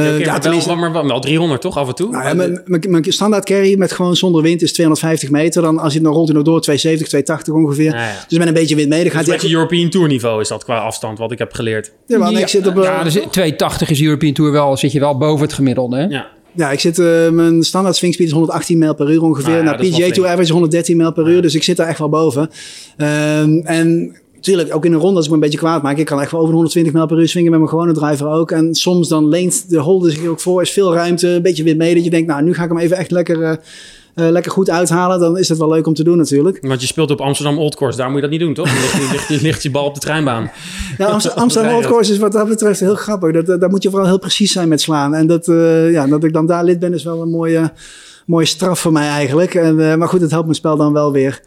okay, 0.00 0.18
ja, 0.18 0.30
maar, 0.30 0.40
tenminste- 0.40 0.70
wel, 0.70 0.78
maar 0.78 0.92
wel, 0.92 1.06
wel 1.06 1.20
300 1.20 1.60
toch 1.60 1.76
af 1.78 1.88
en 1.88 1.94
toe? 1.94 2.10
nou 2.10 2.24
ja, 2.24 2.34
mijn, 2.34 2.62
mijn, 2.64 2.84
mijn 2.88 3.04
standaard 3.08 3.44
carry 3.44 3.78
met 3.78 3.92
gewoon 3.92 4.16
zonder 4.16 4.42
wind 4.42 4.62
is 4.62 4.72
250 4.72 5.30
meter. 5.30 5.62
Dan 5.62 5.78
als 5.78 5.88
je 5.92 5.94
het 5.98 6.04
dan 6.06 6.14
rolt 6.16 6.26
hij 6.28 6.36
nog 6.36 6.44
door 6.44 6.60
270, 6.60 7.08
280 7.08 7.54
ongeveer. 7.54 7.94
Ja. 7.94 8.24
Dus 8.28 8.38
met 8.38 8.46
een 8.48 8.54
beetje 8.54 8.74
wind 8.74 8.88
mee, 8.88 9.02
dan 9.02 9.12
gaat 9.12 9.24
Dus 9.26 9.42
je 9.42 9.50
European 9.54 9.88
Tour 9.88 10.08
niveau 10.08 10.40
is 10.40 10.48
dat 10.48 10.64
qua 10.64 10.78
afstand 10.78 11.18
wat 11.18 11.32
ik 11.32 11.38
heb 11.38 11.52
geleerd. 11.52 11.92
Ja, 12.06 12.18
maar 12.18 12.32
ik 12.32 12.48
zit 12.48 12.66
op, 12.66 12.76
uh, 12.76 12.84
Ja, 12.84 13.02
dus 13.02 13.12
280 13.30 13.90
is 13.90 14.02
European 14.02 14.32
Tour 14.32 14.52
wel, 14.52 14.76
zit 14.76 14.92
je 14.92 15.00
wel 15.00 15.18
boven 15.18 15.42
het 15.46 15.52
gemiddelde. 15.52 15.96
Hè? 15.96 16.04
Ja. 16.04 16.26
Ja, 16.54 16.70
ik 16.70 16.80
zit, 16.80 16.98
uh, 16.98 17.28
mijn 17.28 17.62
standaard 17.62 17.96
swing 17.96 18.14
speed 18.14 18.26
is 18.26 18.32
118 18.32 18.78
mijl 18.78 18.94
per 18.94 19.10
uur 19.10 19.22
ongeveer. 19.22 19.62
Nou 19.62 19.64
ja, 19.64 19.76
wel 19.76 19.90
PGA 19.90 20.10
Tour 20.10 20.28
average 20.28 20.42
is 20.42 20.50
113 20.50 20.96
mijl 20.96 21.12
per 21.12 21.28
uur, 21.28 21.42
dus 21.42 21.54
ik 21.54 21.62
zit 21.62 21.76
daar 21.76 21.88
echt 21.88 21.98
wel 21.98 22.08
boven. 22.08 22.50
Um, 22.96 23.60
en 23.64 24.16
natuurlijk, 24.34 24.74
ook 24.74 24.84
in 24.84 24.92
een 24.92 24.98
ronde 24.98 25.16
als 25.16 25.24
ik 25.24 25.30
me 25.30 25.36
een 25.36 25.42
beetje 25.42 25.58
kwaad 25.58 25.82
maak, 25.82 25.96
ik 25.96 26.06
kan 26.06 26.20
echt 26.20 26.30
wel 26.30 26.40
over 26.40 26.52
de 26.52 26.56
120 26.56 26.92
mijl 26.92 27.06
per 27.06 27.18
uur 27.18 27.28
swingen 27.28 27.50
met 27.50 27.60
mijn 27.60 27.70
gewone 27.70 27.92
driver 27.92 28.28
ook. 28.28 28.50
En 28.50 28.74
soms 28.74 29.08
dan 29.08 29.28
leent 29.28 29.70
de 29.70 29.78
holder 29.78 30.10
zich 30.10 30.26
ook 30.26 30.40
voor, 30.40 30.62
is 30.62 30.70
veel 30.70 30.94
ruimte, 30.94 31.28
een 31.28 31.42
beetje 31.42 31.62
wind 31.62 31.78
mee, 31.78 31.94
dat 31.94 32.04
je 32.04 32.10
denkt, 32.10 32.28
nou, 32.28 32.42
nu 32.42 32.54
ga 32.54 32.62
ik 32.62 32.68
hem 32.68 32.78
even 32.78 32.96
echt 32.96 33.10
lekker... 33.10 33.38
Uh, 33.38 33.52
lekker 34.14 34.52
goed 34.52 34.70
uithalen, 34.70 35.20
dan 35.20 35.38
is 35.38 35.48
dat 35.48 35.58
wel 35.58 35.68
leuk 35.68 35.86
om 35.86 35.94
te 35.94 36.04
doen 36.04 36.16
natuurlijk. 36.16 36.58
Want 36.60 36.80
je 36.80 36.86
speelt 36.86 37.10
op 37.10 37.20
Amsterdam 37.20 37.58
Old 37.58 37.74
Course, 37.74 37.98
daar 37.98 38.06
moet 38.06 38.14
je 38.14 38.20
dat 38.22 38.30
niet 38.30 38.40
doen, 38.40 38.54
toch? 38.54 38.66
Dan 38.66 38.74
ligt, 38.74 38.92
je, 38.92 39.08
ligt, 39.12 39.28
je, 39.28 39.40
ligt 39.48 39.62
je 39.62 39.70
bal 39.70 39.84
op 39.84 39.94
de 39.94 40.00
treinbaan. 40.00 40.50
Ja, 40.98 41.06
Amsterdam, 41.06 41.42
Amsterdam 41.44 41.74
Old 41.74 41.86
Course 41.86 42.12
is 42.12 42.18
wat 42.18 42.32
dat 42.32 42.48
betreft 42.48 42.80
heel 42.80 42.94
grappig. 42.94 43.32
Dat, 43.32 43.46
dat, 43.46 43.60
daar 43.60 43.70
moet 43.70 43.82
je 43.82 43.90
vooral 43.90 44.08
heel 44.08 44.18
precies 44.18 44.52
zijn 44.52 44.68
met 44.68 44.80
slaan. 44.80 45.14
En 45.14 45.26
dat, 45.26 45.48
uh, 45.48 45.92
ja, 45.92 46.06
dat 46.06 46.24
ik 46.24 46.32
dan 46.32 46.46
daar 46.46 46.64
lid 46.64 46.78
ben, 46.78 46.94
is 46.94 47.04
wel 47.04 47.22
een 47.22 47.30
mooie, 47.30 47.72
mooie 48.26 48.46
straf 48.46 48.80
voor 48.80 48.92
mij 48.92 49.08
eigenlijk. 49.08 49.54
En, 49.54 49.78
uh, 49.78 49.94
maar 49.94 50.08
goed, 50.08 50.20
het 50.20 50.30
helpt 50.30 50.44
mijn 50.44 50.56
spel 50.56 50.76
dan 50.76 50.92
wel 50.92 51.12
weer. 51.12 51.40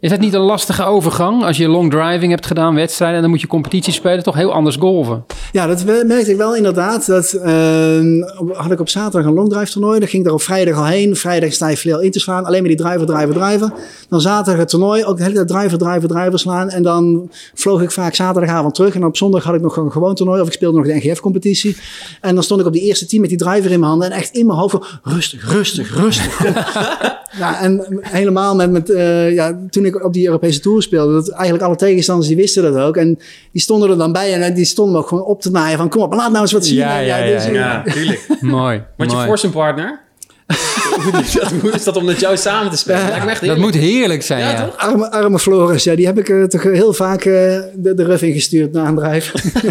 Is 0.00 0.10
het 0.10 0.20
niet 0.20 0.34
een 0.34 0.40
lastige 0.40 0.84
overgang 0.84 1.44
als 1.44 1.56
je 1.56 1.68
long 1.68 1.90
driving 1.90 2.30
hebt 2.30 2.46
gedaan, 2.46 2.74
wedstrijden, 2.74 3.16
en 3.16 3.22
dan 3.22 3.30
moet 3.30 3.40
je 3.40 3.46
competitie 3.46 3.92
spelen, 3.92 4.22
toch 4.22 4.34
heel 4.34 4.52
anders 4.52 4.76
golven? 4.76 5.24
Ja, 5.52 5.66
dat 5.66 5.84
merkte 5.84 6.30
ik 6.30 6.36
wel 6.36 6.56
inderdaad. 6.56 7.06
Dat 7.06 7.32
uh, 7.44 8.26
had 8.52 8.70
ik 8.70 8.80
op 8.80 8.88
zaterdag 8.88 9.28
een 9.28 9.34
long 9.34 9.50
drive 9.50 9.72
toernooi. 9.72 9.98
Dan 9.98 10.08
ging 10.08 10.22
ik 10.22 10.28
er 10.28 10.34
op 10.34 10.42
vrijdag 10.42 10.76
al 10.76 10.86
heen. 10.86 11.16
Vrijdag 11.16 11.52
sta 11.52 11.68
je 11.68 11.76
veel 11.76 12.00
in 12.00 12.10
te 12.10 12.20
slaan. 12.20 12.44
Alleen 12.44 12.60
maar 12.60 12.68
die 12.68 12.78
driver, 12.78 13.06
driver, 13.06 13.34
driver. 13.34 13.72
Dan 14.08 14.20
zaterdag 14.20 14.60
het 14.60 14.68
toernooi. 14.68 15.04
Ook 15.04 15.16
de 15.16 15.22
hele 15.22 15.34
tijd 15.34 15.48
driver, 15.48 15.78
driver, 15.78 16.08
driver 16.08 16.38
slaan. 16.38 16.70
En 16.70 16.82
dan 16.82 17.30
vloog 17.54 17.82
ik 17.82 17.90
vaak 17.90 18.14
zaterdagavond 18.14 18.74
terug. 18.74 18.94
En 18.94 19.04
op 19.04 19.16
zondag 19.16 19.44
had 19.44 19.54
ik 19.54 19.60
nog 19.60 19.76
een 19.76 19.92
gewoon 19.92 20.14
toernooi. 20.14 20.40
Of 20.40 20.46
ik 20.46 20.52
speelde 20.52 20.78
nog 20.78 20.86
de 20.86 20.94
NGF-competitie. 20.94 21.76
En 22.20 22.34
dan 22.34 22.42
stond 22.42 22.60
ik 22.60 22.66
op 22.66 22.72
die 22.72 22.82
eerste 22.82 23.06
team 23.06 23.20
met 23.20 23.30
die 23.30 23.38
driver 23.38 23.70
in 23.70 23.78
mijn 23.80 23.90
handen. 23.90 24.10
En 24.10 24.16
echt 24.16 24.34
in 24.34 24.46
mijn 24.46 24.58
hoofd 24.58 24.76
rustig, 25.02 25.52
rustig, 25.52 25.94
rustig. 25.96 27.18
ja, 27.38 27.60
en 27.60 27.98
helemaal 28.00 28.54
met, 28.54 28.70
met 28.70 28.88
uh, 28.88 29.32
ja, 29.34 29.58
toen 29.70 29.84
ik 29.84 30.04
op 30.04 30.12
die 30.12 30.26
Europese 30.26 30.60
Tour 30.60 30.82
speelde. 30.82 31.12
Dat 31.12 31.28
eigenlijk 31.30 31.62
alle 31.64 31.76
tegenstanders 31.76 32.28
die 32.28 32.36
wisten 32.36 32.62
dat 32.62 32.76
ook. 32.76 32.96
En 32.96 33.18
die 33.52 33.62
stonden 33.62 33.90
er 33.90 33.98
dan 33.98 34.12
bij. 34.12 34.34
En 34.42 34.54
die 34.54 34.64
stonden 34.64 34.94
me 34.94 35.00
ook 35.00 35.08
gewoon 35.08 35.24
op 35.24 35.40
te 35.42 35.50
naaien 35.50 35.78
van 35.78 35.88
kom 35.88 36.02
op, 36.02 36.12
laat 36.14 36.30
nou 36.30 36.42
eens 36.42 36.52
wat 36.52 36.64
zien. 36.66 36.76
Ja, 36.76 36.98
ja, 36.98 37.16
ja, 37.16 37.34
dus, 37.34 37.44
ja, 37.44 37.50
Ja, 37.52 37.82
tuurlijk. 37.92 38.26
mooi. 38.40 38.82
Want 38.96 39.10
je 39.10 39.16
foursome 39.16 39.52
partner, 39.52 40.00
hoe 41.60 41.72
is 41.72 41.84
dat- 41.84 41.96
om 41.96 42.04
met 42.04 42.20
jou 42.20 42.36
samen 42.36 42.70
te 42.70 42.76
spelen? 42.76 43.06
Dat 43.06 43.38
heerlijk. 43.38 43.60
moet 43.60 43.74
heerlijk 43.74 44.22
zijn, 44.22 44.40
Ja, 44.40 44.50
ja. 44.50 44.64
toch? 44.64 44.76
Arme, 44.76 45.10
arme 45.10 45.38
Floris, 45.38 45.84
ja, 45.84 45.94
die 45.94 46.06
heb 46.06 46.18
ik 46.18 46.28
uh, 46.28 46.44
toch 46.44 46.62
heel 46.62 46.92
vaak 46.92 47.24
uh, 47.24 47.32
de, 47.74 47.94
de 47.94 48.04
ruf 48.04 48.22
ingestuurd 48.22 48.72
na 48.72 48.86
een 48.86 48.94
drijf. 48.96 49.32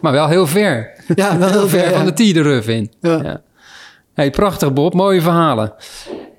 Maar 0.00 0.12
wel 0.12 0.28
heel 0.28 0.46
ver. 0.46 0.90
ja, 1.14 1.38
wel 1.38 1.48
heel 1.50 1.68
ver. 1.68 1.80
Ver 1.80 1.90
van 1.90 1.98
ja. 1.98 2.04
de 2.04 2.12
tee 2.12 2.32
de 2.32 2.42
ruf 2.42 2.68
in. 2.68 2.90
Ja. 3.00 3.20
Ja. 3.22 3.40
Hey, 4.14 4.30
prachtig 4.30 4.72
Bob, 4.72 4.94
mooie 4.94 5.20
verhalen. 5.20 5.72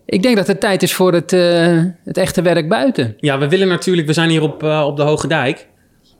Ik 0.09 0.23
denk 0.23 0.35
dat 0.35 0.47
het 0.47 0.59
tijd 0.59 0.83
is 0.83 0.93
voor 0.93 1.13
het, 1.13 1.33
uh, 1.33 1.83
het 2.03 2.17
echte 2.17 2.41
werk 2.41 2.69
buiten. 2.69 3.15
Ja, 3.17 3.39
we 3.39 3.47
willen 3.47 3.67
natuurlijk, 3.67 4.07
we 4.07 4.13
zijn 4.13 4.29
hier 4.29 4.41
op, 4.41 4.63
uh, 4.63 4.83
op 4.85 4.97
de 4.97 5.03
Hoge 5.03 5.27
Dijk. 5.27 5.67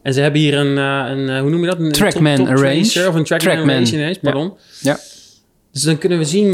En 0.04 0.14
ze 0.14 0.22
hebben 0.22 0.42
hier 0.42 0.58
een, 0.58 0.78
uh, 0.78 1.06
een 1.10 1.40
hoe 1.40 1.50
noem 1.50 1.62
je 1.62 1.68
dat? 1.68 1.80
Een 1.80 1.92
Trackman 1.92 2.36
top, 2.36 2.46
top 2.46 2.56
Arrange. 2.56 2.82
tracer 2.82 3.08
Of 3.08 3.16
een 3.16 3.24
Trackman, 3.24 3.54
Trackman. 3.54 3.86
Ineens, 3.86 4.18
pardon. 4.18 4.54
Ja. 4.82 4.98
Dus 5.72 5.82
dan 5.82 5.98
kunnen 5.98 6.18
we 6.18 6.26
zien 6.26 6.50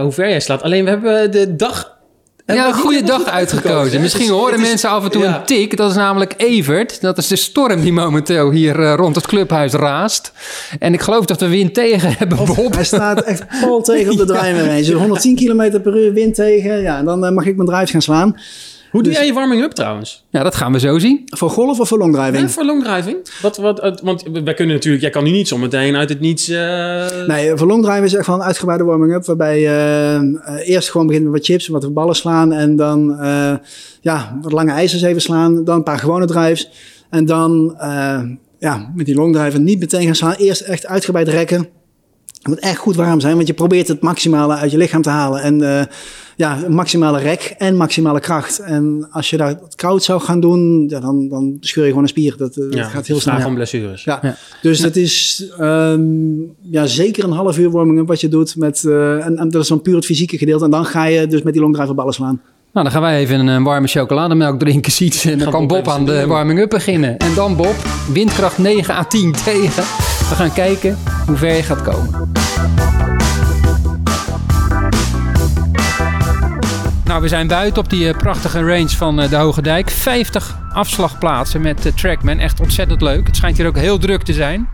hoe 0.00 0.12
ver 0.12 0.28
jij 0.28 0.40
slaat. 0.40 0.62
Alleen 0.62 0.84
we 0.84 0.90
hebben 0.90 1.30
de 1.30 1.56
dag... 1.56 1.98
Ja, 2.46 2.66
een 2.66 2.74
goede 2.74 3.02
dag 3.02 3.24
uitgekozen. 3.24 4.00
Misschien 4.00 4.24
is- 4.24 4.30
horen 4.30 4.60
mensen 4.60 4.90
af 4.90 5.04
en 5.04 5.10
toe 5.10 5.24
een 5.24 5.44
tik. 5.44 5.76
Dat 5.76 5.90
is 5.90 5.96
namelijk 5.96 6.34
Evert. 6.36 7.00
Dat 7.00 7.18
is 7.18 7.26
de 7.26 7.36
storm 7.36 7.80
die 7.80 7.92
momenteel 7.92 8.50
hier 8.50 8.80
uh, 8.80 8.94
rond 8.96 9.14
het 9.14 9.26
clubhuis 9.26 9.72
raast. 9.72 10.32
En 10.78 10.92
ik 10.92 11.00
geloof 11.00 11.24
dat 11.24 11.40
we 11.40 11.48
wind 11.48 11.74
tegen 11.74 12.14
hebben, 12.18 12.38
Bob. 12.44 12.74
Hij 12.74 12.84
staat 12.84 13.20
echt 13.22 13.44
pal 13.60 13.82
tegen 13.92 14.12
op 14.20 14.26
de 14.26 14.32
range. 14.32 14.76
Dus 14.76 14.92
110 14.92 15.36
km 15.36 15.80
per 15.82 15.96
uur 16.04 16.12
wind 16.12 16.34
tegen. 16.34 16.80
Ja, 16.82 17.02
dan 17.02 17.24
uh, 17.24 17.30
mag 17.30 17.44
ik 17.46 17.56
mijn 17.56 17.68
drive 17.68 17.86
gaan 17.92 18.02
slaan. 18.02 18.36
Hoe 18.90 19.02
doe 19.02 19.10
Dus- 19.12 19.20
jij 19.20 19.26
je 19.30 19.34
warming-up 19.34 19.70
trouwens? 19.72 20.24
Ja, 20.30 20.42
dat 20.42 20.54
gaan 20.54 20.72
we 20.72 20.78
zo 20.78 20.98
zien. 20.98 21.22
Voor 21.24 21.50
golf 21.50 21.80
of 21.80 21.88
voor 21.88 21.98
longdriving? 21.98 22.42
Ja, 22.42 22.48
voor 22.48 22.64
longdriving? 22.64 23.16
Wat, 23.42 23.56
wat, 23.56 23.80
het- 23.82 24.00
want 24.00 24.22
wij 24.44 24.54
kunnen 24.54 24.74
natuurlijk... 24.74 25.02
Jij 25.02 25.10
kan 25.10 25.24
nu 25.24 25.30
niet 25.30 25.48
zometeen 25.48 25.96
uit 25.96 26.08
het 26.08 26.20
niets... 26.20 26.48
eh, 26.48 27.06
Nee, 27.26 27.56
voor 27.56 27.66
longdriven 27.66 28.04
is 28.04 28.14
echt 28.14 28.26
wel 28.26 28.36
een 28.36 28.42
uitgebreide 28.42 28.84
warming-up. 28.84 29.24
Waarbij 29.24 29.60
je 29.60 29.68
eh, 30.44 30.68
eerst 30.68 30.90
gewoon 30.90 31.06
begint 31.06 31.24
met 31.24 31.32
wat 31.32 31.44
chips, 31.44 31.68
wat 31.68 31.94
ballen 31.94 32.16
slaan. 32.16 32.52
En 32.52 32.76
dan 32.76 33.18
eh, 33.20 33.54
ja, 34.00 34.38
wat 34.42 34.52
lange 34.52 34.72
ijzers 34.72 35.02
even 35.02 35.20
slaan. 35.22 35.64
Dan 35.64 35.76
een 35.76 35.82
paar 35.82 35.98
gewone 35.98 36.26
drives. 36.26 36.70
En 37.10 37.24
dan 37.26 37.74
eh, 37.78 38.20
ja, 38.58 38.92
met 38.94 39.06
die 39.06 39.14
longdriver 39.14 39.60
niet 39.60 39.78
meteen 39.78 40.04
gaan 40.06 40.14
slaan. 40.14 40.34
Eerst 40.34 40.60
echt 40.60 40.86
uitgebreid 40.86 41.28
rekken. 41.28 41.68
Het 42.40 42.48
moet 42.48 42.58
echt 42.58 42.78
goed 42.78 42.96
warm 42.96 43.20
zijn, 43.20 43.34
want 43.34 43.46
je 43.46 43.54
probeert 43.54 43.88
het 43.88 44.00
maximale 44.00 44.54
uit 44.54 44.70
je 44.70 44.76
lichaam 44.76 45.02
te 45.02 45.10
halen. 45.10 45.42
En 45.42 45.78
eh, 45.78 45.84
ja, 46.36 46.58
maximale 46.68 47.18
rek 47.18 47.54
en 47.58 47.76
maximale 47.76 48.20
kracht. 48.20 48.58
En 48.58 49.08
als 49.10 49.30
je 49.30 49.36
dat 49.36 49.74
koud 49.76 50.02
zou 50.02 50.20
gaan 50.20 50.40
doen, 50.40 50.86
ja, 50.88 51.00
dan, 51.00 51.28
dan 51.28 51.56
scheur 51.60 51.82
je 51.82 51.88
gewoon 51.88 52.04
een 52.04 52.08
spier. 52.08 52.36
Dat, 52.36 52.56
eh, 52.56 52.64
dat 52.64 52.74
ja, 52.74 52.88
gaat 52.88 53.06
heel 53.06 53.20
snel. 53.20 53.46
om 53.46 53.54
blessures. 53.54 54.04
Ja, 54.04 54.18
Ja. 54.22 54.36
dus 54.62 54.80
dat 54.80 54.96
is 54.96 55.44
ehm, 55.58 56.00
ja, 56.60 56.86
zeker 56.86 57.24
een 57.24 57.32
half 57.32 57.58
uur 57.58 57.70
warming-up 57.70 58.06
wat 58.06 58.20
je 58.20 58.28
doet. 58.28 58.56
Met, 58.56 58.84
eh, 58.84 59.26
en, 59.26 59.36
en 59.36 59.48
dat 59.48 59.62
is 59.62 59.68
dan 59.68 59.82
puur 59.82 59.94
het 59.94 60.04
fysieke 60.04 60.38
gedeelte. 60.38 60.64
En 60.64 60.70
dan 60.70 60.84
ga 60.84 61.04
je 61.04 61.26
dus 61.26 61.42
met 61.42 61.52
die 61.52 61.62
longdriver 61.62 61.94
ballen 61.94 62.14
slaan. 62.14 62.40
Nou, 62.72 62.84
dan 62.84 62.90
gaan 62.90 63.02
wij 63.02 63.18
even 63.18 63.46
een, 63.46 63.62
warme 63.62 63.86
chocolademelk 63.86 64.58
drinken, 64.58 64.92
ziet. 64.92 65.24
En 65.24 65.38
dan 65.38 65.50
kan 65.50 65.66
Bob 65.66 65.88
aan 65.88 66.04
de 66.06 66.26
warming-up 66.26 66.70
beginnen. 66.70 67.16
En 67.16 67.34
dan 67.34 67.56
Bob, 67.56 67.76
windkracht 68.12 68.58
9 68.58 68.94
à 68.94 69.04
10 69.04 69.32
tegen. 69.44 70.19
We 70.30 70.36
gaan 70.36 70.52
kijken 70.52 70.98
hoe 71.26 71.36
ver 71.36 71.54
je 71.54 71.62
gaat 71.62 71.82
komen. 71.82 72.32
Nou, 77.04 77.22
we 77.22 77.28
zijn 77.28 77.46
buiten 77.46 77.82
op 77.82 77.90
die 77.90 78.08
eh, 78.08 78.16
prachtige 78.16 78.60
range 78.60 78.88
van 78.88 79.20
eh, 79.20 79.28
de 79.28 79.36
Hoge 79.36 79.62
Dijk. 79.62 79.90
50 79.90 80.58
afslagplaatsen 80.72 81.60
met 81.60 81.82
de 81.82 81.94
Trackman. 81.94 82.38
Echt 82.38 82.60
ontzettend 82.60 83.02
leuk. 83.02 83.26
Het 83.26 83.36
schijnt 83.36 83.56
hier 83.56 83.66
ook 83.66 83.76
heel 83.76 83.98
druk 83.98 84.22
te 84.22 84.32
zijn. 84.32 84.68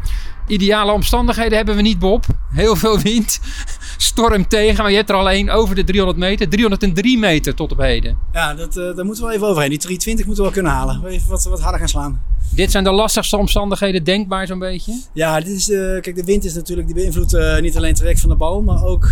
Ideale 0.46 0.92
omstandigheden 0.92 1.56
hebben 1.56 1.76
we 1.76 1.82
niet, 1.82 1.98
Bob. 1.98 2.24
Heel 2.52 2.76
veel 2.76 2.98
wind. 2.98 3.40
Storm 3.96 4.48
tegen. 4.48 4.82
Maar 4.82 4.90
je 4.90 4.96
hebt 4.96 5.10
er 5.10 5.16
al 5.16 5.30
één 5.30 5.48
over 5.48 5.74
de 5.74 5.84
300 5.84 6.18
meter. 6.18 6.48
303 6.48 7.18
meter 7.18 7.54
tot 7.54 7.72
op 7.72 7.78
heden. 7.78 8.18
Ja, 8.32 8.54
dat, 8.54 8.76
eh, 8.76 8.96
daar 8.96 9.04
moeten 9.04 9.22
we 9.22 9.28
wel 9.28 9.30
even 9.30 9.46
overheen. 9.46 9.70
Die 9.70 9.78
320 9.78 10.26
moeten 10.26 10.44
we 10.44 10.50
wel 10.50 10.62
kunnen 10.62 10.72
halen. 10.72 11.06
Even 11.06 11.30
wat, 11.30 11.44
wat 11.44 11.60
harder 11.60 11.78
gaan 11.78 11.88
slaan. 11.88 12.22
Dit 12.50 12.70
zijn 12.70 12.84
de 12.84 12.90
lastigste 12.90 13.36
omstandigheden 13.36 14.04
denkbaar 14.04 14.46
zo'n 14.46 14.58
beetje. 14.58 15.00
Ja, 15.12 15.40
dit 15.40 15.56
is, 15.56 15.70
eh, 15.70 15.78
kijk, 15.78 16.14
de 16.14 16.24
wind 16.24 16.44
is 16.44 16.54
natuurlijk, 16.54 16.86
die 16.86 16.96
beïnvloedt 16.96 17.34
eh, 17.34 17.60
niet 17.60 17.76
alleen 17.76 17.88
het 17.88 17.98
traject 17.98 18.20
van 18.20 18.28
de 18.28 18.36
bal, 18.36 18.62
maar 18.62 18.84
ook 18.84 19.10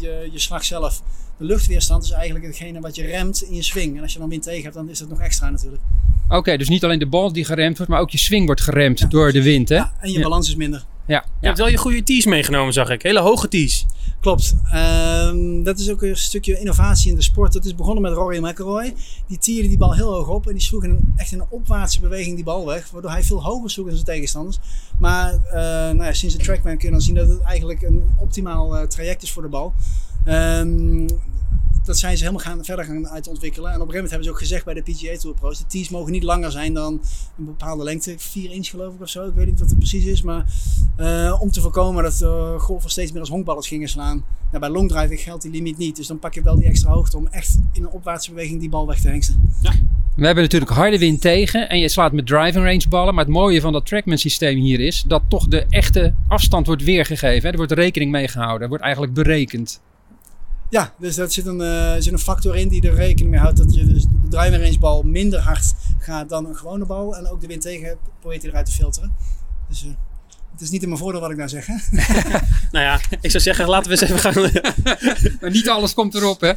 je, 0.00 0.28
je 0.32 0.40
slag 0.40 0.64
zelf. 0.64 1.02
De 1.38 1.44
luchtweerstand 1.44 2.04
is 2.04 2.10
eigenlijk 2.10 2.44
hetgene 2.46 2.80
wat 2.80 2.96
je 2.96 3.04
remt 3.06 3.42
in 3.42 3.54
je 3.54 3.62
swing. 3.62 3.96
En 3.96 4.02
als 4.02 4.12
je 4.12 4.18
dan 4.18 4.28
wind 4.28 4.42
tegen 4.42 4.62
hebt, 4.62 4.74
dan 4.74 4.88
is 4.88 4.98
dat 4.98 5.08
nog 5.08 5.20
extra 5.20 5.50
natuurlijk. 5.50 5.82
Oké, 6.28 6.56
dus 6.56 6.68
niet 6.68 6.84
alleen 6.84 6.98
de 6.98 7.06
bal 7.06 7.32
die 7.32 7.44
geremd 7.44 7.76
wordt, 7.76 7.92
maar 7.92 8.00
ook 8.00 8.10
je 8.10 8.18
swing 8.18 8.46
wordt 8.46 8.60
geremd 8.60 9.10
door 9.10 9.32
de 9.32 9.42
wind, 9.42 9.68
hè? 9.68 9.74
Ja, 9.74 9.92
en 10.00 10.10
je 10.10 10.16
Ja. 10.16 10.22
balans 10.22 10.48
is 10.48 10.56
minder. 10.56 10.84
Ja. 11.06 11.24
Je 11.40 11.46
hebt 11.46 11.58
wel 11.58 11.68
je 11.68 11.76
goede 11.76 12.02
tees 12.02 12.26
meegenomen, 12.26 12.72
zag 12.72 12.90
ik. 12.90 13.02
Hele 13.02 13.20
hoge 13.20 13.48
tees. 13.48 13.86
Klopt. 14.20 14.54
Ehm, 14.72 15.62
dat 15.62 15.78
is 15.78 15.90
ook 15.90 16.02
een 16.02 16.16
stukje 16.16 16.58
innovatie 16.58 17.10
in 17.10 17.16
de 17.16 17.22
sport. 17.22 17.52
Dat 17.52 17.64
is 17.64 17.74
begonnen 17.74 18.02
met 18.02 18.12
Rory 18.12 18.44
McIlroy. 18.46 18.94
Die 19.26 19.38
tierde 19.38 19.68
die 19.68 19.78
bal 19.78 19.94
heel 19.94 20.12
hoog 20.12 20.28
op 20.28 20.46
en 20.46 20.52
die 20.52 20.62
sloeg 20.62 20.84
in 20.84 20.90
een, 20.90 21.12
echt 21.16 21.32
in 21.32 21.40
een 21.40 21.46
opwaartse 21.50 22.00
beweging 22.00 22.34
die 22.34 22.44
bal 22.44 22.66
weg. 22.66 22.90
Waardoor 22.90 23.10
hij 23.10 23.22
veel 23.22 23.42
hoger 23.42 23.70
sloeg 23.70 23.86
dan 23.86 23.94
zijn 23.94 24.06
tegenstanders. 24.06 24.58
Maar 24.98 25.32
eh, 25.32 25.60
nou 25.94 26.04
ja, 26.04 26.12
sinds 26.12 26.36
de 26.36 26.42
trackman 26.42 26.76
kun 26.76 26.86
je 26.86 26.92
dan 26.92 27.00
zien 27.02 27.14
dat 27.14 27.28
het 27.28 27.40
eigenlijk 27.40 27.82
een 27.82 28.02
optimaal 28.18 28.76
eh, 28.76 28.86
traject 28.86 29.22
is 29.22 29.30
voor 29.32 29.42
de 29.42 29.48
bal. 29.48 29.72
Ehm, 30.24 31.06
dat 31.84 31.98
zijn 31.98 32.16
ze 32.16 32.24
helemaal 32.24 32.44
gaan, 32.44 32.64
verder 32.64 32.84
gaan 32.84 33.08
uitontwikkelen. 33.08 33.72
En 33.72 33.80
op 33.80 33.86
een 33.86 33.92
gegeven 33.92 34.10
moment 34.10 34.10
hebben 34.10 34.28
ze 34.28 34.30
ook 34.30 34.38
gezegd 34.38 34.64
bij 34.64 34.74
de 34.74 34.82
PGA 34.82 35.16
Tour 35.18 35.36
Pro's. 35.36 35.58
De 35.58 35.66
tees 35.66 35.88
mogen 35.88 36.12
niet 36.12 36.22
langer 36.22 36.50
zijn 36.50 36.74
dan 36.74 37.00
een 37.38 37.44
bepaalde 37.44 37.84
lengte. 37.84 38.14
4 38.18 38.50
inch 38.50 38.66
geloof 38.66 38.94
ik 38.94 39.00
of 39.00 39.08
zo. 39.08 39.26
Ik 39.28 39.34
weet 39.34 39.46
niet 39.46 39.60
wat 39.60 39.68
het 39.68 39.78
precies 39.78 40.04
is. 40.04 40.22
Maar 40.22 40.44
eh, 40.96 41.36
om 41.40 41.50
te 41.50 41.60
voorkomen 41.60 42.02
dat 42.02 42.20
uh, 42.22 42.60
golfers 42.60 42.92
steeds 42.92 43.10
meer 43.12 43.20
als 43.20 43.30
honkballers 43.30 43.68
gingen 43.68 43.88
slaan. 43.88 44.24
Nou, 44.50 44.60
bij 44.60 44.68
longdriving 44.68 45.20
geldt 45.20 45.42
die 45.42 45.50
limiet 45.50 45.78
niet. 45.78 45.96
Dus 45.96 46.06
dan 46.06 46.18
pak 46.18 46.34
je 46.34 46.42
wel 46.42 46.56
die 46.56 46.64
extra 46.64 46.90
hoogte 46.90 47.16
om 47.16 47.26
echt 47.26 47.58
in 47.72 47.82
een 47.82 47.90
opwaartse 47.90 48.30
beweging 48.30 48.60
die 48.60 48.68
bal 48.68 48.86
weg 48.86 49.00
te 49.00 49.08
hengsten. 49.08 49.52
We 50.16 50.26
hebben 50.26 50.44
natuurlijk 50.44 50.72
harde 50.72 50.98
wind 50.98 51.20
tegen 51.20 51.68
en 51.68 51.78
je 51.78 51.88
slaat 51.88 52.12
met 52.12 52.26
driving 52.26 52.64
range 52.64 52.88
ballen. 52.88 53.14
Maar 53.14 53.24
het 53.24 53.32
mooie 53.32 53.60
van 53.60 53.72
dat 53.72 53.86
trackman 53.86 54.18
systeem 54.18 54.58
hier 54.58 54.80
is 54.80 55.04
dat 55.06 55.22
toch 55.28 55.48
de 55.48 55.66
echte 55.68 56.14
afstand 56.28 56.66
wordt 56.66 56.84
weergegeven. 56.84 57.42
Hè? 57.42 57.50
Er 57.50 57.56
wordt 57.56 57.72
rekening 57.72 58.10
mee 58.10 58.28
gehouden. 58.28 58.62
Er 58.62 58.68
wordt 58.68 58.82
eigenlijk 58.82 59.14
berekend. 59.14 59.80
Ja, 60.74 60.94
dus 60.98 61.14
daar 61.14 61.30
zit 61.30 61.46
een, 61.46 61.60
uh, 61.60 61.94
zit 61.98 62.12
een 62.12 62.18
factor 62.18 62.56
in 62.56 62.68
die 62.68 62.88
er 62.88 62.94
rekening 62.94 63.30
mee 63.30 63.40
houdt 63.40 63.56
dat 63.56 63.74
je 63.74 63.86
dus 63.86 64.02
de 64.02 64.28
driving 64.28 64.78
bal 64.78 65.02
minder 65.02 65.40
hard 65.40 65.74
gaat 65.98 66.28
dan 66.28 66.46
een 66.46 66.56
gewone 66.56 66.86
bal. 66.86 67.16
En 67.16 67.28
ook 67.28 67.40
de 67.40 67.46
wind 67.46 67.62
tegen 67.62 67.96
probeert 68.20 68.42
hij 68.42 68.50
eruit 68.50 68.66
te 68.66 68.72
filteren. 68.72 69.14
Dus 69.68 69.84
uh, 69.84 69.90
het 70.52 70.60
is 70.60 70.70
niet 70.70 70.82
in 70.82 70.88
mijn 70.88 71.00
voordeel 71.00 71.20
wat 71.20 71.30
ik 71.30 71.36
nou 71.36 71.48
zeg. 71.48 71.66
Hè? 71.66 71.74
nou 72.72 72.84
ja, 72.84 73.00
ik 73.20 73.30
zou 73.30 73.42
zeggen, 73.42 73.68
laten 73.68 73.90
we 73.90 74.00
eens 74.00 74.10
even 74.10 74.18
gaan. 74.18 74.50
maar 75.40 75.50
niet 75.50 75.68
alles 75.68 75.94
komt 75.94 76.14
erop, 76.14 76.40
hè? 76.40 76.52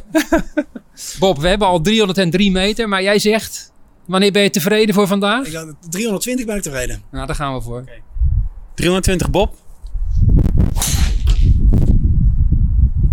Bob, 1.18 1.38
we 1.38 1.48
hebben 1.48 1.68
al 1.68 1.80
303 1.80 2.50
meter, 2.50 2.88
maar 2.88 3.02
jij 3.02 3.18
zegt, 3.18 3.72
wanneer 4.04 4.32
ben 4.32 4.42
je 4.42 4.50
tevreden 4.50 4.94
voor 4.94 5.06
vandaag? 5.06 5.46
Ik, 5.46 5.72
320 5.90 6.46
ben 6.46 6.56
ik 6.56 6.62
tevreden. 6.62 7.02
Nou, 7.10 7.26
daar 7.26 7.36
gaan 7.36 7.54
we 7.54 7.60
voor. 7.60 7.80
Okay. 7.80 8.02
320 8.74 9.30
Bob. 9.30 9.56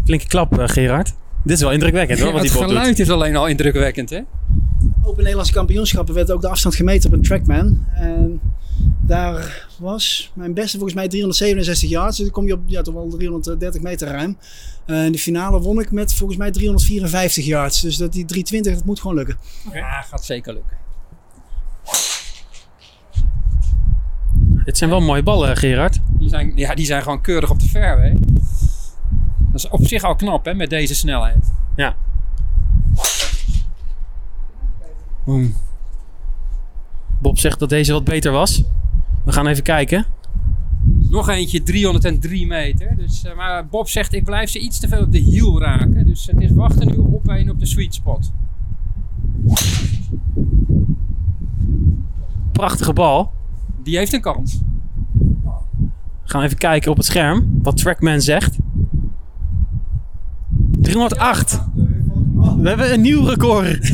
Flinke 0.06 0.28
klap, 0.28 0.60
uh, 0.60 0.68
Gerard. 0.68 1.14
Dit 1.44 1.56
is 1.56 1.62
wel 1.62 1.72
indrukwekkend 1.72 2.20
hoor, 2.20 2.28
ja, 2.28 2.34
wat 2.34 2.42
die 2.42 2.52
Het 2.52 2.62
geluid 2.62 2.88
doet. 2.88 3.00
is 3.00 3.10
alleen 3.10 3.36
al 3.36 3.48
indrukwekkend, 3.48 4.10
hè? 4.10 4.22
Open 5.04 5.18
Nederlandse 5.18 5.54
kampioenschappen 5.54 6.14
werd 6.16 6.32
ook 6.32 6.42
de 6.42 6.50
afstand 6.50 6.76
gemeten 6.76 7.10
op 7.10 7.16
een 7.16 7.24
trackman. 7.24 7.86
En 7.94 8.40
daar 9.02 9.68
was 9.78 10.32
mijn 10.34 10.54
beste 10.54 10.78
volgens 10.78 10.94
mij 10.94 11.08
367 11.08 11.90
yards. 11.90 12.18
Dus 12.18 12.26
dan 12.26 12.36
kom 12.36 12.48
je 12.48 12.54
op 12.54 12.60
ja, 12.66 12.82
toch 12.82 12.94
wel 12.94 13.08
330 13.10 13.82
meter 13.82 14.08
ruim. 14.08 14.38
Uh, 14.88 15.06
in 15.06 15.12
de 15.12 15.18
finale 15.18 15.60
won 15.60 15.80
ik 15.80 15.92
met 15.92 16.14
volgens 16.14 16.40
mij 16.40 16.52
354 16.52 17.46
yards. 17.46 17.82
Dus 17.82 17.98
dat 17.98 18.14
die 18.14 18.26
320, 18.26 18.74
dat 18.74 18.86
moet 18.86 19.00
gewoon 19.00 19.16
lukken. 19.16 19.38
Ja, 19.74 20.02
gaat 20.02 20.26
zeker 20.26 20.54
lukken. 20.54 20.78
Dit 24.66 24.78
zijn 24.78 24.90
wel 24.90 25.02
mooie 25.02 25.24
ballen, 25.24 25.58
Gerard. 25.58 26.00
Die 26.20 26.30
zijn, 26.30 26.52
ja, 26.56 26.76
die 26.76 26.86
zijn 26.86 27.02
gewoon 27.02 27.22
keurig 27.22 27.50
op 27.50 27.60
de 27.60 27.68
fairway. 27.68 28.16
Dat 29.56 29.64
is 29.64 29.70
op 29.70 29.88
zich 29.88 30.04
al 30.04 30.16
knap, 30.16 30.46
hè, 30.46 30.54
met 30.54 30.70
deze 30.70 30.96
snelheid. 30.96 31.54
Ja. 31.76 31.96
Boom. 35.24 35.54
Bob 37.22 37.40
zegt 37.40 37.60
dat 37.60 37.70
deze 37.70 37.92
wat 37.92 38.04
beter 38.04 38.32
was. 38.32 38.64
We 39.24 39.32
gaan 39.32 39.48
even 39.48 39.64
kijken. 39.64 40.06
Nog 41.10 41.30
eentje 41.30 41.64
303 41.64 42.48
meter. 42.48 42.96
Dus, 42.98 43.24
uh, 43.26 43.36
maar 43.36 43.68
Bob 43.68 43.90
zegt 43.90 44.14
ik 44.14 44.24
blijf 44.24 44.50
ze 44.50 44.60
iets 44.60 44.80
te 44.80 44.88
veel 44.88 45.02
op 45.02 45.12
de 45.12 45.18
hiel 45.18 45.62
raken. 45.62 46.06
Dus 46.06 46.26
het 46.26 46.42
is 46.42 46.52
wachten 46.52 46.88
nu 46.88 46.96
op 46.96 47.28
een 47.28 47.50
op 47.50 47.60
de 47.60 47.66
sweet 47.66 47.94
spot. 47.94 48.32
Prachtige 52.52 52.94
bal. 52.94 53.32
Die 53.84 53.98
heeft 53.98 54.14
een 54.14 54.22
kans. 54.22 54.60
We 56.24 56.32
gaan 56.32 56.44
even 56.44 56.58
kijken 56.58 56.92
op 56.92 56.98
het 56.98 57.06
scherm 57.06 57.60
wat 57.62 57.78
Trackman 57.78 58.22
zegt. 58.22 58.58
308. 60.96 61.60
We 62.62 62.68
hebben 62.68 62.94
een 62.94 63.02
nieuw 63.02 63.26
record. 63.26 63.92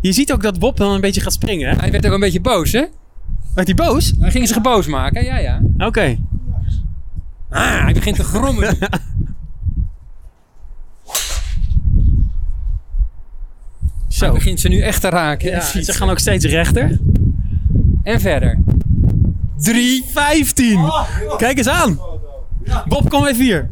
Je 0.00 0.12
ziet 0.12 0.32
ook 0.32 0.42
dat 0.42 0.58
Bob 0.58 0.76
dan 0.76 0.90
een 0.90 1.00
beetje 1.00 1.20
gaat 1.20 1.32
springen. 1.32 1.68
Hè? 1.68 1.76
Hij 1.76 1.90
werd 1.90 2.06
ook 2.06 2.12
een 2.12 2.20
beetje 2.20 2.40
boos, 2.40 2.72
hè? 2.72 2.84
Werd 3.54 3.66
hij 3.66 3.76
boos? 3.76 4.12
Hij 4.18 4.30
ging 4.30 4.48
zich 4.48 4.60
boos 4.60 4.86
maken, 4.86 5.24
ja, 5.24 5.38
ja. 5.38 5.60
Oké. 5.74 5.84
Okay. 5.84 6.20
Ah, 7.50 7.82
hij 7.82 7.92
begint 7.92 8.16
te 8.16 8.24
grommen. 8.24 8.76
Zo. 14.08 14.24
Hij 14.24 14.34
begint 14.34 14.60
ze 14.60 14.68
nu 14.68 14.80
echt 14.80 15.00
te 15.00 15.08
raken. 15.08 15.50
Ja, 15.50 15.60
ze 15.60 15.92
gaan 15.92 16.10
ook 16.10 16.18
steeds 16.18 16.44
rechter. 16.44 16.98
En 18.02 18.20
verder. 18.20 18.58
315. 19.56 20.78
Oh, 20.78 21.08
Kijk 21.36 21.58
eens 21.58 21.68
aan. 21.68 21.98
Bob, 22.88 23.08
kom 23.08 23.26
even 23.26 23.44
hier. 23.44 23.70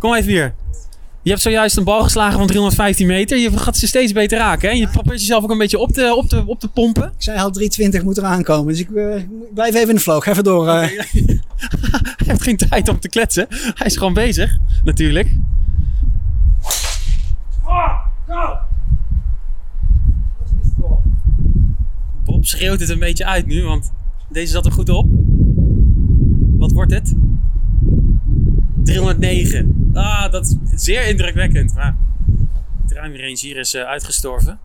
Kom 0.00 0.14
even 0.14 0.30
hier. 0.30 0.54
Je 1.22 1.30
hebt 1.30 1.42
zojuist 1.42 1.76
een 1.76 1.84
bal 1.84 2.02
geslagen 2.02 2.38
van 2.38 2.46
315 2.46 3.06
meter. 3.06 3.38
Je 3.38 3.58
gaat 3.58 3.76
ze 3.76 3.86
steeds 3.86 4.12
beter 4.12 4.38
raken. 4.38 4.68
Hè? 4.68 4.74
Je 4.74 4.88
probeert 4.88 5.20
jezelf 5.20 5.42
ook 5.44 5.50
een 5.50 5.58
beetje 5.58 5.78
op 5.78 5.92
te, 5.92 6.14
op 6.14 6.28
te, 6.28 6.42
op 6.46 6.60
te 6.60 6.68
pompen. 6.68 7.04
Ik 7.04 7.22
zei 7.22 7.38
al 7.38 7.50
320 7.50 8.02
moet 8.02 8.18
eraan 8.18 8.42
komen. 8.42 8.66
Dus 8.66 8.80
ik 8.80 8.88
uh, 8.90 9.14
blijf 9.54 9.74
even 9.74 9.88
in 9.88 9.94
de 9.94 10.00
flow. 10.00 10.22
Ga 10.22 10.30
even 10.30 10.44
door. 10.44 10.66
Uh. 10.66 10.72
Hij 10.80 11.40
heeft 12.16 12.42
geen 12.42 12.56
tijd 12.56 12.88
om 12.88 13.00
te 13.00 13.08
kletsen. 13.08 13.46
Hij 13.50 13.86
is 13.86 13.96
gewoon 13.96 14.14
bezig, 14.14 14.58
natuurlijk. 14.84 15.28
Bob 22.24 22.46
schreeuwt 22.46 22.80
het 22.80 22.88
een 22.88 22.98
beetje 22.98 23.26
uit 23.26 23.46
nu, 23.46 23.64
want 23.64 23.92
deze 24.28 24.52
zat 24.52 24.66
er 24.66 24.72
goed 24.72 24.88
op. 24.88 25.06
Wat 26.58 26.72
wordt 26.72 26.92
het? 26.92 27.14
309. 28.84 29.90
Ah, 29.94 30.32
dat 30.32 30.44
is 30.46 30.82
zeer 30.84 31.06
indrukwekkend. 31.08 31.74
Maar 31.74 31.96
driving 32.86 33.16
range 33.20 33.38
hier 33.40 33.56
is 33.56 33.74
eh, 33.74 33.82
uitgestorven. 33.82 34.58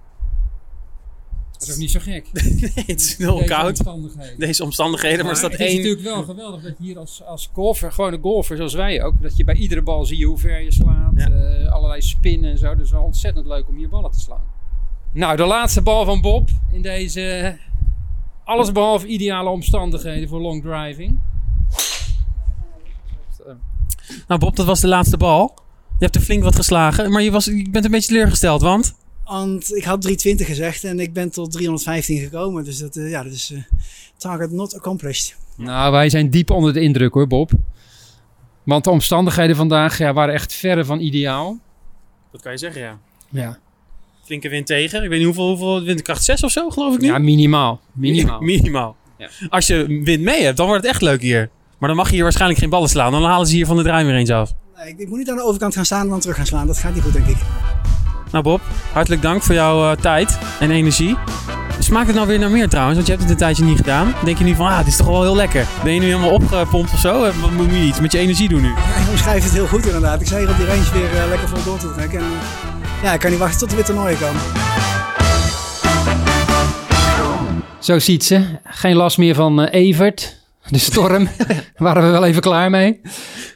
Dat 1.51 1.67
is 1.67 1.73
ook 1.73 1.79
niet 1.79 1.91
zo 1.91 1.99
gek. 1.99 2.29
nee, 2.33 2.83
het 2.85 3.01
is 3.01 3.17
heel 3.17 3.35
Deze 3.37 3.49
koud. 3.49 3.67
omstandigheden. 3.67 4.39
Deze 4.39 4.63
omstandigheden, 4.63 5.19
maar, 5.21 5.29
er 5.31 5.37
staat 5.37 5.51
het 5.51 5.59
is 5.61 5.75
natuurlijk 5.75 6.01
wel 6.03 6.23
geweldig 6.23 6.61
dat 6.61 6.73
je 6.77 6.83
hier 6.83 6.97
als, 6.97 7.23
als 7.23 7.49
golfer, 7.53 7.91
gewoon 7.91 8.13
een 8.13 8.21
golfer 8.21 8.57
zoals 8.57 8.73
wij 8.73 9.03
ook, 9.03 9.21
dat 9.21 9.37
je 9.37 9.43
bij 9.43 9.55
iedere 9.55 9.81
bal 9.81 10.05
zie 10.05 10.17
je 10.17 10.25
hoe 10.25 10.37
ver 10.37 10.61
je 10.61 10.71
slaat, 10.71 11.11
Ja. 11.15 11.29
eh, 11.29 11.71
allerlei 11.71 12.01
spinnen 12.01 12.51
en 12.51 12.57
zo. 12.57 12.75
Dus 12.75 12.91
wel 12.91 13.03
ontzettend 13.03 13.45
leuk 13.45 13.67
om 13.67 13.75
hier 13.75 13.89
ballen 13.89 14.11
te 14.11 14.19
slaan. 14.19 14.43
Nou, 15.11 15.35
de 15.37 15.45
laatste 15.45 15.81
bal 15.81 16.05
van 16.05 16.21
Bob 16.21 16.49
in 16.71 16.81
deze 16.81 17.57
allesbehalve 18.43 19.07
ideale 19.07 19.49
omstandigheden 19.49 20.29
voor 20.29 20.41
long 20.41 20.61
driving. 20.61 21.19
Nou 24.27 24.39
Bob, 24.39 24.55
dat 24.55 24.65
was 24.65 24.79
de 24.79 24.87
laatste 24.87 25.17
bal. 25.17 25.53
Je 25.97 26.03
hebt 26.03 26.15
er 26.15 26.21
flink 26.21 26.43
wat 26.43 26.55
geslagen, 26.55 27.11
maar 27.11 27.21
je, 27.21 27.31
was, 27.31 27.45
je 27.45 27.69
bent 27.69 27.85
een 27.85 27.91
beetje 27.91 28.07
teleurgesteld, 28.07 28.61
want... 28.61 28.95
Want 29.25 29.75
ik 29.75 29.83
had 29.83 30.01
320 30.01 30.47
gezegd 30.47 30.83
en 30.83 30.99
ik 30.99 31.13
ben 31.13 31.31
tot 31.31 31.51
315 31.51 32.19
gekomen. 32.19 32.63
Dus 32.63 32.77
dat, 32.77 32.95
eh, 32.95 33.09
ja, 33.09 33.23
dat 33.23 33.31
is 33.31 33.51
eh, 33.51 33.59
target 34.17 34.51
not 34.51 34.75
accomplished. 34.75 35.35
Nou, 35.57 35.91
wij 35.91 36.09
zijn 36.09 36.29
diep 36.29 36.49
onder 36.49 36.73
de 36.73 36.81
indruk 36.81 37.13
hoor, 37.13 37.27
Bob. 37.27 37.51
Want 38.63 38.83
de 38.83 38.89
omstandigheden 38.89 39.55
vandaag 39.55 39.97
ja, 39.97 40.13
waren 40.13 40.33
echt 40.33 40.53
verre 40.53 40.85
van 40.85 40.99
ideaal. 40.99 41.59
Dat 42.31 42.41
kan 42.41 42.51
je 42.51 42.57
zeggen, 42.57 42.81
ja. 42.81 42.99
Ja, 43.29 43.59
Flinke 44.25 44.49
wind 44.49 44.65
tegen. 44.65 45.03
Ik 45.03 45.09
weet 45.09 45.17
niet 45.17 45.27
hoeveel, 45.27 45.47
hoeveel 45.47 45.83
windkracht 45.83 46.23
6 46.23 46.43
of 46.43 46.51
zo, 46.51 46.69
geloof 46.69 46.93
ik 46.93 47.01
nu? 47.01 47.07
ja 47.07 47.17
minimaal. 47.17 47.81
Minimaal. 47.93 48.41
Minimaal. 48.51 48.95
Ja. 49.17 49.29
Als 49.49 49.67
je 49.67 50.01
wind 50.03 50.21
mee 50.21 50.43
hebt, 50.43 50.57
dan 50.57 50.67
wordt 50.67 50.81
het 50.81 50.91
echt 50.91 51.01
leuk 51.01 51.21
hier. 51.21 51.49
Maar 51.79 51.89
dan 51.89 51.97
mag 51.97 52.07
je 52.07 52.13
hier 52.13 52.23
waarschijnlijk 52.23 52.59
geen 52.59 52.69
ballen 52.69 52.89
slaan. 52.89 53.11
Dan 53.11 53.23
halen 53.23 53.47
ze 53.47 53.55
hier 53.55 53.65
van 53.65 53.75
de 53.77 53.83
driving 53.83 54.11
range 54.11 54.41
af. 54.41 54.51
Nee, 54.77 54.89
ik, 54.89 54.99
ik 54.99 55.07
moet 55.07 55.17
niet 55.17 55.29
aan 55.29 55.35
de 55.35 55.43
overkant 55.43 55.73
gaan 55.75 55.85
staan 55.85 56.01
en 56.01 56.09
dan 56.09 56.19
terug 56.19 56.35
gaan 56.35 56.45
slaan. 56.45 56.67
Dat 56.67 56.77
gaat 56.77 56.93
niet 56.93 57.03
goed, 57.03 57.13
denk 57.13 57.27
ik. 57.27 57.37
Nou 58.31 58.43
Bob, 58.43 58.61
hartelijk 58.93 59.21
dank 59.21 59.41
voor 59.43 59.55
jouw 59.55 59.91
eh, 59.91 59.97
tijd 59.97 60.37
en 60.59 60.71
energie. 60.71 61.15
Smaakt 61.79 62.07
het 62.07 62.15
nou 62.15 62.27
weer 62.27 62.39
naar 62.39 62.49
meer 62.49 62.69
trouwens? 62.69 62.95
Want 62.95 63.07
je 63.07 63.13
hebt 63.13 63.23
het 63.23 63.33
een 63.33 63.39
tijdje 63.45 63.63
niet 63.63 63.77
gedaan. 63.77 64.11
Dan 64.15 64.25
denk 64.25 64.37
je 64.37 64.43
nu 64.43 64.55
van, 64.55 64.65
ah, 64.67 64.77
dit 64.77 64.87
is 64.87 64.95
toch 64.95 65.07
wel 65.07 65.21
heel 65.21 65.35
lekker. 65.35 65.65
Ben 65.83 65.93
je 65.93 65.99
nu 65.99 66.05
helemaal 66.05 66.29
opgepompt 66.31 66.93
of 66.93 66.99
zo? 66.99 67.23
Eh, 67.23 67.35
Wat 67.41 67.51
moet 67.51 67.65
je 67.71 67.81
iets 67.81 67.99
met 67.99 68.11
je 68.11 68.17
energie 68.17 68.49
doen 68.49 68.61
nu? 68.61 68.67
Ja, 68.67 68.99
je 69.05 69.09
omschrijft 69.09 69.43
het 69.43 69.53
heel 69.53 69.67
goed 69.67 69.85
inderdaad. 69.85 70.21
Ik 70.21 70.27
zei 70.27 70.39
hier 70.41 70.49
op 70.49 70.57
die 70.57 70.65
range 70.65 70.91
weer 70.93 71.21
eh, 71.21 71.29
lekker 71.29 71.47
vol 71.47 71.63
door 71.63 71.77
te 71.77 71.93
trekken. 71.93 72.19
En, 72.19 72.25
ja, 73.03 73.13
ik 73.13 73.19
kan 73.19 73.29
niet 73.29 73.39
wachten 73.39 73.59
tot 73.59 73.69
er 73.69 73.75
weer 73.75 73.85
toernooien 73.85 74.17
komen. 74.19 74.41
Zo 77.79 77.99
ziet 77.99 78.23
ze. 78.23 78.45
Geen 78.63 78.95
last 78.95 79.17
meer 79.17 79.35
van 79.35 79.61
eh, 79.61 79.81
Evert. 79.81 80.43
De 80.69 80.77
storm. 80.77 81.27
waren 81.77 82.03
we 82.03 82.09
wel 82.09 82.25
even 82.25 82.41
klaar 82.41 82.69
mee. 82.69 83.01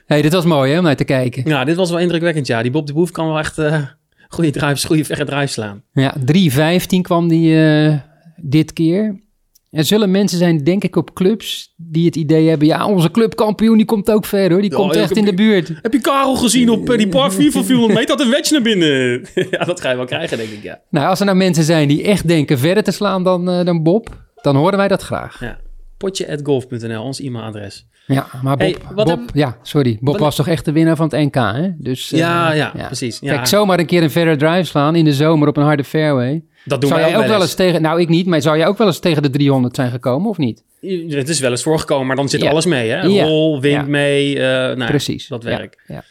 hey, 0.05 0.21
dit 0.21 0.33
was 0.33 0.45
mooi 0.45 0.71
hè, 0.71 0.77
om 0.77 0.83
naar 0.83 0.95
te 0.95 1.03
kijken. 1.03 1.43
Ja, 1.45 1.63
dit 1.63 1.75
was 1.75 1.89
wel 1.89 1.99
indrukwekkend, 1.99 2.47
ja. 2.47 2.61
Die 2.61 2.71
Bob 2.71 2.87
de 2.87 2.93
Boef 2.93 3.11
kan 3.11 3.27
wel 3.27 3.39
echt 3.39 3.57
eh 3.57 3.81
goede 4.29 4.51
drives, 4.51 4.83
goede 4.83 5.05
verre 5.05 5.25
drives 5.25 5.51
slaan. 5.51 5.83
Ja, 5.93 6.15
3.15 6.19 6.85
kwam 7.01 7.27
die 7.27 7.65
eh, 7.65 7.93
dit 8.35 8.73
keer. 8.73 9.27
Er 9.69 9.83
zullen 9.83 10.11
mensen 10.11 10.37
zijn, 10.37 10.63
denk 10.63 10.83
ik, 10.83 10.95
op 10.95 11.13
clubs 11.13 11.73
die 11.77 12.05
het 12.05 12.15
idee 12.15 12.47
hebben... 12.49 12.67
ja, 12.67 12.85
onze 12.87 13.11
clubkampioen 13.11 13.77
die 13.77 13.85
komt 13.85 14.11
ook 14.11 14.25
ver 14.25 14.51
hoor. 14.51 14.61
Die 14.61 14.69
Ja, 14.71 14.75
komt 14.75 14.95
echt 14.95 15.17
in 15.17 15.25
de 15.25 15.33
buurt. 15.33 15.71
Heb 15.81 15.93
je 15.93 16.01
Karel 16.01 16.35
gezien 16.35 16.69
op 16.69 16.89
eh, 16.89 16.97
die 16.97 17.07
par 17.07 17.31
4 17.31 17.51
van 17.51 17.65
400 17.65 17.99
meter? 17.99 18.17
Dat 18.17 18.25
een 18.25 18.31
wedge 18.31 18.53
naar 18.53 18.61
binnen. 18.61 19.25
ja, 19.51 19.65
dat 19.65 19.81
ga 19.81 19.89
je 19.89 19.95
wel 19.95 20.05
krijgen, 20.05 20.37
denk 20.37 20.49
ik, 20.49 20.63
ja. 20.63 20.81
Nou, 20.89 21.07
als 21.07 21.19
er 21.19 21.25
nou 21.25 21.37
mensen 21.37 21.63
zijn 21.63 21.87
die 21.87 22.03
echt 22.03 22.27
denken 22.27 22.59
verder 22.59 22.83
te 22.83 22.91
slaan 22.91 23.23
dan, 23.23 23.45
dan 23.45 23.83
Bob... 23.83 24.25
dan 24.41 24.55
horen 24.55 24.77
wij 24.77 24.87
dat 24.87 25.01
graag. 25.01 25.39
ja. 25.39 25.59
Potje.golf.nl, 25.99 27.03
ons 27.03 27.19
e-mailadres. 27.21 27.85
Ja, 28.05 28.27
maar 28.41 28.57
Bob... 28.57 28.83
Hey, 28.95 29.05
Bob 29.05 29.19
Ja, 29.33 29.57
sorry. 29.61 29.97
Bob 30.01 30.17
was 30.17 30.35
toch 30.35 30.47
echt 30.47 30.65
de 30.65 30.71
winnaar 30.71 30.95
van 30.95 31.07
het 31.09 31.19
NK, 31.25 31.35
hè? 31.35 31.69
Dus, 31.77 32.11
eh, 32.11 32.19
Ja, 32.19 32.53
ja, 32.53 32.71
precies. 32.85 33.19
Ja. 33.21 33.33
Kijk, 33.33 33.47
zomaar 33.47 33.79
een 33.79 33.85
keer 33.85 34.03
een 34.03 34.11
verder 34.11 34.37
drive 34.37 34.63
slaan 34.63 34.95
in 34.95 35.05
de 35.05 35.13
zomer 35.13 35.47
op 35.47 35.57
een 35.57 35.63
harde 35.63 35.83
fairway. 35.83 36.43
dat 36.65 36.81
doen 36.81 36.89
Zou 36.89 37.01
wij 37.01 37.09
jij 37.11 37.19
ook 37.19 37.27
wel 37.27 37.41
eens 37.41 37.53
tegen... 37.53 37.81
Nou, 37.81 38.01
ik 38.01 38.09
niet, 38.09 38.25
maar 38.25 38.41
zou 38.41 38.57
jij 38.57 38.67
ook 38.67 38.77
wel 38.77 38.87
eens 38.87 38.99
tegen 38.99 39.21
de 39.21 39.29
300 39.29 39.75
zijn 39.75 39.91
gekomen 39.91 40.29
of 40.29 40.37
niet? 40.37 40.63
Het 41.09 41.29
is 41.29 41.39
wel 41.39 41.51
eens 41.51 41.63
voorgekomen, 41.63 42.07
maar 42.07 42.15
dan 42.15 42.29
zit 42.29 42.41
Ja. 42.41 42.49
alles 42.49 42.65
mee, 42.65 42.89
hè? 42.89 43.01
Ja. 43.01 43.23
Rol, 43.23 43.61
wind 43.61 43.87
mee, 43.87 44.35
eh, 44.39 44.41
nou, 44.75 44.85
Precies. 44.85 45.27
dat 45.27 45.43
werk. 45.43 45.83
Ja, 45.87 46.03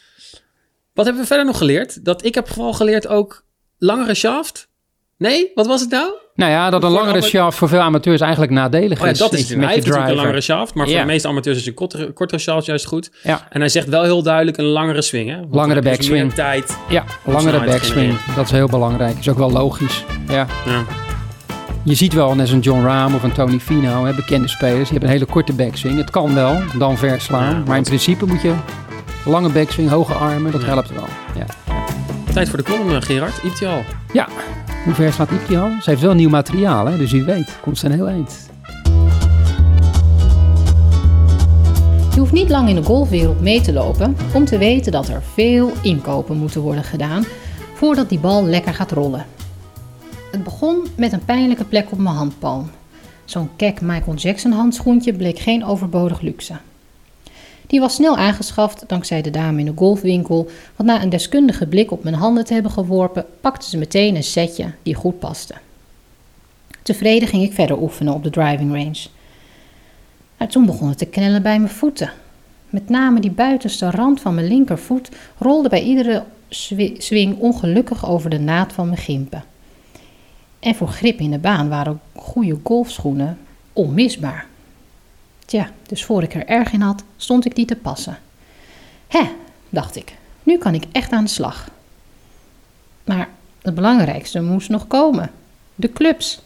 Wat 0.93 1.05
hebben 1.05 1.23
we 1.23 1.27
verder 1.29 1.45
nog 1.45 1.57
geleerd? 1.57 2.05
Dat 2.05 2.25
ik 2.25 2.35
heb 2.35 2.47
vooral 2.47 2.73
geleerd 2.73 3.07
ook 3.07 3.45
langere 3.77 4.13
shaft. 4.13 4.68
Nee, 5.19 5.51
wat 5.55 5.67
was 5.67 5.81
het 5.81 5.89
nou? 5.89 6.11
Nou 6.35 6.51
ja, 6.51 6.69
dat 6.69 6.83
een 6.83 6.89
langere 6.91 7.21
shaft 7.21 7.57
voor 7.57 7.67
veel 7.69 7.79
amateurs 7.79 8.21
eigenlijk 8.21 8.51
nadelig 8.51 8.99
Oh 8.99 9.05
ja, 9.05 9.11
is. 9.11 9.17
dat 9.17 9.33
is 9.33 9.49
het. 9.49 9.59
Hij 9.59 9.67
heeft 9.73 9.85
natuurlijk 9.85 10.09
een 10.09 10.15
langere 10.15 10.41
shaft, 10.41 10.73
maar 10.73 10.87
voor 10.87 10.97
de 10.97 11.05
meeste 11.05 11.27
amateurs 11.27 11.57
is 11.57 11.65
een 11.67 11.73
kortere, 11.73 12.11
kortere 12.11 12.39
shaft 12.41 12.65
juist 12.65 12.85
goed. 12.85 13.11
Ja, 13.23 13.47
En 13.49 13.59
hij 13.59 13.69
zegt 13.69 13.87
wel 13.87 14.03
heel 14.03 14.23
duidelijk 14.23 14.57
een 14.57 14.65
langere 14.65 15.01
swing, 15.01 15.29
hè? 15.29 15.35
Want 15.39 15.53
Langere 15.55 15.81
backswing. 15.81 16.23
meer 16.25 16.33
tijd. 16.33 16.77
ja 16.89 17.03
langere 17.25 17.63
backswing. 17.65 18.17
Dat 18.35 18.45
is 18.45 18.51
heel 18.51 18.67
belangrijk. 18.67 19.17
Is 19.19 19.29
ook 19.29 19.37
wel 19.37 19.51
logisch. 19.51 20.03
Ja. 20.27 20.47
Ja. 20.65 20.83
Je 21.83 21.95
ziet 21.95 22.13
wel, 22.13 22.35
net 22.35 22.49
een 22.49 22.59
John 22.59 22.83
Rahm 22.83 23.15
of 23.15 23.23
een 23.23 23.31
Tony 23.31 23.59
Finau, 23.59 24.07
hè, 24.07 24.13
bekende 24.15 24.47
spelers, 24.47 24.77
die 24.89 24.91
hebben 24.91 25.09
een 25.09 25.15
hele 25.15 25.25
korte 25.25 25.53
backswing. 25.53 25.97
Het 25.97 26.09
kan 26.09 26.33
wel, 26.35 26.57
dan 26.77 26.97
ver 26.97 27.21
slaan. 27.21 27.53
Ja, 27.55 27.63
maar 27.67 27.77
in 27.77 27.83
principe 27.83 28.25
moet 28.25 28.41
je 28.41 28.53
lange 29.25 29.49
backswing, 29.49 29.89
hoge 29.89 30.13
armen, 30.13 30.51
dat 30.51 30.63
helpt 30.63 30.93
wel. 30.93 31.05
Ja. 31.35 31.45
Tijd 32.33 32.49
voor 32.49 32.57
de 32.57 32.63
column, 32.63 32.95
eh, 32.95 33.01
Gerard. 33.01 33.33
Ibtial. 33.43 33.83
ja, 34.13 34.27
hoe 34.83 34.93
ver 34.93 35.13
slaat 35.13 35.31
Ipti 35.31 35.57
al? 35.57 35.71
Ze 35.81 35.89
heeft 35.89 36.01
wel 36.01 36.13
nieuw 36.13 36.29
materiaal, 36.29 36.85
hè? 36.85 36.97
dus 36.97 37.11
u 37.11 37.23
weet, 37.23 37.57
komt 37.61 37.77
ze 37.77 37.85
een 37.85 37.91
heel 37.91 38.07
eind. 38.07 38.49
Je 42.13 42.19
hoeft 42.19 42.31
niet 42.31 42.49
lang 42.49 42.69
in 42.69 42.75
de 42.75 42.83
golfwereld 42.83 43.41
mee 43.41 43.61
te 43.61 43.73
lopen 43.73 44.15
om 44.33 44.45
te 44.45 44.57
weten 44.57 44.91
dat 44.91 45.07
er 45.07 45.21
veel 45.33 45.71
inkopen 45.81 46.37
moeten 46.37 46.61
worden 46.61 46.83
gedaan 46.83 47.25
voordat 47.73 48.09
die 48.09 48.19
bal 48.19 48.45
lekker 48.45 48.73
gaat 48.73 48.91
rollen. 48.91 49.25
Het 50.31 50.43
begon 50.43 50.87
met 50.97 51.11
een 51.13 51.25
pijnlijke 51.25 51.65
plek 51.65 51.91
op 51.91 51.97
mijn 51.97 52.15
handpalm. 52.15 52.69
Zo'n 53.25 53.49
kek 53.55 53.81
Michael 53.81 54.15
Jackson 54.15 54.51
handschoentje 54.51 55.13
bleek 55.13 55.39
geen 55.39 55.65
overbodig 55.65 56.21
luxe. 56.21 56.53
Die 57.69 57.79
was 57.79 57.95
snel 57.95 58.17
aangeschaft 58.17 58.83
dankzij 58.87 59.21
de 59.21 59.29
dame 59.29 59.59
in 59.59 59.65
de 59.65 59.71
golfwinkel, 59.75 60.49
want 60.75 60.89
na 60.89 61.01
een 61.01 61.09
deskundige 61.09 61.67
blik 61.67 61.91
op 61.91 62.03
mijn 62.03 62.15
handen 62.15 62.45
te 62.45 62.53
hebben 62.53 62.71
geworpen, 62.71 63.25
pakte 63.41 63.69
ze 63.69 63.77
meteen 63.77 64.15
een 64.15 64.23
setje 64.23 64.71
die 64.83 64.93
goed 64.93 65.19
paste. 65.19 65.53
Tevreden 66.81 67.27
ging 67.27 67.43
ik 67.43 67.53
verder 67.53 67.81
oefenen 67.81 68.13
op 68.13 68.23
de 68.23 68.29
driving 68.29 68.71
range. 68.71 69.07
Maar 70.37 70.47
toen 70.47 70.65
begon 70.65 70.89
het 70.89 70.97
te 70.97 71.05
knellen 71.05 71.41
bij 71.41 71.59
mijn 71.59 71.73
voeten. 71.73 72.11
Met 72.69 72.89
name 72.89 73.19
die 73.19 73.31
buitenste 73.31 73.91
rand 73.91 74.21
van 74.21 74.33
mijn 74.33 74.47
linkervoet 74.47 75.09
rolde 75.37 75.69
bij 75.69 75.83
iedere 75.83 76.23
swing 76.97 77.39
ongelukkig 77.39 78.09
over 78.09 78.29
de 78.29 78.39
naad 78.39 78.73
van 78.73 78.85
mijn 78.85 78.97
gimpen. 78.97 79.43
En 80.59 80.75
voor 80.75 80.87
grip 80.87 81.19
in 81.19 81.31
de 81.31 81.39
baan 81.39 81.69
waren 81.69 82.01
goede 82.15 82.57
golfschoenen 82.63 83.37
onmisbaar. 83.73 84.47
Tja, 85.49 85.69
dus 85.87 86.05
voor 86.05 86.23
ik 86.23 86.33
er 86.33 86.45
erg 86.45 86.71
in 86.71 86.81
had, 86.81 87.03
stond 87.17 87.45
ik 87.45 87.55
die 87.55 87.65
te 87.65 87.75
passen. 87.75 88.17
Hè, 89.07 89.21
dacht 89.69 89.95
ik, 89.95 90.15
nu 90.43 90.57
kan 90.57 90.73
ik 90.73 90.83
echt 90.91 91.11
aan 91.11 91.23
de 91.23 91.29
slag. 91.29 91.69
Maar 93.03 93.29
het 93.61 93.75
belangrijkste 93.75 94.41
moest 94.41 94.69
nog 94.69 94.87
komen: 94.87 95.31
de 95.75 95.91
clubs. 95.91 96.41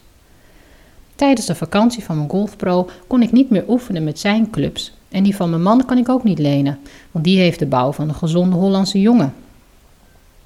Tijdens 1.16 1.46
de 1.46 1.56
vakantie 1.56 2.04
van 2.04 2.18
mijn 2.18 2.30
golfpro 2.30 2.90
kon 3.08 3.22
ik 3.22 3.32
niet 3.32 3.50
meer 3.50 3.64
oefenen 3.68 4.04
met 4.04 4.20
zijn 4.20 4.50
clubs. 4.50 4.94
En 5.10 5.24
die 5.24 5.36
van 5.36 5.50
mijn 5.50 5.62
man 5.62 5.86
kan 5.86 5.98
ik 5.98 6.10
ook 6.10 6.24
niet 6.24 6.40
lenen, 6.40 6.80
want 7.12 7.26
die 7.26 7.40
heeft 7.40 7.60
de 7.60 7.66
bouw 7.66 7.92
van 7.92 8.10
een 8.10 8.16
gezonde 8.16 8.56
Hollandse 8.56 9.02
jongen. 9.02 9.34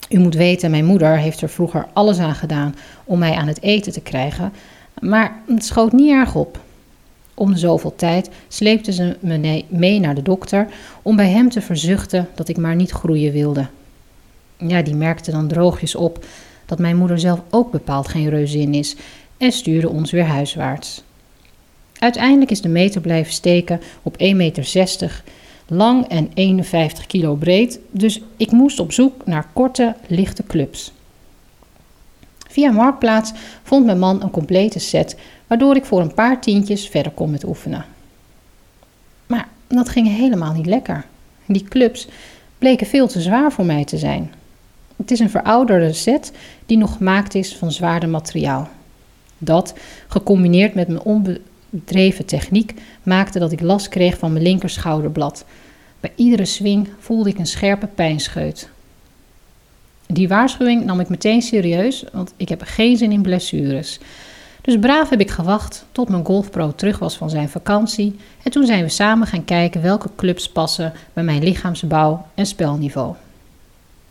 U 0.10 0.20
moet 0.20 0.36
weten, 0.36 0.72
mijn 0.72 0.86
moeder 0.86 1.18
heeft 1.18 1.42
er 1.42 1.50
vroeger 1.50 1.88
alles 1.94 2.20
aan 2.20 2.36
gedaan 2.36 2.76
om 3.04 3.20
mij 3.20 3.34
aan 3.34 3.48
het 3.48 3.62
eten 3.62 3.92
te 3.92 4.02
krijgen, 4.02 4.54
maar 5.00 5.42
het 5.48 5.66
schoot 5.66 5.92
niet 5.92 6.12
erg 6.12 6.36
op. 6.36 6.66
Om 7.40 7.56
zoveel 7.56 7.96
tijd 7.96 8.30
sleepte 8.48 8.94
ze 8.94 9.18
me 9.20 9.64
mee 9.68 10.00
naar 10.00 10.16
de 10.16 10.22
dokter 10.22 10.68
om 11.02 11.16
bij 11.16 11.30
hem 11.30 11.50
te 11.50 11.62
verzuchten 11.62 12.28
dat 12.36 12.48
ik 12.48 12.58
maar 12.58 12.76
niet 12.76 12.92
groeien 12.92 13.32
wilde. 13.32 13.68
Ja, 14.58 14.82
die 14.82 14.96
merkte 14.96 15.32
dan 15.32 15.48
droogjes 15.48 15.96
op 15.96 16.26
dat 16.66 16.80
mijn 16.80 16.98
moeder 16.98 17.20
zelf 17.20 17.42
ook 17.50 17.72
bepaald 17.72 18.08
geen 18.08 18.30
reuzin 18.30 18.74
is 18.74 18.96
en 19.38 19.52
stuurde 19.52 19.90
ons 19.90 20.12
weer 20.12 20.26
huiswaarts. 20.26 21.04
Uiteindelijk 22.00 22.52
is 22.52 22.62
de 22.62 22.70
meter 22.70 23.02
blijven 23.02 23.34
steken 23.34 23.82
op 24.04 24.14
1,60 24.14 24.18
meter 24.36 25.24
lang 25.68 26.08
en 26.08 26.32
51 26.34 27.06
kilo 27.06 27.36
breed, 27.36 27.80
dus 27.92 28.22
ik 28.38 28.52
moest 28.52 28.80
op 28.80 28.92
zoek 28.92 29.26
naar 29.26 29.50
korte, 29.54 29.96
lichte 30.08 30.44
clubs. 30.44 30.92
Via 32.50 32.72
Marktplaats 32.72 33.32
vond 33.64 33.86
mijn 33.86 34.00
man 34.00 34.22
een 34.22 34.32
complete 34.32 34.80
set, 34.80 35.18
waardoor 35.48 35.76
ik 35.76 35.86
voor 35.86 36.02
een 36.02 36.14
paar 36.14 36.42
tientjes 36.42 36.88
verder 36.88 37.12
kon 37.12 37.32
met 37.32 37.46
oefenen. 37.46 37.86
Maar 39.26 39.48
dat 39.68 39.90
ging 39.90 40.08
helemaal 40.08 40.54
niet 40.54 40.66
lekker. 40.66 41.06
Die 41.46 41.64
clubs 41.64 42.08
bleken 42.58 42.88
veel 42.88 43.08
te 43.08 43.22
zwaar 43.22 43.52
voor 43.52 43.66
mij 43.66 43.86
te 43.86 43.98
zijn. 43.98 44.34
Het 44.96 45.12
is 45.12 45.20
een 45.20 45.30
verouderde 45.30 45.94
set 45.94 46.32
die 46.66 46.78
nog 46.78 46.96
gemaakt 46.98 47.36
is 47.36 47.56
van 47.56 47.72
zwaarder 47.72 48.10
materiaal. 48.10 48.70
Dat, 49.38 49.74
gecombineerd 50.08 50.74
met 50.74 50.88
mijn 50.88 51.02
onbedreven 51.02 52.26
techniek, 52.26 52.74
maakte 53.04 53.40
dat 53.40 53.52
ik 53.52 53.62
last 53.62 53.90
kreeg 53.90 54.18
van 54.18 54.32
mijn 54.32 54.44
linkerschouderblad. 54.44 55.46
Bij 56.00 56.12
iedere 56.16 56.46
swing 56.46 56.90
voelde 57.00 57.30
ik 57.30 57.38
een 57.38 57.48
scherpe 57.48 57.88
pijnscheut. 57.88 58.70
Die 60.08 60.28
waarschuwing 60.28 60.86
nam 60.86 61.00
ik 61.00 61.10
meteen 61.10 61.42
serieus, 61.42 62.04
want 62.12 62.34
ik 62.38 62.50
heb 62.50 62.62
geen 62.66 62.98
zin 62.98 63.12
in 63.12 63.22
blessures. 63.22 64.00
Dus 64.68 64.80
braaf 64.80 65.10
heb 65.10 65.20
ik 65.20 65.30
gewacht 65.30 65.86
tot 65.92 66.10
mijn 66.10 66.26
golfpro 66.26 66.74
terug 66.76 67.00
was 67.00 67.18
van 67.18 67.30
zijn 67.30 67.50
vakantie. 67.50 68.16
En 68.44 68.52
toen 68.52 68.66
zijn 68.66 68.84
we 68.84 68.90
samen 68.90 69.28
gaan 69.28 69.46
kijken 69.46 69.82
welke 69.82 70.10
clubs 70.16 70.50
passen 70.50 70.94
bij 71.14 71.24
mijn 71.24 71.44
lichaamsbouw 71.44 72.26
en 72.34 72.46
spelniveau. 72.46 73.16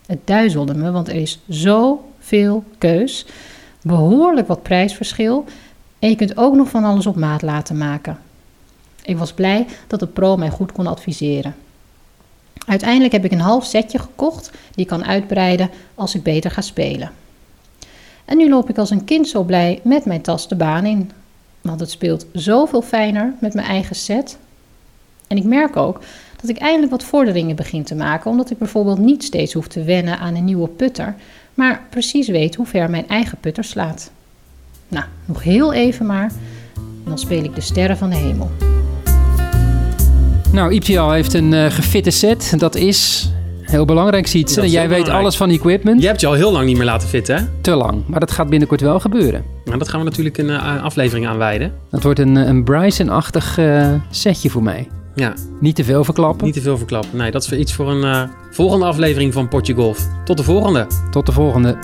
Het 0.06 0.18
duizelde 0.24 0.74
me, 0.74 0.90
want 0.90 1.08
er 1.08 1.14
is 1.14 1.38
zoveel 1.48 2.64
keus, 2.78 3.26
behoorlijk 3.82 4.46
wat 4.46 4.62
prijsverschil 4.62 5.44
en 5.98 6.08
je 6.08 6.16
kunt 6.16 6.36
ook 6.36 6.54
nog 6.54 6.68
van 6.68 6.84
alles 6.84 7.06
op 7.06 7.16
maat 7.16 7.42
laten 7.42 7.76
maken. 7.76 8.18
Ik 9.02 9.16
was 9.16 9.32
blij 9.32 9.66
dat 9.86 10.00
de 10.00 10.06
pro 10.06 10.36
mij 10.36 10.50
goed 10.50 10.72
kon 10.72 10.86
adviseren. 10.86 11.54
Uiteindelijk 12.66 13.12
heb 13.12 13.24
ik 13.24 13.32
een 13.32 13.40
half 13.40 13.64
setje 13.64 13.98
gekocht 13.98 14.50
die 14.50 14.84
ik 14.84 14.86
kan 14.86 15.04
uitbreiden 15.04 15.70
als 15.94 16.14
ik 16.14 16.22
beter 16.22 16.50
ga 16.50 16.60
spelen. 16.60 17.10
En 18.26 18.36
nu 18.36 18.48
loop 18.48 18.70
ik 18.70 18.78
als 18.78 18.90
een 18.90 19.04
kind 19.04 19.28
zo 19.28 19.42
blij 19.42 19.80
met 19.82 20.04
mijn 20.04 20.22
tas 20.22 20.48
de 20.48 20.54
baan 20.54 20.84
in. 20.84 21.10
Want 21.60 21.80
het 21.80 21.90
speelt 21.90 22.26
zoveel 22.32 22.82
fijner 22.82 23.32
met 23.40 23.54
mijn 23.54 23.66
eigen 23.66 23.96
set. 23.96 24.38
En 25.26 25.36
ik 25.36 25.44
merk 25.44 25.76
ook 25.76 26.00
dat 26.40 26.50
ik 26.50 26.58
eindelijk 26.58 26.90
wat 26.90 27.04
vorderingen 27.04 27.56
begin 27.56 27.84
te 27.84 27.94
maken, 27.94 28.30
omdat 28.30 28.50
ik 28.50 28.58
bijvoorbeeld 28.58 28.98
niet 28.98 29.24
steeds 29.24 29.52
hoef 29.52 29.68
te 29.68 29.82
wennen 29.82 30.18
aan 30.18 30.34
een 30.34 30.44
nieuwe 30.44 30.68
putter, 30.68 31.14
maar 31.54 31.86
precies 31.90 32.28
weet 32.28 32.54
hoe 32.54 32.66
ver 32.66 32.90
mijn 32.90 33.08
eigen 33.08 33.38
putter 33.40 33.64
slaat. 33.64 34.10
Nou, 34.88 35.04
nog 35.24 35.42
heel 35.42 35.72
even 35.72 36.06
maar, 36.06 36.32
dan 37.04 37.18
speel 37.18 37.44
ik 37.44 37.54
de 37.54 37.60
sterren 37.60 37.96
van 37.96 38.10
de 38.10 38.16
hemel. 38.16 38.50
Nou, 40.52 40.72
IPL 40.72 41.10
heeft 41.10 41.34
een 41.34 41.52
uh, 41.52 41.70
gefitte 41.70 42.10
set. 42.10 42.54
Dat 42.58 42.74
is 42.74 43.30
heel 43.66 43.84
belangrijk, 43.84 44.26
ziet 44.26 44.54
Dat 44.54 44.70
Jij 44.70 44.80
weet 44.80 44.88
belangrijk. 44.88 45.18
alles 45.18 45.36
van 45.36 45.50
equipment. 45.50 46.00
Je 46.00 46.06
hebt 46.06 46.20
je 46.20 46.26
al 46.26 46.32
heel 46.32 46.52
lang 46.52 46.66
niet 46.66 46.76
meer 46.76 46.84
laten 46.86 47.08
fitten, 47.08 47.36
hè? 47.36 47.42
Te 47.60 47.74
lang. 47.74 48.02
Maar 48.06 48.20
dat 48.20 48.30
gaat 48.30 48.48
binnenkort 48.48 48.80
wel 48.80 49.00
gebeuren. 49.00 49.44
Nou, 49.64 49.78
dat 49.78 49.88
gaan 49.88 49.98
we 50.00 50.04
natuurlijk 50.06 50.38
een 50.38 50.50
eh, 50.50 50.82
aflevering 50.84 51.26
aan 51.26 51.38
wijden. 51.38 51.72
Dat 51.90 52.02
wordt 52.02 52.18
een, 52.18 52.36
eh, 52.36 52.46
een 52.46 52.64
Bryson-achtig 52.64 53.58
eh, 53.58 53.92
setje 54.10 54.50
voor 54.50 54.62
mij. 54.62 54.88
Ja, 55.14 55.34
Niet 55.60 55.74
te 55.76 55.84
veel 55.84 56.04
verklappen. 56.04 56.44
niet 56.44 56.54
te 56.54 56.60
veel 56.60 56.76
verklappen. 56.78 57.18
Nee, 57.18 57.30
dat 57.30 57.42
is 57.42 57.52
iets 57.52 57.72
voor 57.72 57.90
een 57.90 58.28
volgende 58.50 58.84
aflevering 58.84 59.32
van 59.32 59.48
Potje 59.48 59.74
Golf. 59.74 60.06
Tot 60.24 60.36
de 60.36 60.42
volgende. 60.42 60.86
Tot 61.10 61.26
de 61.26 61.32
volgende. 61.32 61.76